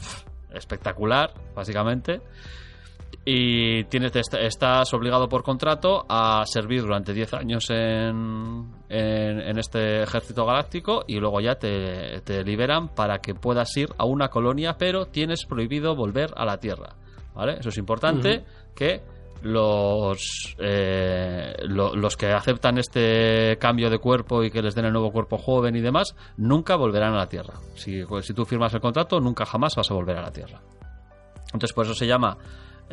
espectacular, 0.54 1.34
básicamente 1.56 2.22
y 3.24 3.84
tienes, 3.86 4.16
est- 4.16 4.34
estás 4.34 4.94
obligado 4.94 5.30
por 5.30 5.44
contrato 5.44 6.06
a 6.10 6.44
servir 6.46 6.82
durante 6.82 7.14
10 7.14 7.34
años 7.36 7.66
en, 7.70 8.66
en, 8.90 9.40
en 9.42 9.58
este 9.60 10.02
ejército 10.04 10.46
galáctico 10.46 11.04
y 11.08 11.20
luego 11.20 11.40
ya 11.40 11.56
te, 11.56 12.22
te 12.22 12.44
liberan 12.44 12.90
para 12.90 13.20
que 13.20 13.36
puedas 13.36 13.76
ir 13.78 13.90
a 13.98 14.06
una 14.06 14.30
colonia, 14.30 14.76
pero 14.78 15.06
tienes 15.06 15.46
prohibido 15.46 15.96
volver 15.96 16.32
a 16.36 16.46
la 16.46 16.58
Tierra. 16.58 16.96
¿Vale? 17.36 17.58
Eso 17.60 17.70
es 17.70 17.78
importante 17.78 18.44
que 18.76 19.02
los, 19.44 20.56
eh, 20.60 21.54
lo- 21.64 21.96
los 21.96 22.18
que 22.18 22.28
aceptan 22.32 22.78
este 22.78 23.58
cambio 23.60 23.90
de 23.90 24.00
cuerpo 24.00 24.44
y 24.44 24.52
que 24.52 24.62
les 24.62 24.76
den 24.76 24.86
el 24.86 24.94
nuevo 24.94 25.12
cuerpo 25.12 25.38
joven 25.38 25.76
y 25.76 25.82
demás, 25.82 26.16
nunca 26.38 26.76
volverán 26.76 27.14
a 27.14 27.18
la 27.18 27.28
Tierra. 27.30 27.54
Si, 27.76 28.04
si 28.22 28.34
tú 28.34 28.46
firmas 28.46 28.74
el 28.74 28.82
contrato, 28.82 29.20
nunca 29.20 29.46
jamás 29.46 29.76
vas 29.76 29.90
a 29.90 29.94
volver 29.94 30.18
a 30.18 30.22
la 30.24 30.32
Tierra. 30.32 30.60
Entonces 31.54 31.74
por 31.74 31.86
eso 31.86 31.94
se 31.96 32.08
llama 32.08 32.38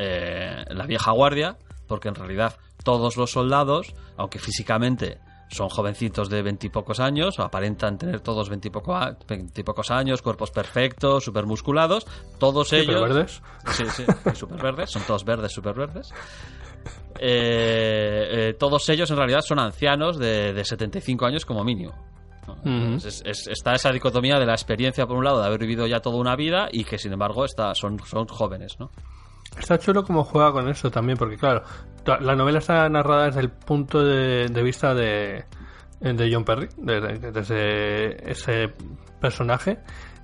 eh, 0.00 0.64
la 0.68 0.86
vieja 0.86 1.10
guardia, 1.10 1.58
porque 1.88 2.08
en 2.08 2.14
realidad 2.14 2.56
todos 2.84 3.16
los 3.16 3.32
soldados, 3.32 3.94
aunque 4.16 4.38
físicamente 4.38 5.18
son 5.50 5.68
jovencitos 5.68 6.28
de 6.28 6.42
veintipocos 6.42 7.00
años, 7.00 7.38
o 7.38 7.42
aparentan 7.42 7.98
tener 7.98 8.20
todos 8.20 8.48
veintipocos 8.48 9.90
años, 9.90 10.22
cuerpos 10.22 10.52
perfectos, 10.52 11.24
super 11.24 11.46
musculados, 11.46 12.06
todos 12.38 12.72
ellos... 12.72 13.00
verdes. 13.00 13.42
Sí, 13.72 13.84
sí, 13.90 14.04
super 14.34 14.62
verdes, 14.62 14.90
son 14.90 15.02
todos 15.02 15.24
verdes, 15.24 15.52
super 15.52 15.74
verdes. 15.74 16.10
Eh, 17.18 18.28
eh, 18.30 18.54
todos 18.56 18.88
ellos 18.90 19.10
en 19.10 19.16
realidad 19.16 19.40
son 19.40 19.58
ancianos 19.58 20.16
de, 20.16 20.52
de 20.52 20.64
75 20.64 21.26
años 21.26 21.44
como 21.44 21.64
mínimo. 21.64 21.92
está 23.24 23.74
esa 23.74 23.90
dicotomía 23.90 24.38
de 24.38 24.46
la 24.46 24.52
experiencia 24.52 25.06
por 25.06 25.16
un 25.16 25.24
lado 25.24 25.40
de 25.40 25.46
haber 25.46 25.58
vivido 25.58 25.88
ya 25.88 25.98
toda 26.00 26.18
una 26.18 26.36
vida 26.36 26.68
y 26.70 26.84
que 26.84 26.98
sin 26.98 27.12
embargo 27.12 27.44
está, 27.44 27.74
son, 27.74 27.98
son 28.06 28.26
jóvenes, 28.28 28.78
¿no? 28.78 28.90
Está 29.58 29.78
chulo 29.78 30.04
como 30.04 30.24
juega 30.24 30.52
con 30.52 30.68
eso 30.68 30.90
también, 30.90 31.18
porque 31.18 31.36
claro, 31.36 31.62
la 32.20 32.34
novela 32.34 32.58
está 32.58 32.88
narrada 32.88 33.26
desde 33.26 33.40
el 33.40 33.50
punto 33.50 34.04
de, 34.04 34.62
vista 34.62 34.94
de, 34.94 35.44
de 36.00 36.32
John 36.32 36.44
Perry, 36.44 36.68
desde, 36.76 38.30
ese 38.30 38.72
personaje. 39.20 39.78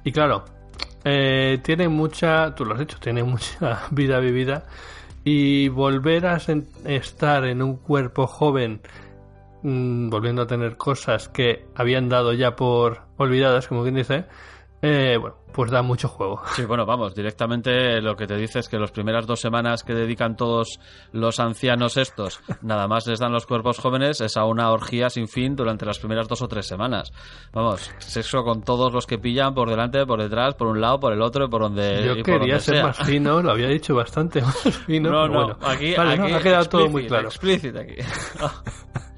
Y 0.05 0.12
claro, 0.12 0.44
eh, 1.05 1.59
tiene 1.62 1.88
mucha, 1.88 2.55
tú 2.55 2.64
lo 2.64 2.75
has 2.75 2.81
dicho, 2.81 2.99
tiene 3.01 3.23
mucha 3.25 3.83
vida 3.90 4.18
vivida. 4.20 4.64
Y 5.25 5.68
volver 5.68 6.27
a 6.27 6.38
estar 6.85 7.44
en 7.44 7.62
un 7.62 7.77
cuerpo 7.77 8.27
joven, 8.27 8.81
mm, 9.62 10.11
volviendo 10.11 10.42
a 10.42 10.47
tener 10.47 10.77
cosas 10.77 11.29
que 11.29 11.66
habían 11.75 12.09
dado 12.09 12.35
ya 12.35 12.57
por 12.57 13.03
olvidadas, 13.16 13.66
como 13.68 13.83
quien 13.83 13.94
dice, 13.94 14.27
eh, 14.85 15.16
bueno, 15.18 15.37
pues 15.53 15.70
da 15.70 15.83
mucho 15.83 16.09
juego. 16.09 16.42
Sí, 16.55 16.64
bueno, 16.64 16.85
vamos, 16.85 17.14
directamente 17.14 18.01
lo 18.01 18.16
que 18.16 18.27
te 18.27 18.37
dice 18.37 18.59
es 18.59 18.68
que 18.68 18.79
las 18.79 18.90
primeras 18.90 19.27
dos 19.27 19.40
semanas 19.40 19.83
que 19.83 19.94
dedican 19.94 20.37
todos 20.37 20.79
los 21.12 21.40
ancianos 21.40 21.97
estos, 21.97 22.40
nada 22.62 22.87
más 22.88 23.07
les 23.07 23.18
dan 23.20 23.33
los 23.33 23.47
cuerpos 23.47 23.79
jóvenes, 23.79 24.20
es 24.20 24.37
a 24.37 24.44
una 24.44 24.70
orgía 24.70 25.09
sin 25.11 25.29
fin 25.29 25.57
durante 25.57 25.87
las 25.87 25.99
primeras 25.99 26.29
dos 26.29 26.42
o 26.42 26.49
tres 26.49 26.66
semanas. 26.66 27.12
Vamos, 27.53 27.90
sexo 27.99 28.42
con 28.44 28.62
todos 28.62 28.92
los 28.92 29.07
que 29.07 29.18
pillan 29.18 29.55
por 29.55 29.70
delante, 29.70 30.05
por 30.07 30.20
detrás, 30.20 30.55
por 30.55 30.66
un 30.68 30.81
lado, 30.81 31.01
por 31.01 31.12
el 31.12 31.23
otro 31.23 31.49
por 31.49 31.62
donde, 31.62 32.05
Yo 32.05 32.12
y 32.12 32.23
por 32.23 32.25
quería 32.25 32.55
donde 32.55 32.61
ser 32.61 32.75
sea. 32.77 32.87
más 32.87 32.99
fino, 32.99 33.40
lo 33.40 33.51
había 33.53 33.68
dicho 33.68 33.94
bastante 33.94 34.42
más 34.42 34.57
fino. 34.87 35.11
No, 35.11 35.29
no, 35.29 35.35
bueno. 35.35 35.59
aquí, 35.62 35.94
Vale, 35.97 36.16
no, 36.16 36.25
aquí 36.25 36.33
ha 36.35 36.40
quedado 36.40 36.64
todo 36.66 36.88
muy 36.88 37.07
claro. 37.07 37.29
explícit 37.29 37.77
aquí. 37.77 37.94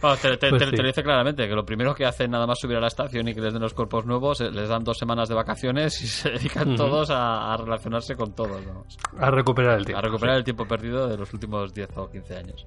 Te, 0.00 0.36
te- 0.38 0.48
Pues 0.50 0.62
te- 0.62 0.70
sí. 0.70 0.76
te 0.76 0.82
lo 0.82 0.88
dice 0.88 1.02
claramente, 1.02 1.46
que 1.46 1.54
lo 1.54 1.64
primero 1.64 1.94
que 1.94 2.06
hacen 2.06 2.30
nada 2.30 2.46
más 2.46 2.58
subir 2.58 2.76
a 2.76 2.80
la 2.80 2.86
estación 2.86 3.28
y 3.28 3.34
que 3.34 3.40
les 3.40 3.52
den 3.52 3.60
los 3.62 3.74
cuerpos 3.74 4.06
nuevos, 4.06 4.40
eh, 4.40 4.50
les 4.50 4.68
dan 4.68 4.82
dos 4.82 4.96
semanas 4.96 5.28
de 5.28 5.34
vacaciones 5.34 6.00
y 6.02 6.06
se 6.08 6.30
dedican 6.30 6.74
todos 6.76 7.10
a, 7.10 7.52
a 7.52 7.56
relacionarse 7.58 8.16
con 8.16 8.34
todos, 8.34 8.64
vamos. 8.64 8.96
A 9.18 9.30
recuperar 9.30 9.78
el 9.78 9.84
tiempo. 9.84 9.98
a 9.98 10.02
recuperar 10.02 10.36
el 10.36 10.44
tiempo 10.44 10.66
perdido 10.66 11.06
de 11.06 11.16
los 11.18 11.32
últimos 11.34 11.74
10 11.74 11.96
o 11.98 12.10
15 12.10 12.36
años. 12.36 12.66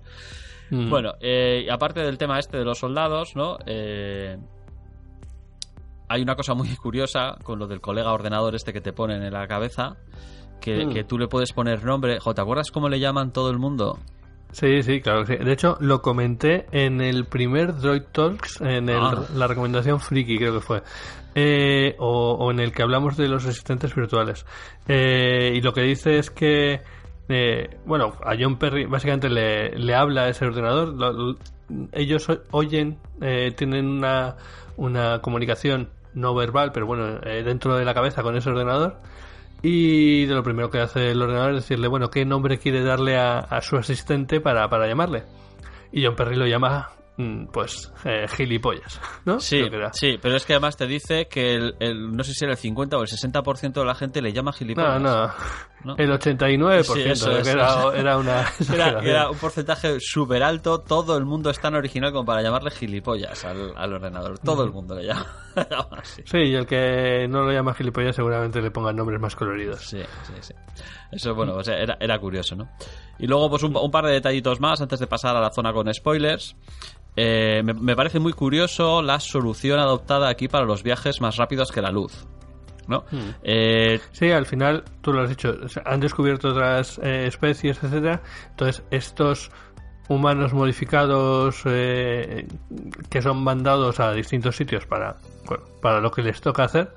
Mm. 0.69 0.89
Bueno, 0.89 1.13
eh, 1.19 1.67
aparte 1.71 2.01
del 2.01 2.17
tema 2.17 2.37
este 2.39 2.57
de 2.57 2.65
los 2.65 2.77
soldados, 2.79 3.35
¿no? 3.35 3.57
Eh, 3.65 4.37
hay 6.09 6.21
una 6.21 6.35
cosa 6.35 6.53
muy 6.53 6.67
curiosa 6.77 7.35
con 7.43 7.59
lo 7.59 7.67
del 7.67 7.81
colega 7.81 8.11
ordenador 8.13 8.55
este 8.55 8.73
que 8.73 8.81
te 8.81 8.93
ponen 8.93 9.23
en 9.23 9.33
la 9.33 9.47
cabeza, 9.47 9.95
que, 10.61 10.85
Mm. 10.85 10.93
que 10.93 11.03
tú 11.03 11.17
le 11.17 11.27
puedes 11.27 11.51
poner 11.53 11.83
nombre. 11.83 12.19
Jo, 12.19 12.33
¿te 12.33 12.41
acuerdas 12.41 12.71
cómo 12.71 12.89
le 12.89 12.99
llaman 12.99 13.33
todo 13.33 13.49
el 13.49 13.57
mundo? 13.59 13.97
Sí, 14.53 14.81
sí, 14.83 15.01
claro 15.01 15.25
que 15.25 15.37
sí. 15.37 15.43
De 15.43 15.51
hecho, 15.51 15.77
lo 15.81 16.01
comenté 16.01 16.65
en 16.71 17.01
el 17.01 17.25
primer 17.25 17.75
Droid 17.75 18.03
Talks, 18.11 18.61
en 18.61 18.87
el- 18.87 18.97
Ah. 19.01 19.25
la 19.35 19.47
recomendación 19.47 19.99
friki, 19.99 20.37
creo 20.37 20.53
que 20.53 20.61
fue. 20.61 20.83
Eh, 21.35 21.95
o, 21.99 22.33
o 22.39 22.51
en 22.51 22.59
el 22.59 22.71
que 22.71 22.83
hablamos 22.83 23.17
de 23.17 23.27
los 23.27 23.45
asistentes 23.45 23.93
virtuales. 23.95 24.45
Eh, 24.87 25.53
y 25.55 25.61
lo 25.61 25.73
que 25.73 25.81
dice 25.81 26.19
es 26.19 26.29
que, 26.29 26.81
eh, 27.29 27.77
bueno, 27.85 28.13
a 28.23 28.35
John 28.39 28.57
Perry 28.59 28.85
básicamente 28.85 29.29
le, 29.29 29.71
le 29.77 29.95
habla 29.95 30.23
a 30.23 30.29
ese 30.29 30.45
ordenador. 30.45 30.89
lo- 30.89 31.11
lo- 31.11 31.37
ellos 31.91 32.27
oyen, 32.51 32.99
eh, 33.21 33.51
tienen 33.57 33.87
una, 33.87 34.35
una 34.77 35.19
comunicación 35.21 35.89
no 36.13 36.35
verbal, 36.35 36.71
pero 36.71 36.85
bueno, 36.85 37.19
eh, 37.23 37.41
dentro 37.43 37.75
de 37.75 37.85
la 37.85 37.95
cabeza 37.95 38.21
con 38.21 38.35
ese 38.35 38.49
ordenador. 38.51 38.97
Y 39.63 40.25
de 40.25 40.35
lo 40.35 40.43
primero 40.43 40.69
que 40.69 40.79
hace 40.79 41.11
el 41.11 41.21
ordenador 41.21 41.51
es 41.51 41.63
decirle, 41.63 41.87
bueno, 41.87 42.09
¿qué 42.09 42.25
nombre 42.25 42.59
quiere 42.59 42.83
darle 42.83 43.17
a, 43.17 43.39
a 43.39 43.61
su 43.61 43.77
asistente 43.77 44.41
para, 44.41 44.69
para 44.69 44.87
llamarle? 44.87 45.23
Y 45.91 46.05
John 46.05 46.15
Perry 46.15 46.35
lo 46.35 46.45
llama 46.45 46.91
Mm, 47.15 47.45
pues 47.51 47.91
eh, 48.05 48.25
gilipollas, 48.27 48.99
¿no? 49.25 49.39
Sí, 49.39 49.61
sí, 49.91 50.17
pero 50.19 50.35
es 50.35 50.45
que 50.47 50.53
además 50.53 50.77
te 50.77 50.87
dice 50.87 51.27
que 51.27 51.55
el, 51.79 52.11
no 52.11 52.23
sé 52.23 52.33
si 52.33 52.43
era 52.43 52.53
el 52.53 52.57
50 52.57 52.97
o 52.97 53.01
el 53.03 53.07
60% 53.07 53.73
de 53.73 53.85
la 53.85 53.93
gente 53.93 54.21
le 54.21 54.33
llama 54.33 54.51
gilipollas. 54.51 54.99
No, 54.99 55.27
no, 55.27 55.33
el 55.97 56.11
89% 56.11 57.95
era, 57.95 58.17
una... 58.17 58.45
Era, 59.03 59.29
un 59.29 59.37
porcentaje 59.37 59.99
súper 59.99 60.43
alto, 60.43 60.79
todo 60.79 61.17
el 61.17 61.25
mundo 61.25 61.49
es 61.49 61.59
tan 61.59 61.75
original 61.75 62.11
como 62.11 62.25
para 62.25 62.41
llamarle 62.41 62.71
gilipollas 62.71 63.43
al, 63.45 63.93
ordenador, 63.93 64.39
todo 64.39 64.63
el 64.63 64.71
mundo 64.71 64.95
le 64.95 65.07
llama. 65.07 65.25
Sí, 66.25 66.37
y 66.37 66.55
el 66.55 66.65
que 66.65 67.27
no 67.29 67.43
lo 67.43 67.51
llama 67.51 67.73
gilipollas 67.73 68.15
seguramente 68.15 68.61
le 68.61 68.71
ponga 68.71 68.91
nombres 68.91 69.19
más 69.19 69.35
coloridos. 69.35 69.81
Sí, 69.81 70.01
sí, 70.23 70.33
sí. 70.41 70.53
Eso, 71.11 71.35
bueno, 71.35 71.59
era, 71.61 71.95
era 71.99 72.19
curioso, 72.19 72.55
¿no? 72.55 72.69
Y 73.19 73.27
luego, 73.27 73.51
pues 73.51 73.63
un, 73.63 73.75
un 73.75 73.91
par 73.91 74.05
de 74.05 74.13
detallitos 74.13 74.59
más 74.59 74.81
antes 74.81 74.99
de 74.99 75.05
pasar 75.05 75.35
a 75.35 75.41
la 75.41 75.51
zona 75.51 75.71
con 75.71 75.93
spoilers. 75.93 76.55
Eh, 77.15 77.61
me, 77.63 77.95
parece 77.95 78.19
muy 78.19 78.33
curioso 78.33 79.01
la 79.03 79.19
solución 79.19 79.79
adoptada 79.79 80.29
aquí 80.29 80.47
para 80.47 80.65
los 80.65 80.81
viajes 80.81 81.21
más 81.21 81.37
rápidos 81.37 81.71
que 81.71 81.81
la 81.81 81.91
luz. 81.91 82.25
¿No? 82.87 83.05
Hmm. 83.11 83.29
Eh, 83.43 83.99
sí, 84.11 84.31
al 84.31 84.45
final, 84.45 84.83
tú 85.01 85.13
lo 85.13 85.21
has 85.21 85.29
dicho, 85.29 85.55
han 85.85 85.99
descubierto 85.99 86.49
otras 86.49 86.99
eh, 87.03 87.27
especies, 87.27 87.83
etcétera. 87.83 88.21
Entonces, 88.51 88.83
estos 88.91 89.51
humanos 90.09 90.53
modificados 90.53 91.63
que 91.63 93.21
son 93.21 93.41
mandados 93.41 94.01
a 94.01 94.11
distintos 94.11 94.55
sitios 94.55 94.85
para, 94.85 95.15
para 95.81 96.01
lo 96.01 96.11
que 96.11 96.21
les 96.21 96.41
toca 96.41 96.65
hacer, 96.65 96.93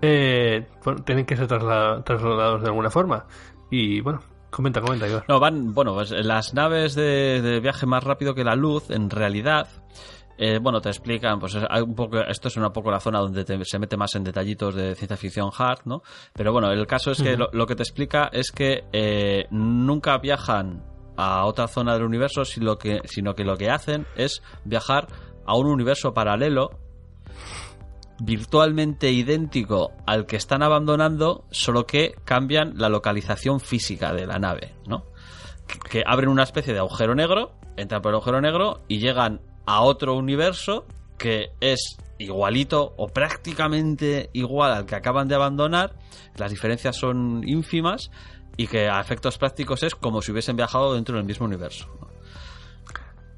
tienen 0.00 1.26
que 1.26 1.36
ser 1.36 1.48
trasladados 1.48 2.62
de 2.62 2.68
alguna 2.68 2.90
forma. 2.90 3.26
Y 3.70 4.00
bueno, 4.00 4.20
Comenta, 4.54 4.80
comenta. 4.80 5.24
No, 5.26 5.40
van, 5.40 5.74
bueno, 5.74 5.94
pues 5.94 6.12
las 6.12 6.54
naves 6.54 6.94
de, 6.94 7.58
viaje 7.60 7.86
más 7.86 8.04
rápido 8.04 8.36
que 8.36 8.44
la 8.44 8.54
luz, 8.54 8.88
en 8.88 9.10
realidad, 9.10 9.66
eh, 10.36 10.58
bueno, 10.60 10.80
te 10.80 10.88
explican, 10.88 11.38
pues 11.38 11.54
un 11.54 11.94
poco, 11.94 12.20
esto 12.20 12.48
es 12.48 12.56
un 12.56 12.72
poco 12.72 12.90
la 12.90 13.00
zona 13.00 13.20
donde 13.20 13.44
se 13.64 13.78
mete 13.78 13.96
más 13.96 14.14
en 14.14 14.24
detallitos 14.24 14.74
de 14.74 14.94
ciencia 14.94 15.16
ficción 15.16 15.50
hard, 15.56 15.80
¿no? 15.84 16.02
Pero 16.32 16.52
bueno, 16.52 16.70
el 16.70 16.86
caso 16.86 17.12
es 17.12 17.22
que 17.22 17.36
lo, 17.36 17.66
que 17.66 17.76
te 17.76 17.82
explica 17.82 18.28
es 18.32 18.50
que 18.50 18.84
eh, 18.92 19.46
nunca 19.50 20.18
viajan 20.18 20.82
a 21.16 21.46
otra 21.46 21.68
zona 21.68 21.94
del 21.94 22.02
universo, 22.02 22.44
sino 22.44 22.76
que, 22.76 23.00
sino 23.04 23.34
que 23.34 23.44
lo 23.44 23.56
que 23.56 23.70
hacen 23.70 24.06
es 24.16 24.42
viajar 24.64 25.06
a 25.46 25.56
un 25.56 25.66
universo 25.66 26.12
paralelo 26.12 26.78
virtualmente 28.20 29.10
idéntico 29.10 29.92
al 30.06 30.26
que 30.26 30.36
están 30.36 30.62
abandonando, 30.62 31.44
solo 31.50 31.86
que 31.86 32.14
cambian 32.24 32.74
la 32.76 32.88
localización 32.88 33.60
física 33.60 34.12
de 34.12 34.26
la 34.26 34.38
nave, 34.38 34.74
¿no? 34.86 35.04
Que, 35.90 36.02
abren 36.06 36.28
una 36.28 36.42
especie 36.42 36.72
de 36.72 36.78
agujero 36.78 37.14
negro, 37.14 37.52
entran 37.76 38.02
por 38.02 38.10
el 38.10 38.16
agujero 38.16 38.40
negro 38.40 38.82
y 38.88 38.98
llegan 38.98 39.40
a 39.66 39.82
otro 39.82 40.14
universo 40.14 40.86
que 41.18 41.50
es 41.60 41.96
igualito 42.18 42.94
o 42.96 43.08
prácticamente 43.08 44.30
igual 44.32 44.72
al 44.72 44.86
que 44.86 44.94
acaban 44.94 45.28
de 45.28 45.34
abandonar, 45.34 45.94
las 46.36 46.50
diferencias 46.50 46.96
son 46.96 47.42
ínfimas 47.46 48.10
y 48.56 48.66
que 48.66 48.88
a 48.88 49.00
efectos 49.00 49.38
prácticos 49.38 49.82
es 49.82 49.94
como 49.94 50.22
si 50.22 50.32
hubiesen 50.32 50.56
viajado 50.56 50.94
dentro 50.94 51.16
del 51.16 51.24
mismo 51.24 51.46
universo. 51.46 51.88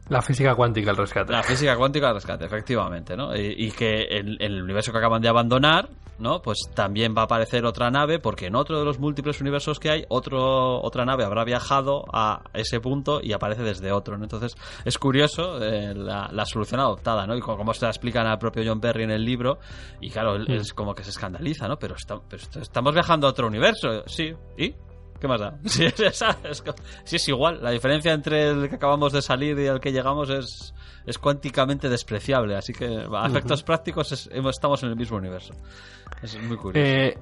La 0.09 0.23
física 0.23 0.55
cuántica 0.55 0.91
al 0.91 0.97
rescate. 0.97 1.33
La 1.33 1.43
física 1.43 1.77
cuántica 1.77 2.09
al 2.09 2.15
rescate, 2.15 2.45
efectivamente, 2.45 3.17
¿no? 3.17 3.35
Y, 3.35 3.73
que 3.73 4.03
el 4.05 4.63
universo 4.63 4.93
que 4.93 4.99
acaban 4.99 5.21
de 5.21 5.29
abandonar, 5.29 5.89
¿no? 6.19 6.41
Pues 6.43 6.59
también 6.75 7.15
va 7.17 7.23
a 7.23 7.25
aparecer 7.25 7.65
otra 7.65 7.91
nave, 7.91 8.19
porque 8.19 8.47
en 8.47 8.57
otro 8.57 8.79
de 8.79 8.85
los 8.85 8.99
múltiples 8.99 9.41
universos 9.41 9.79
que 9.79 9.91
hay, 9.91 10.05
otro, 10.09 10.81
otra 10.83 11.05
nave 11.05 11.25
habrá 11.25 11.45
viajado 11.45 12.05
a 12.13 12.43
ese 12.55 12.81
punto 12.81 13.21
y 13.23 13.33
aparece 13.33 13.63
desde 13.63 13.93
otro, 13.93 14.17
¿no? 14.17 14.25
Entonces, 14.25 14.57
es 14.85 14.99
curioso 14.99 15.63
eh, 15.63 15.95
la, 15.95 16.47
solución 16.47 16.81
adoptada, 16.81 17.27
¿no? 17.27 17.37
Y 17.37 17.41
como, 17.41 17.73
se 17.75 17.85
la 17.85 17.91
explican 17.91 18.27
al 18.27 18.39
propio 18.39 18.63
John 18.67 18.81
Perry 18.81 19.05
en 19.05 19.11
el 19.11 19.25
libro, 19.25 19.59
y 20.01 20.11
claro, 20.11 20.39
mm. 20.39 20.53
es 20.53 20.73
como 20.73 20.95
que 20.95 21.03
se 21.05 21.11
escandaliza, 21.11 21.69
¿no? 21.69 21.79
Pero, 21.79 21.97
pero 22.29 22.43
estamos 22.61 22.95
viajando 22.95 23.27
a 23.27 23.31
otro 23.31 23.47
universo, 23.47 24.05
sí, 24.07 24.33
¿y? 24.57 24.75
¿Qué 25.21 25.29
más 25.29 25.41
da? 25.41 25.59
Si 25.65 27.17
es, 27.17 27.29
igual. 27.29 27.63
La 27.63 27.71
diferencia 27.71 28.13
entre 28.13 28.51
el 28.51 28.69
que 28.69 28.77
acabamos 28.77 29.13
de 29.13 29.23
salir 29.23 29.59
y 29.59 29.67
el 29.67 29.81
que 29.81 29.93
llegamos 29.93 30.31
es, 30.31 30.75
es 31.07 31.19
cuánticamente 31.19 31.89
despreciable. 31.89 32.57
Así 32.57 32.73
que 32.73 33.07
a 33.11 33.27
efectos 33.27 33.63
prácticos 33.63 34.29
estamos 34.31 34.83
en 34.83 34.91
el 34.91 34.97
mismo 34.97 35.17
universo. 35.17 35.55
Es 36.23 36.41
muy 36.43 36.57
curioso. 36.57 36.87
Eh, 36.87 37.19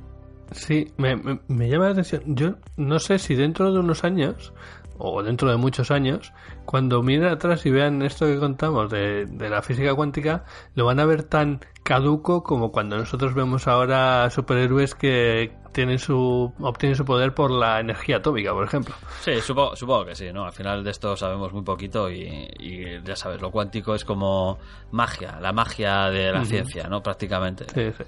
sí, 0.52 0.92
me, 0.96 1.16
me, 1.16 1.68
llama 1.68 1.86
la 1.86 1.92
atención. 1.92 2.22
Yo 2.26 2.54
no 2.76 2.98
sé 2.98 3.18
si 3.18 3.34
dentro 3.34 3.72
de 3.72 3.78
unos 3.78 4.04
años 4.04 4.52
o 4.96 5.22
dentro 5.22 5.50
de 5.50 5.56
muchos 5.56 5.90
años, 5.90 6.32
cuando 6.64 7.02
miren 7.02 7.28
atrás 7.28 7.66
y 7.66 7.70
vean 7.70 8.02
esto 8.02 8.26
que 8.26 8.38
contamos 8.38 8.90
de, 8.90 9.26
de, 9.26 9.50
la 9.50 9.60
física 9.60 9.92
cuántica, 9.94 10.44
lo 10.74 10.84
van 10.84 11.00
a 11.00 11.04
ver 11.04 11.24
tan 11.24 11.60
caduco 11.82 12.44
como 12.44 12.70
cuando 12.70 12.96
nosotros 12.96 13.34
vemos 13.34 13.66
ahora 13.66 14.30
superhéroes 14.30 14.94
que, 14.94 15.52
tienen 15.74 15.98
su, 15.98 16.54
obtienen 16.60 16.96
su 16.96 17.04
poder 17.04 17.34
por 17.34 17.50
la 17.50 17.80
energía 17.80 18.18
atómica, 18.18 18.52
por 18.52 18.64
ejemplo. 18.64 18.94
Sí, 19.20 19.40
supongo, 19.40 19.76
supongo 19.76 20.06
que 20.06 20.14
sí, 20.14 20.32
¿no? 20.32 20.44
Al 20.44 20.52
final 20.52 20.84
de 20.84 20.90
esto 20.92 21.16
sabemos 21.16 21.52
muy 21.52 21.62
poquito 21.62 22.10
y, 22.10 23.02
ya 23.04 23.16
sabes, 23.16 23.40
lo 23.42 23.50
cuántico 23.50 23.94
es 23.94 24.04
como 24.04 24.58
magia, 24.92 25.38
la 25.40 25.52
magia 25.52 26.08
de 26.10 26.32
la 26.32 26.44
ciencia, 26.44 26.88
¿no? 26.88 27.02
Prácticamente. 27.02 27.66
Sí, 27.74 27.92
sí. 27.98 28.04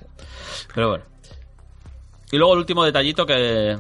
Pero 0.75 0.91
bueno. 0.91 1.05
Y 2.31 2.39
luego 2.39 2.55
el 2.55 2.61
último 2.61 2.85
detallito 2.85 3.27
que, 3.27 3.77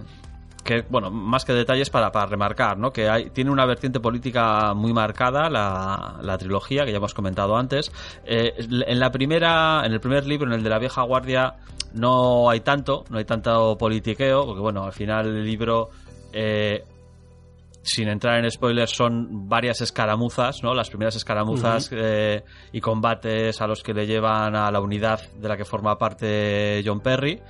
que 0.67 0.85
bueno, 0.89 1.11
más 1.11 1.45
que 1.45 1.55
detalles 1.55 1.89
para, 1.89 2.13
para 2.13 2.27
remarcar, 2.27 2.77
¿no? 2.77 2.93
Que 2.93 3.09
hay, 3.09 3.31
tiene 3.31 3.51
una 3.51 3.65
vertiente 3.65 4.01
política 4.01 4.75
muy 4.75 4.93
marcada 4.93 5.49
la, 5.49 6.19
la 6.21 6.37
trilogía 6.37 6.85
que 6.85 6.91
ya 6.91 6.99
hemos 6.99 7.15
comentado 7.15 7.57
antes. 7.57 7.91
Eh, 8.25 8.53
en 8.59 9.01
la 9.01 9.11
primera, 9.11 9.83
en 9.85 9.93
el 9.93 10.01
primer 10.01 10.27
libro, 10.27 10.47
en 10.49 10.55
el 10.55 10.63
de 10.63 10.71
la 10.71 10.79
vieja 10.79 11.03
guardia, 11.03 11.55
no 11.95 12.51
hay 12.51 12.61
tanto, 12.61 13.05
no 13.09 13.19
hay 13.19 13.25
tanto 13.25 13.79
politiqueo, 13.79 14.45
porque 14.45 14.61
bueno, 14.61 14.85
al 14.85 14.93
final 14.93 15.27
el 15.27 15.45
libro 15.45 15.89
eh, 16.33 16.85
sin 17.87 18.09
entrar 18.09 18.45
en 18.45 18.51
spoilers, 18.51 18.91
son 18.91 19.49
varias 19.49 19.81
escaramuzas, 19.81 20.63
¿no? 20.63 20.75
Las 20.75 20.89
primeras 20.89 21.15
escaramuzas 21.15 21.89
eh, 21.93 22.43
y 22.73 22.81
combates 22.81 23.61
a 23.61 23.67
los 23.67 23.83
que 23.83 23.95
le 23.95 24.07
llevan 24.07 24.57
a 24.57 24.71
la 24.71 24.81
unidad 24.81 25.21
de 25.35 25.49
la 25.49 25.57
que 25.57 25.65
forma 25.65 25.97
parte 25.97 26.83
John 26.85 27.01
Perry. 27.01 27.41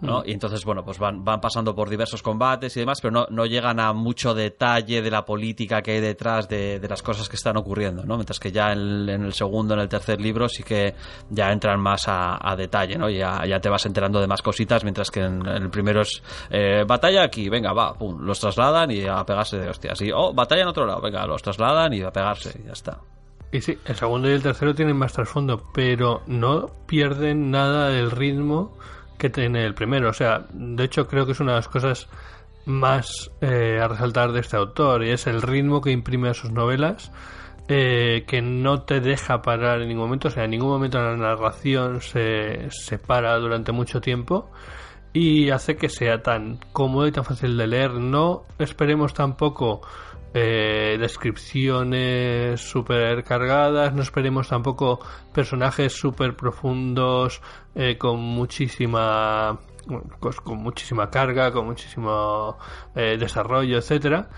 ¿No? 0.00 0.20
Mm. 0.20 0.22
Y 0.26 0.32
entonces, 0.32 0.64
bueno, 0.64 0.84
pues 0.84 0.98
van, 0.98 1.24
van 1.24 1.40
pasando 1.40 1.74
por 1.74 1.88
diversos 1.88 2.22
combates 2.22 2.76
y 2.76 2.80
demás, 2.80 3.00
pero 3.00 3.12
no, 3.12 3.26
no 3.30 3.46
llegan 3.46 3.80
a 3.80 3.92
mucho 3.92 4.34
detalle 4.34 5.02
de 5.02 5.10
la 5.10 5.24
política 5.24 5.82
que 5.82 5.92
hay 5.92 6.00
detrás 6.00 6.48
de, 6.48 6.80
las 6.88 7.02
cosas 7.02 7.28
que 7.28 7.36
están 7.36 7.56
ocurriendo, 7.56 8.04
¿no? 8.04 8.16
Mientras 8.16 8.38
que 8.38 8.50
ya 8.50 8.72
en, 8.72 9.08
el 9.08 9.32
segundo, 9.32 9.74
en 9.74 9.80
el 9.80 9.88
tercer 9.88 10.20
libro, 10.20 10.48
sí 10.48 10.62
que 10.62 10.94
ya 11.30 11.50
entran 11.50 11.80
más 11.80 12.04
a, 12.06 12.54
detalle, 12.56 12.96
¿no? 12.96 13.08
Ya, 13.10 13.44
ya 13.46 13.60
te 13.60 13.68
vas 13.68 13.84
enterando 13.86 14.20
de 14.20 14.26
más 14.26 14.42
cositas, 14.42 14.82
mientras 14.82 15.10
que 15.10 15.20
en, 15.20 15.46
el 15.46 15.70
primero 15.70 16.02
es 16.02 16.22
eh, 16.50 16.84
batalla 16.86 17.22
aquí, 17.22 17.48
venga, 17.48 17.72
va, 17.72 17.94
pum, 17.94 18.20
los 18.22 18.40
trasladan 18.40 18.90
y 18.90 19.06
a 19.06 19.24
pegarse 19.24 19.58
de 19.58 19.68
hostias. 19.68 20.00
Y, 20.02 20.10
oh, 20.12 20.32
batalla 20.32 20.62
en 20.62 20.68
otro 20.68 20.86
lado, 20.86 21.00
venga, 21.00 21.26
los 21.26 21.42
trasladan 21.42 21.92
y 21.92 22.02
a 22.02 22.10
pegarse 22.10 22.58
y 22.62 22.66
ya 22.66 22.72
está. 22.72 22.98
Y 23.50 23.62
sí, 23.62 23.78
el 23.86 23.96
segundo 23.96 24.28
y 24.28 24.32
el 24.32 24.42
tercero 24.42 24.74
tienen 24.74 24.96
más 24.96 25.14
trasfondo, 25.14 25.62
pero 25.72 26.22
no 26.26 26.66
pierden 26.86 27.50
nada 27.50 27.88
del 27.88 28.10
ritmo 28.10 28.76
que 29.18 29.30
tiene 29.30 29.64
el 29.64 29.74
primero. 29.74 30.10
O 30.10 30.12
sea, 30.12 30.46
de 30.52 30.84
hecho 30.84 31.06
creo 31.06 31.26
que 31.26 31.32
es 31.32 31.40
una 31.40 31.52
de 31.52 31.58
las 31.58 31.68
cosas 31.68 32.08
más 32.64 33.30
eh, 33.40 33.80
a 33.82 33.88
resaltar 33.88 34.32
de 34.32 34.40
este 34.40 34.56
autor 34.56 35.04
y 35.04 35.10
es 35.10 35.26
el 35.26 35.42
ritmo 35.42 35.80
que 35.80 35.90
imprime 35.90 36.28
a 36.28 36.34
sus 36.34 36.50
novelas. 36.50 37.12
Eh, 37.70 38.24
que 38.26 38.40
no 38.40 38.80
te 38.80 39.00
deja 39.00 39.42
parar 39.42 39.82
en 39.82 39.88
ningún 39.88 40.04
momento, 40.04 40.28
o 40.28 40.30
sea, 40.30 40.44
en 40.44 40.52
ningún 40.52 40.70
momento 40.70 41.02
la 41.02 41.14
narración 41.18 42.00
se, 42.00 42.70
se 42.70 42.98
para 42.98 43.36
durante 43.36 43.72
mucho 43.72 44.00
tiempo 44.00 44.50
y 45.12 45.50
hace 45.50 45.76
que 45.76 45.90
sea 45.90 46.22
tan 46.22 46.58
cómodo 46.72 47.06
y 47.06 47.12
tan 47.12 47.24
fácil 47.24 47.58
de 47.58 47.66
leer. 47.66 47.92
No 47.92 48.44
esperemos 48.58 49.12
tampoco 49.12 49.82
eh, 50.34 50.96
descripciones 51.00 52.60
súper 52.60 53.24
cargadas, 53.24 53.94
no 53.94 54.02
esperemos 54.02 54.48
tampoco 54.48 55.00
personajes 55.32 55.94
súper 55.94 56.36
profundos 56.36 57.40
eh, 57.74 57.96
con 57.96 58.20
muchísima 58.20 59.58
con 60.44 60.58
muchísima 60.58 61.08
carga, 61.08 61.50
con 61.50 61.64
muchísimo 61.64 62.58
eh, 62.94 63.16
desarrollo, 63.18 63.78
etcétera, 63.78 64.28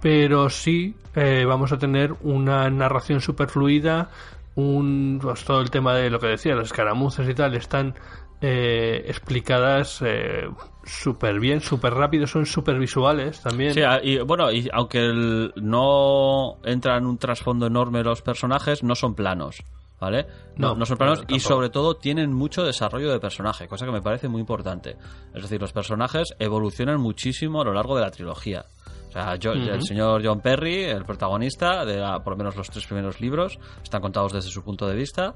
pero 0.00 0.50
sí 0.50 0.96
vamos 1.14 1.70
a 1.70 1.78
tener 1.78 2.14
una 2.22 2.68
narración 2.68 3.20
súper 3.20 3.48
fluida, 3.48 4.10
un 4.56 5.20
pues, 5.22 5.44
todo 5.44 5.60
el 5.60 5.70
tema 5.70 5.94
de 5.94 6.10
lo 6.10 6.18
que 6.18 6.26
decía, 6.26 6.56
las 6.56 6.66
escaramuzas 6.66 7.28
y 7.28 7.34
tal 7.34 7.54
están 7.54 7.94
eh, 8.40 9.04
explicadas 9.06 10.00
eh, 10.04 10.48
súper 10.84 11.40
bien, 11.40 11.60
súper 11.60 11.94
rápido, 11.94 12.26
son 12.26 12.46
súper 12.46 12.78
visuales 12.78 13.40
también. 13.42 13.74
Sí, 13.74 13.80
y 14.02 14.18
bueno, 14.20 14.50
y 14.52 14.68
aunque 14.72 15.50
no 15.56 16.56
entra 16.64 16.96
en 16.96 17.06
un 17.06 17.18
trasfondo 17.18 17.66
enorme 17.66 18.02
los 18.02 18.22
personajes, 18.22 18.82
no 18.82 18.94
son 18.94 19.14
planos. 19.14 19.62
¿vale? 20.00 20.26
No, 20.54 20.76
no, 20.76 20.86
son 20.86 20.96
planos 20.96 21.24
no, 21.28 21.34
y 21.36 21.40
sobre 21.40 21.70
todo 21.70 21.96
tienen 21.96 22.32
mucho 22.32 22.62
desarrollo 22.62 23.10
de 23.10 23.18
personaje, 23.18 23.66
cosa 23.66 23.84
que 23.84 23.90
me 23.90 24.00
parece 24.00 24.28
muy 24.28 24.40
importante. 24.40 24.96
Es 25.34 25.42
decir, 25.42 25.60
los 25.60 25.72
personajes 25.72 26.34
evolucionan 26.38 27.00
muchísimo 27.00 27.62
a 27.62 27.64
lo 27.64 27.72
largo 27.72 27.96
de 27.96 28.02
la 28.02 28.10
trilogía. 28.12 28.64
O 29.08 29.10
sea, 29.10 29.34
yo- 29.34 29.54
el 29.54 29.82
señor 29.82 30.22
John 30.24 30.40
Perry, 30.40 30.84
el 30.84 31.04
protagonista, 31.04 31.84
de 31.84 31.96
la- 31.96 32.22
por 32.22 32.34
lo 32.34 32.36
menos 32.36 32.54
los 32.54 32.70
tres 32.70 32.86
primeros 32.86 33.20
libros, 33.20 33.58
están 33.82 34.00
contados 34.00 34.32
desde 34.32 34.50
su 34.50 34.62
punto 34.62 34.86
de 34.86 34.94
vista. 34.94 35.34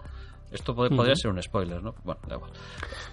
Esto 0.53 0.75
pod- 0.75 0.95
podría 0.95 1.15
ser 1.17 1.31
un 1.31 1.43
spoiler, 1.43 1.83
¿no? 1.83 1.95
Bueno, 2.05 2.21
da 2.29 2.35
igual. 2.37 2.51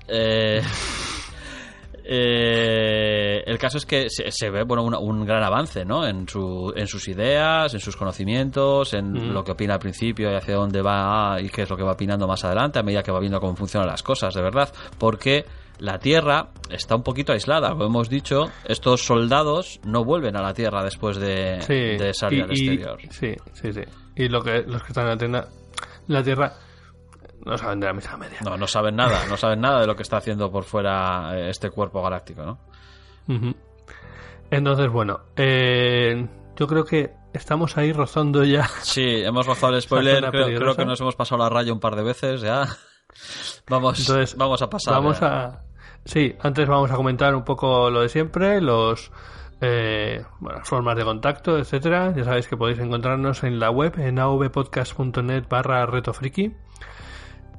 Eh, 0.08 0.62
eh, 2.04 3.43
el 3.45 3.58
caso 3.58 3.78
es 3.78 3.86
que 3.86 4.10
se, 4.10 4.32
se 4.32 4.49
ve 4.49 4.63
bueno, 4.63 4.84
una- 4.84 4.99
un 4.99 5.25
gran 5.25 5.43
avance 5.43 5.86
¿no? 5.86 6.06
en, 6.06 6.28
su, 6.28 6.73
en 6.75 6.88
sus 6.88 7.08
ideas, 7.08 7.73
en 7.73 7.80
sus 7.80 7.95
conocimientos, 7.95 8.93
en 8.93 9.34
lo 9.34 9.43
que 9.43 9.52
opina 9.52 9.75
al 9.75 9.80
principio 9.80 10.32
y 10.32 10.36
hacia 10.36 10.56
dónde 10.56 10.82
va 10.82 11.38
y 11.41 11.49
qué 11.49 11.63
es 11.63 11.69
lo 11.69 11.78
que 11.78 11.84
va 11.84 11.91
opinando 11.93 12.28
más 12.28 12.43
adelante 12.43 12.80
a 12.80 12.84
medida 12.84 13.04
que 13.04 13.12
va 13.12 13.19
viendo 13.19 13.39
cómo 13.39 13.56
funcionan 13.56 13.88
las 13.88 14.04
cosas, 14.04 14.34
de 14.34 14.41
verdad. 14.41 14.73
Porque 14.97 15.45
la 15.80 15.97
Tierra 15.99 16.49
está 16.69 16.95
un 16.95 17.04
poquito 17.04 17.32
aislada, 17.32 17.69
como 17.69 17.86
hemos 17.86 18.10
dicho, 18.10 18.45
estos 18.65 19.02
soldados 19.06 19.80
no 19.86 20.04
vuelven 20.04 20.36
a 20.36 20.41
la 20.41 20.54
Tierra 20.54 20.84
después 20.84 21.17
de, 21.17 21.62
Sí, 21.62 21.73
de 22.04 22.13
salir 22.13 22.39
y- 22.39 22.41
al 22.43 22.49
y- 22.49 22.54
exterior. 22.54 22.99
Sí, 23.12 23.34
sí, 23.54 23.73
sí. 23.73 23.82
Y 24.15 24.28
lo 24.28 24.41
que, 24.41 24.63
los 24.67 24.82
que 24.84 24.88
están 24.89 25.06
en 25.06 25.10
la, 25.12 25.17
tienda- 25.17 25.47
la 26.08 26.23
Tierra 26.23 26.54
no 27.50 27.58
saben 27.58 27.80
de 27.80 27.88
la 27.88 27.94
misma 27.94 28.18
media. 28.18 28.40
No, 28.44 28.58
no 28.58 28.68
saben 28.68 28.96
nada, 28.96 29.26
no 29.28 29.38
saben 29.38 29.62
nada 29.62 29.82
de 29.82 29.88
lo 29.88 29.96
que 29.96 30.04
está 30.04 30.18
haciendo 30.18 30.52
por 30.52 30.64
fuera 30.64 31.32
eh, 31.38 31.50
este 31.50 31.70
cuerpo 31.70 32.02
galáctico, 32.02 32.44
¿no? 32.44 32.60
Entonces, 34.50 34.90
bueno, 34.90 35.22
eh, 35.36 36.28
yo 36.56 36.68
creo 36.68 36.84
que 36.84 37.14
estamos 37.34 37.78
ahí 37.78 37.94
rozando 37.94 38.44
ya. 38.44 38.68
Sí, 38.82 39.22
hemos 39.24 39.46
rozado 39.46 39.76
el 39.76 39.82
spoiler. 39.84 40.30
Creo, 40.30 40.60
creo 40.60 40.76
que 40.76 40.86
nos 40.86 41.00
hemos 41.02 41.16
pasado 41.16 41.44
la 41.44 41.50
raya 41.50 41.74
un 41.74 41.80
par 41.80 41.96
de 41.96 42.04
veces 42.04 42.42
ya. 42.42 42.68
Vamos, 43.70 44.00
Entonces, 44.00 44.36
vamos 44.38 44.62
a 44.62 44.70
pasar. 44.70 44.94
Vamos 44.96 45.20
ya. 45.20 45.46
a. 45.46 45.64
Sí, 46.06 46.36
antes 46.42 46.68
vamos 46.68 46.92
a 46.92 46.96
comentar 46.96 47.36
un 47.36 47.44
poco 47.44 47.90
lo 47.90 48.02
de 48.02 48.10
siempre, 48.10 48.62
los. 48.62 49.12
Eh, 49.62 50.24
bueno, 50.40 50.62
formas 50.64 50.96
de 50.96 51.04
contacto, 51.04 51.58
etcétera. 51.58 52.14
Ya 52.16 52.24
sabéis 52.24 52.48
que 52.48 52.56
podéis 52.56 52.80
encontrarnos 52.80 53.44
en 53.44 53.60
la 53.60 53.70
web 53.70 54.00
en 54.00 54.18
avpodcast.net 54.18 55.46
barra 55.50 55.86
retofriki. 55.86 56.56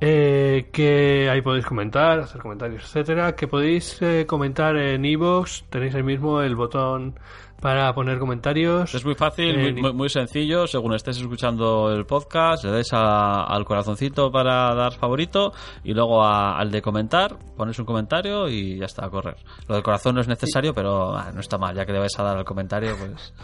Eh, 0.01 0.69
que 0.73 1.29
ahí 1.31 1.43
podéis 1.43 1.67
comentar, 1.67 2.21
hacer 2.21 2.41
comentarios, 2.41 2.85
etcétera. 2.85 3.35
Que 3.37 3.47
podéis 3.47 4.01
eh, 4.01 4.25
comentar 4.27 4.77
en 4.77 5.05
iVoox. 5.05 5.65
Tenéis 5.69 5.95
ahí 5.95 6.03
mismo 6.03 6.41
el 6.41 6.57
botón 6.57 7.19
para 7.61 7.93
poner 7.93 8.19
comentarios. 8.19 8.95
Es 8.95 9.05
muy 9.05 9.15
fácil, 9.15 9.55
Eh, 9.59 9.73
muy, 9.75 9.93
muy- 9.93 10.09
sencillo. 10.09 10.67
Según 10.67 10.95
estés 10.95 11.19
escuchando 11.21 11.93
el 11.93 12.07
podcast, 12.07 12.65
le 12.65 12.71
a- 12.93 13.45
al 13.45 13.67
corazoncito 13.67 14.33
para 14.33 14.75
dar 14.75 14.93
favorito 14.95 15.53
y 15.85 15.93
luego 15.93 16.23
a- 16.25 16.59
al 16.59 16.71
de 16.71 16.81
comentar, 16.81 17.37
pones 17.59 17.79
un 17.79 17.85
comentario 17.85 18.49
y 18.49 18.79
ya 18.79 18.87
está, 18.87 19.05
a 19.05 19.11
correr. 19.11 19.37
Lo 19.69 19.75
del 19.75 19.85
corazón 19.85 20.15
no 20.15 20.23
es 20.23 20.29
necesario, 20.29 20.73
pero 20.73 21.15
ah, 21.15 21.31
no 21.35 21.41
está 21.41 21.59
mal. 21.59 21.77
Ya 21.77 21.85
que 21.85 21.93
le 21.93 21.99
vais 21.99 22.19
a 22.19 22.23
dar 22.23 22.39
al 22.39 22.45
comentario, 22.45 22.97
pues. 22.99 23.35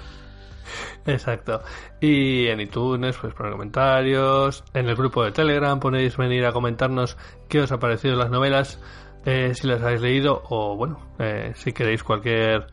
Exacto. 1.07 1.63
Y 2.01 2.47
en 2.49 2.61
iTunes, 2.61 3.17
pues 3.21 3.35
poner 3.35 3.53
comentarios. 3.53 4.65
En 4.75 4.89
el 4.89 4.97
grupo 4.97 5.25
de 5.25 5.33
Telegram 5.33 5.79
podéis 5.81 6.17
venir 6.17 6.45
a 6.47 6.53
comentarnos 6.53 7.17
qué 7.49 7.61
os 7.61 7.73
ha 7.73 7.79
parecido 7.79 8.17
las 8.17 8.31
novelas, 8.31 8.81
eh, 9.25 9.53
si 9.55 9.67
las 9.67 9.83
habéis 9.83 10.01
leído 10.01 10.43
o, 10.49 10.77
bueno, 10.77 11.01
eh, 11.19 11.53
si 11.57 11.73
queréis 11.73 12.03
cualquier 12.03 12.67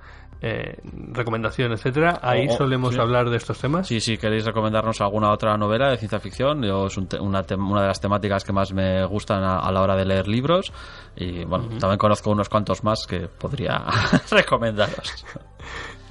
eh, 0.45 0.77
recomendación, 1.13 1.71
etcétera. 1.71 2.19
Ahí 2.21 2.49
solemos 2.49 2.93
sí. 2.95 2.99
hablar 2.99 3.29
de 3.29 3.37
estos 3.37 3.57
temas. 3.59 3.87
Sí, 3.87 4.01
si 4.01 4.17
queréis 4.17 4.43
recomendarnos 4.45 4.99
alguna 4.99 5.31
otra 5.31 5.55
novela 5.57 5.89
de 5.89 5.97
ciencia 5.97 6.19
ficción, 6.19 6.61
yo 6.63 6.87
es 6.87 6.97
un 6.97 7.07
te- 7.07 7.17
una, 7.19 7.43
una 7.57 7.81
de 7.81 7.87
las 7.87 8.01
temáticas 8.01 8.43
que 8.43 8.51
más 8.51 8.73
me 8.73 9.05
gustan 9.05 9.41
a, 9.41 9.59
a 9.59 9.71
la 9.71 9.81
hora 9.81 9.95
de 9.95 10.03
leer 10.05 10.27
libros. 10.27 10.73
Y 11.15 11.45
bueno, 11.45 11.69
también 11.79 11.97
conozco 11.97 12.29
unos 12.29 12.49
cuantos 12.49 12.83
más 12.83 13.07
que 13.07 13.21
podría 13.29 13.85
recomendaros. 14.31 15.25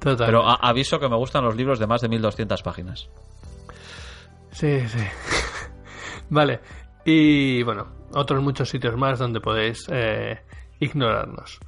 Total. 0.00 0.26
Pero 0.26 0.48
a- 0.48 0.54
aviso 0.56 0.98
que 0.98 1.08
me 1.08 1.16
gustan 1.16 1.44
los 1.44 1.54
libros 1.54 1.78
de 1.78 1.86
más 1.86 2.00
de 2.00 2.08
1200 2.08 2.62
páginas. 2.62 3.08
Sí, 4.50 4.80
sí. 4.88 4.98
vale. 6.30 6.60
Y 7.04 7.62
bueno, 7.62 7.86
otros 8.12 8.42
muchos 8.42 8.68
sitios 8.68 8.96
más 8.96 9.18
donde 9.18 9.40
podéis 9.40 9.86
eh, 9.90 10.40
ignorarnos. 10.80 11.58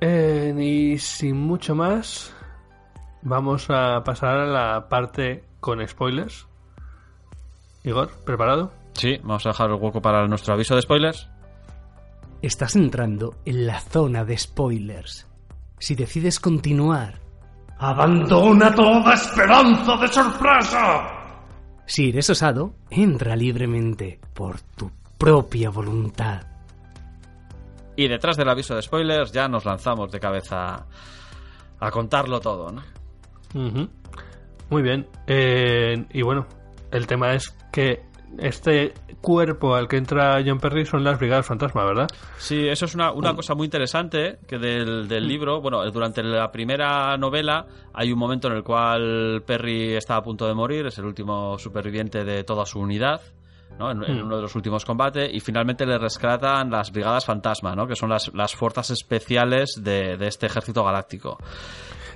Eh, 0.00 0.54
y 0.58 0.98
sin 0.98 1.36
mucho 1.36 1.74
más, 1.74 2.34
vamos 3.22 3.66
a 3.70 4.02
pasar 4.04 4.38
a 4.38 4.46
la 4.46 4.88
parte 4.88 5.44
con 5.60 5.86
spoilers. 5.86 6.46
Igor, 7.84 8.10
¿preparado? 8.24 8.72
Sí, 8.94 9.18
vamos 9.22 9.46
a 9.46 9.50
dejar 9.50 9.70
el 9.70 9.76
hueco 9.76 10.02
para 10.02 10.26
nuestro 10.26 10.54
aviso 10.54 10.74
de 10.74 10.82
spoilers. 10.82 11.28
Estás 12.42 12.76
entrando 12.76 13.34
en 13.44 13.66
la 13.66 13.80
zona 13.80 14.24
de 14.24 14.36
spoilers. 14.36 15.26
Si 15.78 15.94
decides 15.94 16.40
continuar, 16.40 17.20
¡Abandona 17.78 18.74
toda 18.74 19.14
esperanza 19.14 19.96
de 19.96 20.08
sorpresa! 20.08 21.14
si 21.86 22.10
eres 22.10 22.28
osado, 22.28 22.74
entra 22.90 23.34
libremente 23.34 24.20
por 24.34 24.60
tu 24.60 24.90
propia 25.16 25.70
voluntad. 25.70 26.42
Y 27.96 28.06
detrás 28.08 28.36
del 28.36 28.48
aviso 28.48 28.74
de 28.74 28.82
spoilers 28.82 29.32
ya 29.32 29.48
nos 29.48 29.64
lanzamos 29.64 30.12
de 30.12 30.20
cabeza 30.20 30.86
a 31.80 31.90
contarlo 31.90 32.40
todo, 32.40 32.70
¿no? 32.70 32.82
Ujú. 33.54 33.88
Muy 34.70 34.82
bien. 34.82 35.08
Eh, 35.26 36.04
y 36.12 36.22
bueno, 36.22 36.46
el 36.90 37.06
tema 37.06 37.32
es 37.32 37.56
que 37.72 38.02
este 38.38 38.92
cuerpo 39.20 39.74
al 39.74 39.88
que 39.88 39.96
entra 39.96 40.40
John 40.46 40.60
Perry 40.60 40.84
son 40.86 41.02
las 41.02 41.18
Brigadas 41.18 41.46
Fantasma, 41.46 41.84
¿verdad? 41.84 42.08
Sí, 42.38 42.68
eso 42.68 42.84
es 42.84 42.94
una, 42.94 43.10
una 43.12 43.34
cosa 43.34 43.54
muy 43.54 43.64
interesante 43.64 44.38
que 44.46 44.58
del, 44.58 45.08
del 45.08 45.26
libro, 45.26 45.60
bueno, 45.60 45.88
durante 45.90 46.22
la 46.22 46.50
primera 46.52 47.16
novela 47.16 47.66
hay 47.94 48.12
un 48.12 48.18
momento 48.18 48.48
en 48.48 48.54
el 48.54 48.62
cual 48.62 49.42
Perry 49.46 49.94
está 49.94 50.16
a 50.16 50.22
punto 50.22 50.46
de 50.46 50.54
morir, 50.54 50.86
es 50.86 50.98
el 50.98 51.06
último 51.06 51.58
superviviente 51.58 52.24
de 52.24 52.44
toda 52.44 52.64
su 52.66 52.78
unidad. 52.80 53.20
¿no? 53.78 53.90
En, 53.92 54.02
en 54.02 54.18
Mm. 54.22 54.24
uno 54.26 54.36
de 54.36 54.42
los 54.42 54.56
últimos 54.56 54.84
combates 54.84 55.30
y 55.32 55.38
finalmente 55.38 55.86
le 55.86 55.98
rescatan 55.98 56.68
las 56.70 56.90
brigadas 56.90 57.24
fantasma, 57.24 57.76
¿no? 57.76 57.86
que 57.86 57.94
son 57.94 58.08
las, 58.10 58.32
las 58.34 58.54
fuerzas 58.56 58.90
especiales 58.90 59.80
de, 59.80 60.16
de 60.16 60.26
este 60.26 60.46
ejército 60.46 60.82
galáctico. 60.82 61.38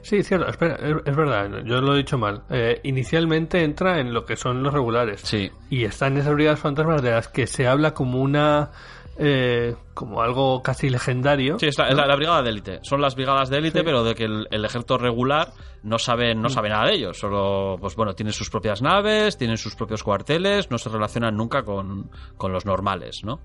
Sí, 0.03 0.23
cierto, 0.23 0.49
espera, 0.49 0.75
es, 0.77 1.17
verdad, 1.17 1.62
yo 1.65 1.81
lo 1.81 1.95
he 1.95 1.99
dicho 1.99 2.19
mal. 2.19 2.43
Eh, 2.51 2.81
inicialmente 2.83 3.62
entra 3.62 4.01
en 4.01 4.12
lo 4.12 4.25
que 4.25 4.37
son 4.37 4.62
los 4.62 4.73
regulares. 4.75 5.21
Sí, 5.23 5.51
Y 5.71 5.85
está 5.85 6.09
en 6.09 6.17
esas 6.19 6.35
brigadas 6.35 6.59
fantasmas 6.61 7.01
de 7.03 7.12
las 7.12 7.29
que 7.29 7.47
se 7.47 7.67
habla 7.69 7.95
como 7.95 8.21
una. 8.21 8.71
eh, 9.19 9.77
como 9.95 10.23
algo 10.23 10.62
casi 10.62 10.88
legendario. 10.88 11.59
Sí, 11.59 11.67
es 11.67 11.77
la, 11.79 11.88
es 11.88 11.95
la- 11.97 12.07
la 12.07 12.17
brigada 12.17 12.43
de 12.43 12.49
élite. 12.49 12.79
Son 12.83 13.01
las 13.01 13.15
brigadas 13.15 13.51
de 13.51 13.59
élite, 13.59 13.81
Sí. 13.81 13.85
pero 13.85 14.03
de 14.05 14.15
que 14.15 14.25
el, 14.25 14.49
el 14.51 14.65
ejército 14.65 14.97
regular 14.97 15.53
no 15.83 15.99
sabe, 15.99 16.35
no 16.35 16.49
sabe 16.49 16.71
nada 16.71 16.87
de 16.87 16.95
ellos. 16.95 17.19
Solo, 17.19 17.77
pues 17.79 17.95
bueno, 17.95 18.15
tienen 18.15 18.33
sus 18.33 18.49
propias 18.49 18.81
naves, 18.81 19.37
tienen 19.37 19.59
sus 19.59 19.77
propios 19.77 20.03
cuarteles, 20.03 20.71
no 20.71 20.79
se 20.79 20.88
relacionan 20.88 21.37
nunca 21.37 21.62
con, 21.62 22.11
con 22.38 22.53
los 22.55 22.65
normales, 22.65 23.21
¿no? 23.23 23.38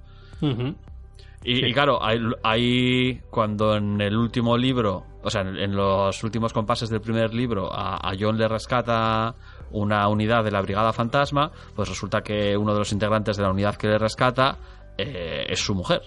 Y, 1.43 1.56
Sí. 1.58 1.65
y 1.67 1.73
claro, 1.73 2.00
hay 2.43 3.21
cuando 3.30 3.76
en 3.76 4.02
el 4.02 4.17
último 4.17 4.58
libro, 4.58 5.04
o 5.23 5.30
sea, 5.30 5.41
en, 5.41 5.56
en 5.58 5.76
los 5.76 6.23
últimos 6.23 6.52
compases 6.54 6.89
del 6.89 7.02
primer 7.02 7.34
libro, 7.34 7.71
a, 7.71 7.95
a 7.95 8.13
John 8.19 8.38
le 8.38 8.47
rescata 8.47 9.36
una 9.71 10.08
unidad 10.08 10.43
de 10.43 10.52
la 10.52 10.62
Brigada 10.62 10.93
Fantasma, 10.93 11.52
pues 11.76 11.89
resulta 11.89 12.21
que 12.21 12.56
uno 12.58 12.73
de 12.73 12.80
los 12.80 12.91
integrantes 12.91 13.38
de 13.38 13.43
la 13.43 13.52
unidad 13.52 13.76
que 13.76 13.88
le 13.88 13.97
rescata 13.97 14.58
eh, 14.97 15.45
es 15.50 15.60
su 15.60 15.76
mujer. 15.76 16.02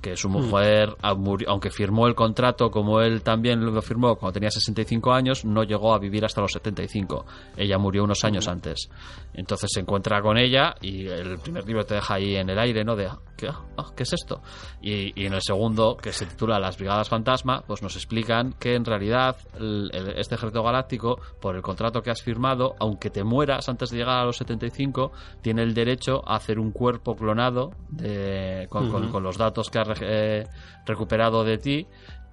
Que 0.00 0.16
su 0.16 0.28
mujer, 0.28 0.96
a- 1.02 1.14
muri- 1.14 1.44
aunque 1.48 1.70
firmó 1.70 2.06
el 2.06 2.14
contrato 2.14 2.70
como 2.70 3.00
él 3.00 3.22
también 3.22 3.64
lo 3.64 3.82
firmó 3.82 4.14
cuando 4.16 4.34
tenía 4.34 4.50
65 4.50 5.12
años, 5.12 5.44
no 5.44 5.64
llegó 5.64 5.92
a 5.92 5.98
vivir 5.98 6.24
hasta 6.24 6.40
los 6.40 6.52
75. 6.52 7.26
Ella 7.56 7.78
murió 7.78 8.04
unos 8.04 8.24
años 8.24 8.46
antes. 8.46 8.88
Entonces 9.34 9.70
se 9.72 9.80
encuentra 9.80 10.20
con 10.22 10.38
ella 10.38 10.74
y 10.80 11.06
el 11.06 11.38
primer 11.38 11.66
libro 11.66 11.84
te 11.84 11.94
deja 11.94 12.14
ahí 12.14 12.36
en 12.36 12.48
el 12.48 12.58
aire, 12.58 12.84
¿no? 12.84 12.94
De, 12.96 13.08
¿qué, 13.36 13.48
ah, 13.48 13.86
¿qué 13.96 14.04
es 14.04 14.12
esto? 14.12 14.40
Y, 14.80 15.20
y 15.20 15.26
en 15.26 15.34
el 15.34 15.42
segundo, 15.42 15.96
que 15.96 16.12
se 16.12 16.26
titula 16.26 16.58
Las 16.60 16.76
Brigadas 16.78 17.08
Fantasma, 17.08 17.62
pues 17.66 17.82
nos 17.82 17.96
explican 17.96 18.52
que 18.58 18.74
en 18.74 18.84
realidad 18.84 19.36
el- 19.58 19.90
el- 19.92 20.18
este 20.18 20.36
ejército 20.36 20.62
galáctico, 20.62 21.20
por 21.40 21.56
el 21.56 21.62
contrato 21.62 22.02
que 22.02 22.10
has 22.10 22.22
firmado, 22.22 22.74
aunque 22.78 23.10
te 23.10 23.24
mueras 23.24 23.68
antes 23.68 23.90
de 23.90 23.98
llegar 23.98 24.18
a 24.18 24.24
los 24.24 24.36
75, 24.36 25.12
tiene 25.42 25.62
el 25.62 25.74
derecho 25.74 26.22
a 26.28 26.36
hacer 26.36 26.58
un 26.60 26.70
cuerpo 26.72 27.16
clonado 27.16 27.72
de, 27.90 28.66
con, 28.70 28.90
con- 28.90 29.08
los 29.22 29.36
datos 29.36 29.68
que 29.70 29.78
has 29.80 29.87
eh, 30.00 30.46
recuperado 30.86 31.44
de 31.44 31.58
ti 31.58 31.86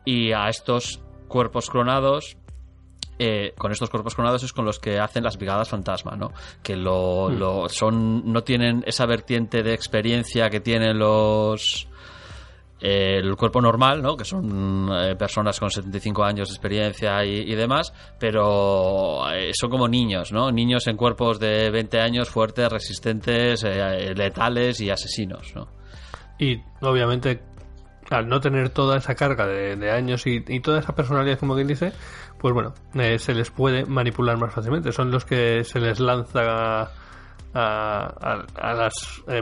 y 0.06 0.32
a 0.32 0.50
estos 0.50 1.02
cuerpos 1.28 1.70
clonados 1.70 2.38
eh, 3.18 3.54
con 3.58 3.72
estos 3.72 3.90
cuerpos 3.90 4.14
clonados 4.14 4.44
es 4.44 4.52
con 4.52 4.66
los 4.66 4.78
que 4.78 5.00
hacen 5.00 5.24
las 5.24 5.38
brigadas 5.38 5.70
fantasma, 5.70 6.18
¿no? 6.18 6.32
Que 6.62 6.76
lo, 6.76 7.30
lo- 7.30 7.70
son 7.70 8.32
no 8.34 8.44
tienen 8.44 8.84
esa 8.86 9.06
vertiente 9.06 9.64
de 9.64 9.74
experiencia 9.74 10.50
que 10.50 10.60
tienen 10.60 11.00
los 11.00 11.88
eh, 12.82 13.20
el 13.24 13.38
cuerpo 13.38 13.62
normal, 13.62 14.02
¿no? 14.02 14.18
que 14.18 14.26
son 14.26 14.90
eh, 14.92 15.16
personas 15.16 15.58
con 15.62 15.72
75 15.72 16.26
años 16.26 16.50
de 16.50 16.56
experiencia 16.56 17.24
y, 17.24 17.38
y 17.50 17.56
demás, 17.56 17.94
pero 18.20 19.22
son 19.54 19.70
como 19.70 19.88
niños, 19.88 20.34
¿no? 20.34 20.52
niños 20.52 20.86
en 20.88 20.98
cuerpos 20.98 21.40
de 21.40 21.70
20 21.72 22.02
años 22.02 22.30
fuertes, 22.30 22.70
resistentes, 22.70 23.64
letales 23.64 24.82
y 24.82 24.90
asesinos. 24.90 25.54
¿no? 25.56 25.70
Y 26.40 26.62
obviamente, 26.82 27.42
al 28.10 28.28
no 28.28 28.40
tener 28.40 28.70
toda 28.70 28.98
esa 28.98 29.16
carga 29.16 29.46
de, 29.48 29.76
de 29.76 29.92
años 29.92 30.28
y, 30.28 30.44
y 30.48 30.60
toda 30.60 30.80
esa 30.80 30.94
personalidad, 30.96 31.40
como 31.40 31.56
quien 31.56 31.68
dice, 31.68 31.92
pues 32.40 32.54
bueno, 32.54 32.74
eh, 32.94 33.18
se 33.20 33.34
les 33.34 33.50
puede 33.52 33.86
manipular 33.86 34.38
más 34.38 34.54
fácilmente. 34.54 34.92
Son 34.92 35.12
los 35.12 35.26
que 35.26 35.64
se 35.64 35.80
les 35.80 36.00
lanza 36.00 36.82
a, 36.82 36.92
a- 37.58 38.46
a 38.62 38.74
las 38.74 38.94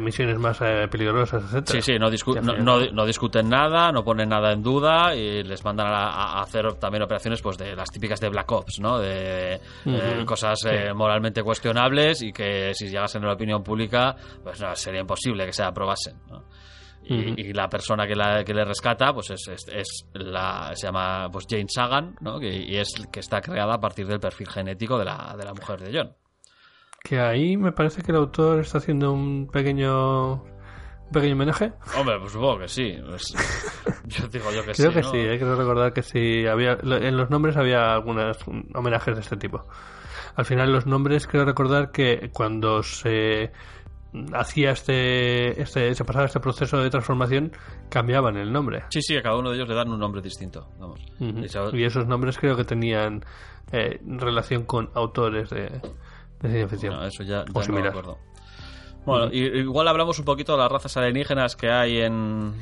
misiones 0.01 0.37
más 0.37 0.61
eh, 0.61 0.87
peligrosas, 0.89 1.43
etcétera. 1.45 1.81
Sí, 1.81 1.93
sí, 1.93 1.99
no, 1.99 2.11
discu- 2.11 2.39
no, 2.41 2.53
no- 2.63 2.91
no 2.91 3.05
discuten 3.07 3.49
nada, 3.49 3.91
no 3.91 4.03
ponen 4.03 4.29
nada 4.29 4.51
en 4.51 4.61
duda 4.61 5.15
y 5.15 5.41
les 5.43 5.65
mandan 5.65 5.87
a, 5.87 6.09
a 6.09 6.41
hacer 6.43 6.71
también 6.75 7.01
operaciones 7.03 7.41
pues 7.41 7.57
de 7.57 7.75
las 7.75 7.89
típicas 7.89 8.19
de 8.19 8.29
Black 8.29 8.51
Ops, 8.51 8.79
¿no? 8.79 8.99
De 8.99 9.59
eh, 9.85 10.23
cosas 10.25 10.59
eh, 10.69 10.93
moralmente 10.93 11.41
cuestionables 11.41 12.21
y 12.21 12.31
que 12.31 12.71
si 12.75 12.87
llegasen 12.87 13.23
a 13.23 13.27
la 13.27 13.33
opinión 13.33 13.63
pública 13.63 14.15
pues 14.43 14.61
no, 14.61 14.75
sería 14.75 15.01
imposible 15.01 15.47
que 15.47 15.53
se 15.53 15.63
aprobasen, 15.63 16.15
¿no? 16.29 16.43
Y, 17.05 17.49
y 17.49 17.53
la 17.53 17.67
persona 17.67 18.07
que, 18.07 18.15
la, 18.15 18.43
que 18.45 18.53
le 18.53 18.63
rescata 18.63 19.13
pues 19.13 19.29
es, 19.31 19.47
es, 19.49 19.67
es 19.73 20.05
la 20.13 20.71
se 20.73 20.87
llama 20.87 21.27
pues 21.31 21.45
Jane 21.49 21.65
Sagan, 21.67 22.15
¿no? 22.21 22.39
Que, 22.39 22.47
y 22.49 22.77
es 22.77 22.93
que 23.11 23.19
está 23.19 23.41
creada 23.41 23.73
a 23.75 23.79
partir 23.79 24.07
del 24.07 24.19
perfil 24.19 24.47
genético 24.47 24.97
de 24.97 25.05
la, 25.05 25.35
de 25.37 25.43
la 25.43 25.53
mujer 25.53 25.81
de 25.81 25.97
John. 25.97 26.13
Que 27.03 27.19
ahí 27.19 27.57
me 27.57 27.73
parece 27.73 28.01
que 28.01 28.11
el 28.11 28.17
autor 28.17 28.61
está 28.61 28.77
haciendo 28.77 29.11
un 29.11 29.47
pequeño 29.51 30.35
un 30.35 31.11
pequeño 31.11 31.33
homenaje. 31.33 31.73
Hombre, 31.97 32.17
pues 32.19 32.31
supongo 32.31 32.59
que 32.59 32.67
sí. 32.69 32.95
Pues, 33.05 33.33
yo 34.05 34.27
digo 34.29 34.51
yo 34.51 34.63
que 34.63 34.71
Creo 34.71 34.91
sí. 34.91 34.95
que 34.95 35.01
¿no? 35.01 35.11
sí, 35.11 35.17
eh, 35.17 35.37
creo 35.37 35.55
recordar 35.55 35.91
que 35.91 36.01
sí. 36.01 36.47
Había, 36.47 36.77
en 36.81 37.17
los 37.17 37.29
nombres 37.29 37.57
había 37.57 37.93
algunos 37.93 38.37
homenajes 38.73 39.15
de 39.15 39.21
este 39.21 39.35
tipo. 39.35 39.67
Al 40.35 40.45
final 40.45 40.71
los 40.71 40.85
nombres 40.87 41.27
creo 41.27 41.43
recordar 41.45 41.91
que 41.91 42.31
cuando 42.33 42.81
se 42.81 43.51
hacía 44.33 44.71
este, 44.71 45.61
este 45.61 45.93
se 45.95 46.05
pasaba 46.05 46.25
este 46.25 46.39
proceso 46.39 46.77
de 46.81 46.89
transformación 46.89 47.51
cambiaban 47.89 48.37
el 48.37 48.51
nombre. 48.51 48.83
Sí, 48.89 49.01
sí, 49.01 49.15
a 49.17 49.21
cada 49.21 49.37
uno 49.37 49.49
de 49.49 49.55
ellos 49.57 49.67
le 49.69 49.75
dan 49.75 49.89
un 49.89 49.99
nombre 49.99 50.21
distinto. 50.21 50.67
Vamos. 50.79 50.99
Y 51.73 51.83
esos 51.83 52.05
nombres 52.07 52.37
creo 52.37 52.55
que 52.55 52.63
tenían 52.63 53.23
eh, 53.71 53.99
relación 54.05 54.65
con 54.65 54.89
autores 54.93 55.49
de, 55.49 55.63
de 56.41 56.49
ciencia 56.49 56.67
ficción. 56.67 56.93
no, 56.95 57.05
eso 57.05 57.23
ya, 57.23 57.41
O 57.41 57.45
ya 57.45 57.51
no 57.53 57.59
me 57.59 57.63
similar. 57.65 57.87
acuerdo. 57.89 58.17
Bueno, 59.05 59.29
y- 59.33 59.59
igual 59.59 59.87
hablamos 59.87 60.17
un 60.19 60.25
poquito 60.25 60.53
de 60.53 60.59
las 60.59 60.71
razas 60.71 60.95
alienígenas 60.97 61.55
que 61.55 61.69
hay 61.69 61.99
en 62.01 62.53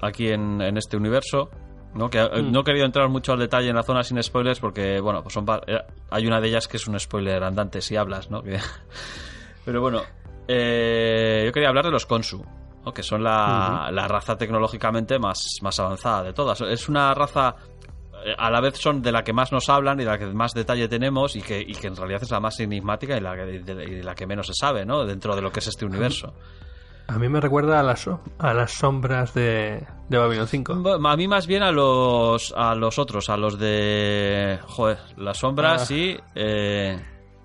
aquí 0.00 0.28
en, 0.28 0.60
en 0.60 0.76
este 0.76 0.96
universo. 0.96 1.50
¿no? 1.94 2.08
Que, 2.08 2.20
eh, 2.20 2.42
Mm. 2.42 2.52
no 2.52 2.60
he 2.60 2.64
querido 2.64 2.86
entrar 2.86 3.08
mucho 3.10 3.32
al 3.32 3.38
detalle 3.38 3.68
en 3.68 3.76
la 3.76 3.82
zona 3.82 4.02
sin 4.02 4.22
spoilers 4.22 4.60
porque, 4.60 4.98
bueno, 5.00 5.22
pues 5.22 5.34
son 5.34 5.44
eh, 5.66 5.78
hay 6.10 6.26
una 6.26 6.40
de 6.40 6.48
ellas 6.48 6.66
que 6.66 6.78
es 6.78 6.86
un 6.88 6.98
spoiler 6.98 7.42
andante 7.44 7.82
si 7.82 7.96
hablas, 7.96 8.30
¿no? 8.30 8.42
Que- 8.42 8.58
Pero 9.66 9.80
bueno, 9.82 10.00
eh, 10.48 11.42
yo 11.46 11.52
quería 11.52 11.68
hablar 11.68 11.84
de 11.84 11.90
los 11.90 12.06
Konsu, 12.06 12.44
¿no? 12.84 12.92
que 12.92 13.02
son 13.02 13.22
la, 13.22 13.88
la 13.92 14.08
raza 14.08 14.36
tecnológicamente 14.36 15.18
más, 15.18 15.38
más 15.62 15.78
avanzada 15.80 16.22
de 16.24 16.32
todas. 16.32 16.60
Es 16.62 16.88
una 16.88 17.14
raza, 17.14 17.54
eh, 18.24 18.34
a 18.36 18.50
la 18.50 18.60
vez 18.60 18.76
son 18.78 19.02
de 19.02 19.12
la 19.12 19.22
que 19.22 19.32
más 19.32 19.52
nos 19.52 19.68
hablan 19.68 20.00
y 20.00 20.04
de 20.04 20.10
la 20.10 20.18
que 20.18 20.26
más 20.26 20.52
detalle 20.52 20.88
tenemos 20.88 21.36
y 21.36 21.42
que, 21.42 21.60
y 21.60 21.74
que 21.74 21.86
en 21.88 21.96
realidad 21.96 22.22
es 22.22 22.30
la 22.30 22.40
más 22.40 22.58
enigmática 22.60 23.16
y 23.16 23.20
la, 23.20 23.34
que, 23.36 23.42
de- 23.44 24.02
la 24.02 24.14
que 24.14 24.26
menos 24.26 24.46
se 24.46 24.54
sabe, 24.54 24.84
¿no? 24.84 25.04
Dentro 25.04 25.34
de 25.36 25.42
lo 25.42 25.50
que 25.52 25.60
es 25.60 25.66
este 25.68 25.84
universo. 25.86 26.34
A 27.08 27.18
mí 27.18 27.28
me 27.28 27.40
recuerda 27.40 27.80
a 27.80 27.82
las, 27.82 28.08
a 28.38 28.54
las 28.54 28.70
sombras 28.72 29.34
de, 29.34 29.84
de 30.08 30.18
Babylon 30.18 30.46
5. 30.46 30.98
A 31.04 31.16
mí 31.16 31.26
más 31.28 31.46
bien 31.48 31.62
a 31.64 31.72
los 31.72 32.54
a 32.56 32.74
los 32.76 32.98
otros, 32.98 33.28
a 33.28 33.36
los 33.36 33.58
de... 33.58 34.58
Joder, 34.66 34.98
las 35.16 35.38
sombras 35.38 35.90
Ah. 35.90 35.94
y... 35.94 36.16
eh, 36.36 36.96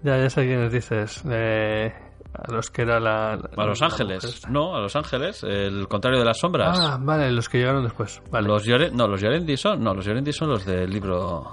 Ya, 0.03 0.17
ya 0.19 0.29
sé 0.29 0.45
quiénes 0.45 0.71
dices. 0.71 1.23
Eh, 1.27 1.91
a 2.38 2.51
los 2.51 2.69
que 2.69 2.81
era 2.83 2.99
la. 2.99 3.33
a 3.33 3.65
los 3.65 3.79
la 3.81 3.88
ángeles. 3.88 4.41
No, 4.49 4.75
a 4.75 4.79
los 4.81 4.95
ángeles, 4.95 5.43
el 5.43 5.88
contrario 5.88 6.19
de 6.19 6.25
las 6.25 6.38
sombras. 6.39 6.79
Ah, 6.79 6.97
vale, 7.01 7.31
los 7.31 7.49
que 7.49 7.57
llegaron 7.59 7.83
después. 7.83 8.21
Vale. 8.31 8.47
Los 8.47 8.63
Yoren, 8.63 8.95
no, 8.95 9.07
los 9.07 9.21
Yorendi 9.21 9.57
son, 9.57 9.83
no, 9.83 9.93
los 9.93 10.05
Yorendi 10.05 10.31
son 10.33 10.49
los 10.49 10.65
del 10.65 10.89
libro 10.89 11.49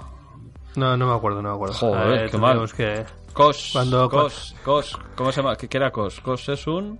No, 0.75 0.95
no 0.97 1.07
me 1.07 1.13
acuerdo, 1.15 1.41
no 1.41 1.49
me 1.49 1.55
acuerdo. 1.55 1.75
Joder, 1.75 2.25
Eh, 2.25 2.29
qué 2.29 2.37
mal. 2.37 2.71
que. 2.71 3.05
Cos, 3.33 3.71
Cuando- 3.73 4.09
Cos, 4.09 4.55
Cos, 4.63 4.97
¿cómo 5.15 5.31
se 5.31 5.41
llama? 5.41 5.55
¿Qué, 5.57 5.67
qué 5.67 5.77
era 5.77 5.91
Cos? 5.91 6.21
Cos 6.21 6.47
es 6.49 6.65
un 6.67 6.99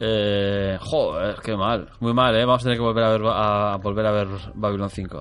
eh, 0.00 0.78
joder, 0.80 1.36
qué 1.42 1.56
mal, 1.56 1.88
muy 2.00 2.14
mal, 2.14 2.34
eh. 2.36 2.44
Vamos 2.44 2.62
a 2.62 2.64
tener 2.64 2.78
que 2.78 2.84
volver 2.84 3.02
a 3.04 3.08
ver 3.10 3.22
a, 3.26 3.76
volver 3.82 4.06
a 4.06 4.12
ver 4.12 4.28
Babylon 4.54 4.90
5, 4.90 5.18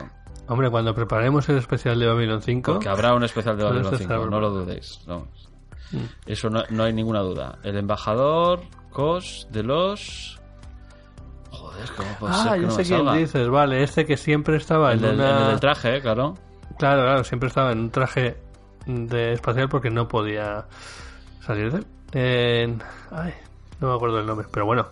Hombre, 0.49 0.69
cuando 0.69 0.93
preparemos 0.93 1.49
el 1.49 1.57
especial 1.57 1.99
de 1.99 2.05
Babylon 2.07 2.41
5. 2.41 2.73
porque 2.73 2.87
habrá 2.89 3.13
un 3.15 3.23
especial 3.23 3.57
de 3.57 3.63
Babylon 3.63 3.85
estar 3.93 4.19
5, 4.19 4.29
no 4.29 4.39
lo 4.39 4.51
dudéis. 4.51 5.01
No. 5.91 6.01
Eso 6.25 6.49
no, 6.49 6.63
no 6.69 6.83
hay 6.83 6.93
ninguna 6.93 7.19
duda. 7.21 7.57
El 7.63 7.77
embajador 7.77 8.61
Cos 8.91 9.47
de 9.51 9.63
los 9.63 10.39
Joder, 11.51 11.89
¿cómo 11.95 12.09
puede 12.19 12.33
ser 12.33 12.47
Ah, 12.49 12.53
que 12.55 12.61
yo 12.61 12.67
no 12.67 12.71
sé 12.73 12.77
me 12.79 12.83
quién 12.85 12.97
salga? 12.99 13.13
dices, 13.13 13.49
vale, 13.49 13.83
este 13.83 14.05
que 14.05 14.17
siempre 14.17 14.57
estaba 14.57 14.91
El 14.93 14.99
en 15.03 15.05
del, 15.05 15.15
una. 15.15 15.51
el 15.51 15.59
traje, 15.59 15.97
eh, 15.97 16.01
claro. 16.01 16.35
Claro, 16.77 17.01
claro, 17.03 17.23
siempre 17.23 17.47
estaba 17.47 17.71
en 17.71 17.79
un 17.79 17.89
traje 17.89 18.37
de 18.85 19.33
espacial 19.33 19.67
porque 19.69 19.89
no 19.89 20.07
podía 20.07 20.65
salir 21.41 21.71
de 21.71 21.77
él. 21.79 21.85
En- 22.13 22.83
Ay, 23.11 23.33
no 23.79 23.89
me 23.89 23.95
acuerdo 23.95 24.19
el 24.19 24.25
nombre, 24.25 24.47
pero 24.51 24.65
bueno, 24.65 24.87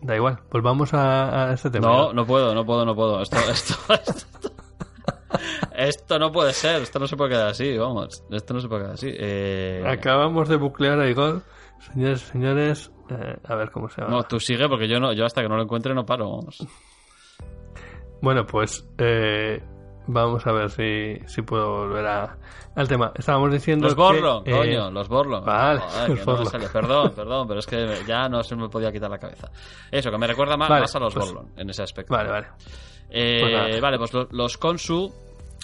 da 0.00 0.16
igual. 0.16 0.38
Volvamos 0.50 0.94
a, 0.94 1.50
a 1.50 1.52
este 1.52 1.70
tema. 1.70 1.86
No, 1.88 2.12
no 2.12 2.26
puedo, 2.26 2.54
no 2.54 2.64
puedo, 2.64 2.84
no 2.86 2.94
puedo. 2.94 3.20
Esto, 3.22 3.36
esto, 3.50 3.74
esto, 3.92 4.50
esto 5.74 6.18
no 6.18 6.30
puede 6.32 6.52
ser. 6.52 6.82
Esto 6.82 6.98
no 6.98 7.06
se 7.06 7.16
puede 7.16 7.30
quedar 7.30 7.48
así, 7.48 7.76
vamos. 7.76 8.22
Esto 8.30 8.54
no 8.54 8.60
se 8.60 8.68
puede 8.68 8.82
quedar 8.82 8.94
así. 8.94 9.10
Eh, 9.12 9.84
Acabamos 9.86 10.48
de 10.48 10.56
buclear 10.56 10.98
a 11.00 11.08
Igor. 11.08 11.42
Señores, 11.92 12.20
señores, 12.22 12.90
eh, 13.10 13.36
a 13.44 13.54
ver 13.54 13.70
cómo 13.70 13.88
se 13.88 14.00
llama. 14.00 14.16
No, 14.16 14.22
tú 14.24 14.40
sigue 14.40 14.68
porque 14.68 14.88
yo 14.88 14.98
no, 15.00 15.12
yo 15.12 15.24
hasta 15.24 15.42
que 15.42 15.48
no 15.48 15.56
lo 15.56 15.62
encuentre 15.62 15.94
no 15.94 16.04
paro. 16.04 16.28
Vamos. 16.30 16.58
Bueno, 18.20 18.44
pues 18.46 18.84
eh, 18.98 19.62
vamos 20.08 20.44
a 20.46 20.52
ver 20.52 20.70
si, 20.70 21.18
si 21.26 21.42
puedo 21.42 21.70
volver 21.70 22.04
a, 22.06 22.36
al 22.74 22.88
tema. 22.88 23.12
Estábamos 23.14 23.52
diciendo 23.52 23.84
Los 23.84 23.94
que, 23.94 24.00
Borlon, 24.00 24.42
eh, 24.44 24.50
coño, 24.50 24.90
los 24.90 25.08
Borlon. 25.08 25.44
vale, 25.44 25.80
Joder, 25.80 26.08
los 26.10 26.18
no 26.18 26.24
Borlon. 26.24 26.46
sale. 26.46 26.68
Perdón, 26.68 27.12
perdón, 27.14 27.46
pero 27.46 27.60
es 27.60 27.66
que 27.66 28.02
ya 28.06 28.28
no 28.28 28.42
se 28.42 28.56
me 28.56 28.68
podía 28.68 28.90
quitar 28.90 29.08
la 29.10 29.18
cabeza. 29.18 29.50
Eso, 29.90 30.10
que 30.10 30.18
me 30.18 30.26
recuerda 30.26 30.56
más, 30.56 30.68
Vale, 30.68 30.80
más 30.82 30.96
a 30.96 30.98
los 30.98 31.14
pues- 31.14 31.26
Borlon 31.32 31.52
en 31.56 31.70
ese 31.70 31.82
aspecto. 31.84 32.12
Vale, 32.12 32.28
vale. 32.30 32.46
Eh, 33.10 33.38
Pues 33.70 33.80
vale, 33.80 33.98
pues 33.98 34.12
lo- 34.12 34.28
los 34.30 34.56
Konsu 34.58 35.12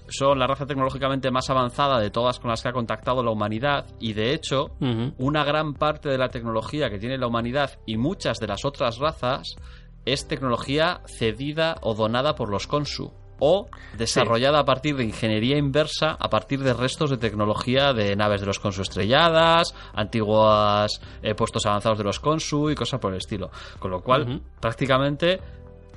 son 0.08 0.38
la 0.38 0.46
raza 0.46 0.66
tecnológicamente 0.66 1.30
más 1.30 1.48
avanzada 1.50 1.98
de 1.98 2.10
todas 2.10 2.38
con 2.38 2.50
las 2.50 2.62
que 2.62 2.68
ha 2.68 2.72
contactado 2.72 3.22
la 3.22 3.30
humanidad 3.30 3.86
y 4.00 4.12
de 4.12 4.32
hecho 4.34 4.70
una 5.18 5.44
gran 5.44 5.74
parte 5.74 6.08
de 6.10 6.18
la 6.18 6.28
tecnología 6.28 6.90
que 6.90 6.98
tiene 6.98 7.16
la 7.18 7.26
humanidad 7.26 7.78
y 7.86 7.96
muchas 7.96 8.38
de 8.38 8.46
las 8.46 8.64
otras 8.66 8.98
razas 8.98 9.56
es 10.04 10.28
tecnología 10.28 11.00
cedida 11.06 11.76
o 11.80 11.94
donada 11.94 12.34
por 12.34 12.50
los 12.50 12.66
Konsu 12.66 13.12
o 13.40 13.66
desarrollada 13.96 14.60
a 14.60 14.64
partir 14.64 14.94
de 14.96 15.04
ingeniería 15.04 15.56
inversa 15.56 16.10
a 16.20 16.28
partir 16.28 16.60
de 16.60 16.72
restos 16.74 17.08
de 17.10 17.16
tecnología 17.16 17.92
de 17.94 18.14
naves 18.14 18.40
de 18.42 18.46
los 18.46 18.58
Konsu 18.60 18.82
estrelladas, 18.82 19.74
antiguos 19.94 21.00
puestos 21.36 21.64
avanzados 21.66 21.98
de 21.98 22.04
los 22.04 22.20
Konsu 22.20 22.70
y 22.70 22.74
cosas 22.74 23.00
por 23.00 23.12
el 23.12 23.18
estilo. 23.18 23.50
Con 23.78 23.90
lo 23.90 24.02
cual, 24.02 24.40
prácticamente 24.60 25.40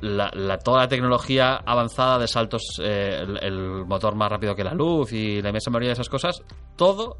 la, 0.02 0.30
la- 0.34 0.58
toda 0.60 0.82
la 0.82 0.88
tecnología 0.88 1.56
avanzada 1.66 2.18
de 2.20 2.28
saltos, 2.28 2.64
eh, 2.84 3.20
el, 3.24 3.38
el 3.44 3.86
motor 3.86 4.16
más 4.16 4.30
rápido 4.30 4.56
que 4.56 4.64
la 4.64 4.74
luz 4.74 5.12
y 5.14 5.42
la 5.42 5.50
inmensa 5.50 5.70
mayoría 5.72 5.90
de 5.90 5.94
esas 5.94 6.10
cosas, 6.10 6.42
todo 6.76 7.18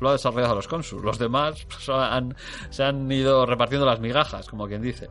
lo 0.00 0.10
ha 0.10 0.12
desarrollado 0.12 0.54
los 0.54 0.68
Consul. 0.68 1.02
Los 1.02 1.18
demás 1.18 1.64
pues, 1.68 1.88
han- 1.88 2.34
se 2.70 2.84
han 2.84 3.10
ido 3.10 3.46
repartiendo 3.46 3.86
las 3.86 4.00
migajas, 4.00 4.48
como 4.48 4.66
quien 4.66 4.82
dice. 4.82 5.08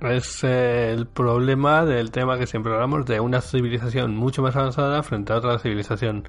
Es 0.00 0.42
eh, 0.44 0.92
el 0.92 1.06
problema 1.06 1.84
del 1.84 2.10
tema 2.10 2.38
que 2.38 2.46
siempre 2.46 2.72
hablamos 2.72 3.04
de 3.04 3.20
una 3.20 3.42
civilización 3.42 4.16
mucho 4.16 4.40
más 4.40 4.56
avanzada 4.56 5.02
frente 5.02 5.32
a 5.32 5.36
otra 5.36 5.58
civilización 5.58 6.26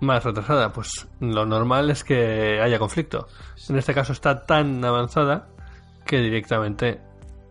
más 0.00 0.22
retrasada. 0.22 0.72
Pues 0.72 1.08
lo 1.18 1.44
normal 1.46 1.90
es 1.90 2.04
que 2.04 2.60
haya 2.62 2.78
conflicto. 2.78 3.26
En 3.68 3.76
este 3.76 3.92
caso 3.92 4.12
está 4.12 4.46
tan 4.46 4.84
avanzada 4.84 5.48
que 6.04 6.18
directamente... 6.20 7.00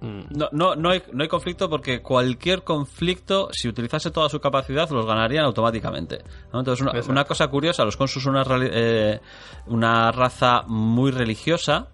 mm, 0.05 0.37
No, 0.37 0.49
no, 0.51 0.75
no, 0.75 0.89
hay, 0.89 1.01
no 1.13 1.23
hay 1.23 1.29
conflicto 1.29 1.69
porque 1.69 2.01
cualquier 2.01 2.63
conflicto, 2.63 3.49
si 3.51 3.67
utilizase 3.67 4.11
toda 4.11 4.29
su 4.29 4.39
capacidad, 4.39 4.89
los 4.89 5.05
ganarían 5.05 5.45
automáticamente. 5.45 6.19
¿no? 6.53 6.59
Entonces, 6.59 6.85
una, 6.85 7.23
cosa 7.25 7.47
curiosa, 7.47 7.83
los 7.85 7.97
Consul 7.97 8.21
son 8.21 8.35
una, 8.35 8.45
eh, 8.71 9.19
una 9.67 10.11
raza 10.11 10.63
muy 10.67 11.11
religiosa 11.11 11.87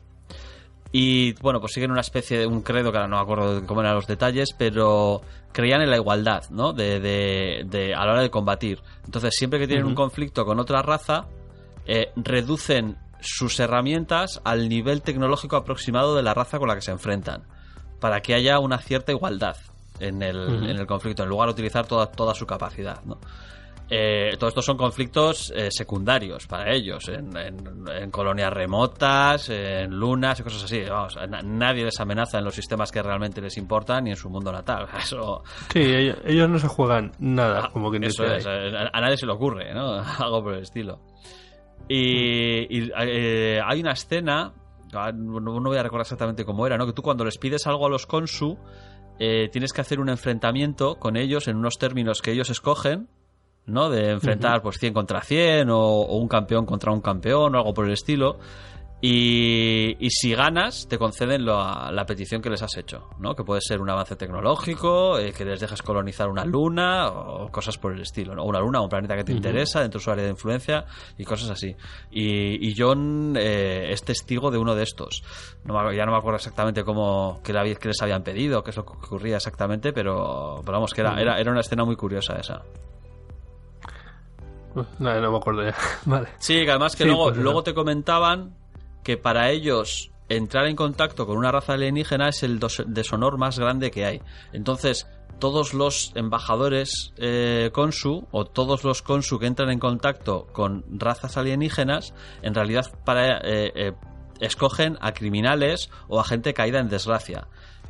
y, 0.91 1.33
bueno, 1.41 1.61
pues 1.61 1.71
siguen 1.73 1.91
una 1.91 2.01
especie 2.01 2.37
de 2.39 2.45
un 2.47 2.61
credo, 2.61 2.91
que 2.91 2.97
ahora 2.97 3.07
no 3.07 3.15
me 3.17 3.21
acuerdo 3.21 3.65
cómo 3.65 3.79
eran 3.81 3.95
los 3.95 4.07
detalles, 4.07 4.49
pero 4.57 5.21
creían 5.53 5.81
en 5.81 5.89
la 5.89 5.95
igualdad, 5.95 6.43
¿no? 6.49 6.73
De, 6.73 6.99
de- 6.99 7.63
de- 7.65 7.93
a 7.95 8.05
la 8.05 8.11
hora 8.13 8.21
de 8.21 8.29
combatir. 8.29 8.79
Entonces, 9.05 9.33
siempre 9.35 9.57
que 9.59 9.67
tienen 9.67 9.85
un 9.85 9.95
conflicto 9.95 10.43
con 10.45 10.59
otra 10.59 10.81
raza, 10.81 11.27
eh, 11.85 12.11
reducen 12.17 12.97
sus 13.21 13.59
herramientas 13.59 14.41
al 14.43 14.67
nivel 14.67 15.01
tecnológico 15.01 15.55
aproximado 15.55 16.15
de 16.15 16.23
la 16.23 16.33
raza 16.33 16.59
con 16.59 16.67
la 16.67 16.75
que 16.75 16.81
se 16.81 16.91
enfrentan. 16.91 17.43
Para 18.01 18.19
que 18.19 18.33
haya 18.33 18.59
una 18.59 18.79
cierta 18.79 19.13
igualdad 19.13 19.55
en 20.01 20.21
el, 20.21 20.37
en 20.69 20.77
el 20.77 20.85
conflicto, 20.87 21.23
en 21.23 21.29
lugar 21.29 21.47
de 21.47 21.53
utilizar 21.53 21.85
toda, 21.87 22.07
toda 22.07 22.33
su 22.35 22.45
capacidad. 22.45 23.01
¿no? 23.05 23.17
Eh, 23.93 24.37
todos 24.39 24.51
estos 24.51 24.63
son 24.65 24.77
conflictos 24.77 25.51
eh, 25.53 25.69
secundarios 25.69 26.47
para 26.47 26.73
ellos, 26.73 27.09
en, 27.09 27.35
en- 27.35 27.83
en 27.93 28.09
colonias 28.09 28.51
remotas, 28.53 29.49
en 29.49 29.91
lunas 29.91 30.39
y 30.39 30.43
cosas 30.43 30.63
así. 30.63 30.81
Vamos, 30.89 31.17
na- 31.29 31.41
nadie 31.41 31.83
les 31.83 31.99
amenaza 31.99 32.39
en 32.39 32.45
los 32.45 32.55
sistemas 32.55 32.89
que 32.89 33.03
realmente 33.03 33.41
les 33.41 33.57
importan 33.57 34.05
ni 34.05 34.11
en 34.11 34.15
su 34.15 34.29
mundo 34.29 34.49
natal. 34.51 34.87
Eso, 34.97 35.43
Sí, 35.73 35.79
ellos, 35.81 36.17
ellos 36.25 36.49
no 36.49 36.57
se 36.57 36.67
juegan 36.69 37.11
nada, 37.19 37.69
como 37.73 37.91
Ah, 37.91 37.97
eso 38.01 38.23
es, 38.23 38.47
ahí. 38.47 38.73
a, 38.73 38.89
a 38.97 39.01
nadie 39.01 39.17
se 39.17 39.25
le 39.25 39.33
ocurre, 39.33 39.73
¿no? 39.73 39.95
Algo 40.19 40.41
por 40.41 40.53
el 40.53 40.61
estilo. 40.63 40.97
Y, 41.89 42.77
y, 42.79 42.91
eh, 42.97 43.59
hay 43.63 43.81
una 43.81 43.91
escena, 43.91 44.53
ah, 44.93 45.11
no, 45.11 45.39
no 45.39 45.69
voy 45.69 45.77
a 45.77 45.83
recordar 45.83 46.01
exactamente 46.01 46.45
cómo 46.45 46.65
era, 46.65 46.77
¿no? 46.77 46.85
Que 46.85 46.93
tú 46.93 47.01
cuando 47.01 47.25
les 47.25 47.37
pides 47.37 47.67
algo 47.67 47.85
a 47.85 47.89
los 47.89 48.05
Konsu, 48.05 48.57
eh, 49.19 49.49
tienes 49.51 49.73
que 49.73 49.81
hacer 49.81 49.99
un 49.99 50.09
enfrentamiento 50.09 50.95
con 50.95 51.17
ellos 51.17 51.47
en 51.47 51.57
unos 51.57 51.77
términos 51.77 52.21
que 52.21 52.31
ellos 52.31 52.49
escogen, 52.49 53.07
¿no? 53.65 53.89
De 53.89 54.11
enfrentar 54.11 54.61
pues 54.61 54.79
100 54.79 54.93
contra 54.93 55.21
100 55.21 55.69
o, 55.69 55.79
o 55.79 56.17
un 56.17 56.27
campeón 56.27 56.65
contra 56.65 56.91
un 56.91 57.01
campeón 57.01 57.55
o 57.55 57.57
algo 57.57 57.73
por 57.73 57.85
el 57.85 57.93
estilo. 57.93 58.39
Y, 59.03 59.97
y 59.99 60.09
si 60.11 60.35
ganas, 60.35 60.87
te 60.87 60.99
conceden 60.99 61.43
la, 61.43 61.89
la 61.91 62.05
petición 62.05 62.39
que 62.39 62.51
les 62.51 62.61
has 62.61 62.77
hecho, 62.77 63.09
¿no? 63.17 63.35
Que 63.35 63.43
puede 63.43 63.59
ser 63.61 63.81
un 63.81 63.89
avance 63.89 64.15
tecnológico, 64.15 65.17
eh, 65.17 65.33
que 65.33 65.43
les 65.43 65.59
dejes 65.59 65.81
colonizar 65.81 66.29
una 66.29 66.45
luna 66.45 67.07
o 67.09 67.51
cosas 67.51 67.79
por 67.79 67.93
el 67.93 68.01
estilo, 68.01 68.35
¿no? 68.35 68.43
Una 68.43 68.59
luna 68.59 68.79
o 68.79 68.83
un 68.83 68.89
planeta 68.89 69.15
que 69.15 69.23
te 69.23 69.31
interesa 69.31 69.81
dentro 69.81 69.99
de 69.99 70.03
su 70.03 70.11
área 70.11 70.23
de 70.25 70.29
influencia 70.29 70.85
y 71.17 71.25
cosas 71.25 71.49
así. 71.49 71.75
Y, 72.11 72.69
y 72.69 72.75
John 72.77 73.33
eh, 73.35 73.87
es 73.91 74.03
testigo 74.03 74.51
de 74.51 74.59
uno 74.59 74.75
de 74.75 74.83
estos. 74.83 75.23
No 75.65 75.91
ya 75.91 76.05
no 76.05 76.11
me 76.11 76.17
acuerdo 76.19 76.37
exactamente 76.37 76.83
cómo 76.83 77.41
que 77.43 77.53
les 77.53 78.01
habían 78.03 78.21
pedido, 78.21 78.63
qué 78.63 78.69
es 78.69 78.77
lo 78.77 78.85
que 78.85 78.93
ocurría 78.93 79.37
exactamente, 79.37 79.93
pero, 79.93 80.61
pero 80.63 80.73
vamos, 80.73 80.93
que 80.93 81.01
era, 81.01 81.19
era, 81.19 81.39
era 81.39 81.49
una 81.49 81.61
escena 81.61 81.85
muy 81.85 81.95
curiosa 81.95 82.35
esa. 82.35 82.61
No, 84.75 84.85
no 84.99 85.31
me 85.31 85.37
acuerdo 85.37 85.63
ya. 85.63 85.75
vale. 86.05 86.27
Sí, 86.37 86.63
que 86.63 86.69
además 86.69 86.95
que 86.95 87.03
Sí, 87.03 87.09
luego, 87.09 87.25
pues 87.25 87.37
luego 87.37 87.63
te 87.63 87.73
comentaban 87.73 88.60
que 89.03 89.17
para 89.17 89.49
ellos 89.51 90.11
entrar 90.29 90.65
en 90.67 90.75
contacto 90.75 91.25
con 91.25 91.37
una 91.37 91.51
raza 91.51 91.73
alienígena 91.73 92.29
es 92.29 92.43
el 92.43 92.59
deshonor 92.87 93.37
más 93.37 93.59
grande 93.59 93.91
que 93.91 94.05
hay. 94.05 94.21
Entonces, 94.53 95.07
todos 95.39 95.73
los 95.73 96.11
embajadores 96.15 97.13
eh, 97.17 97.69
consu 97.73 98.27
o 98.31 98.45
todos 98.45 98.83
los 98.83 99.01
consu 99.01 99.39
que 99.39 99.47
entran 99.47 99.71
en 99.71 99.79
contacto 99.79 100.47
con 100.53 100.85
razas 100.99 101.35
alienígenas, 101.35 102.13
en 102.43 102.53
realidad 102.53 102.85
para 103.03 103.39
eh, 103.39 103.71
eh, 103.75 103.93
escogen 104.39 104.97
a 105.01 105.13
criminales 105.13 105.89
o 106.07 106.19
a 106.19 106.23
gente 106.23 106.53
caída 106.53 106.79
en 106.79 106.89
desgracia. 106.89 107.47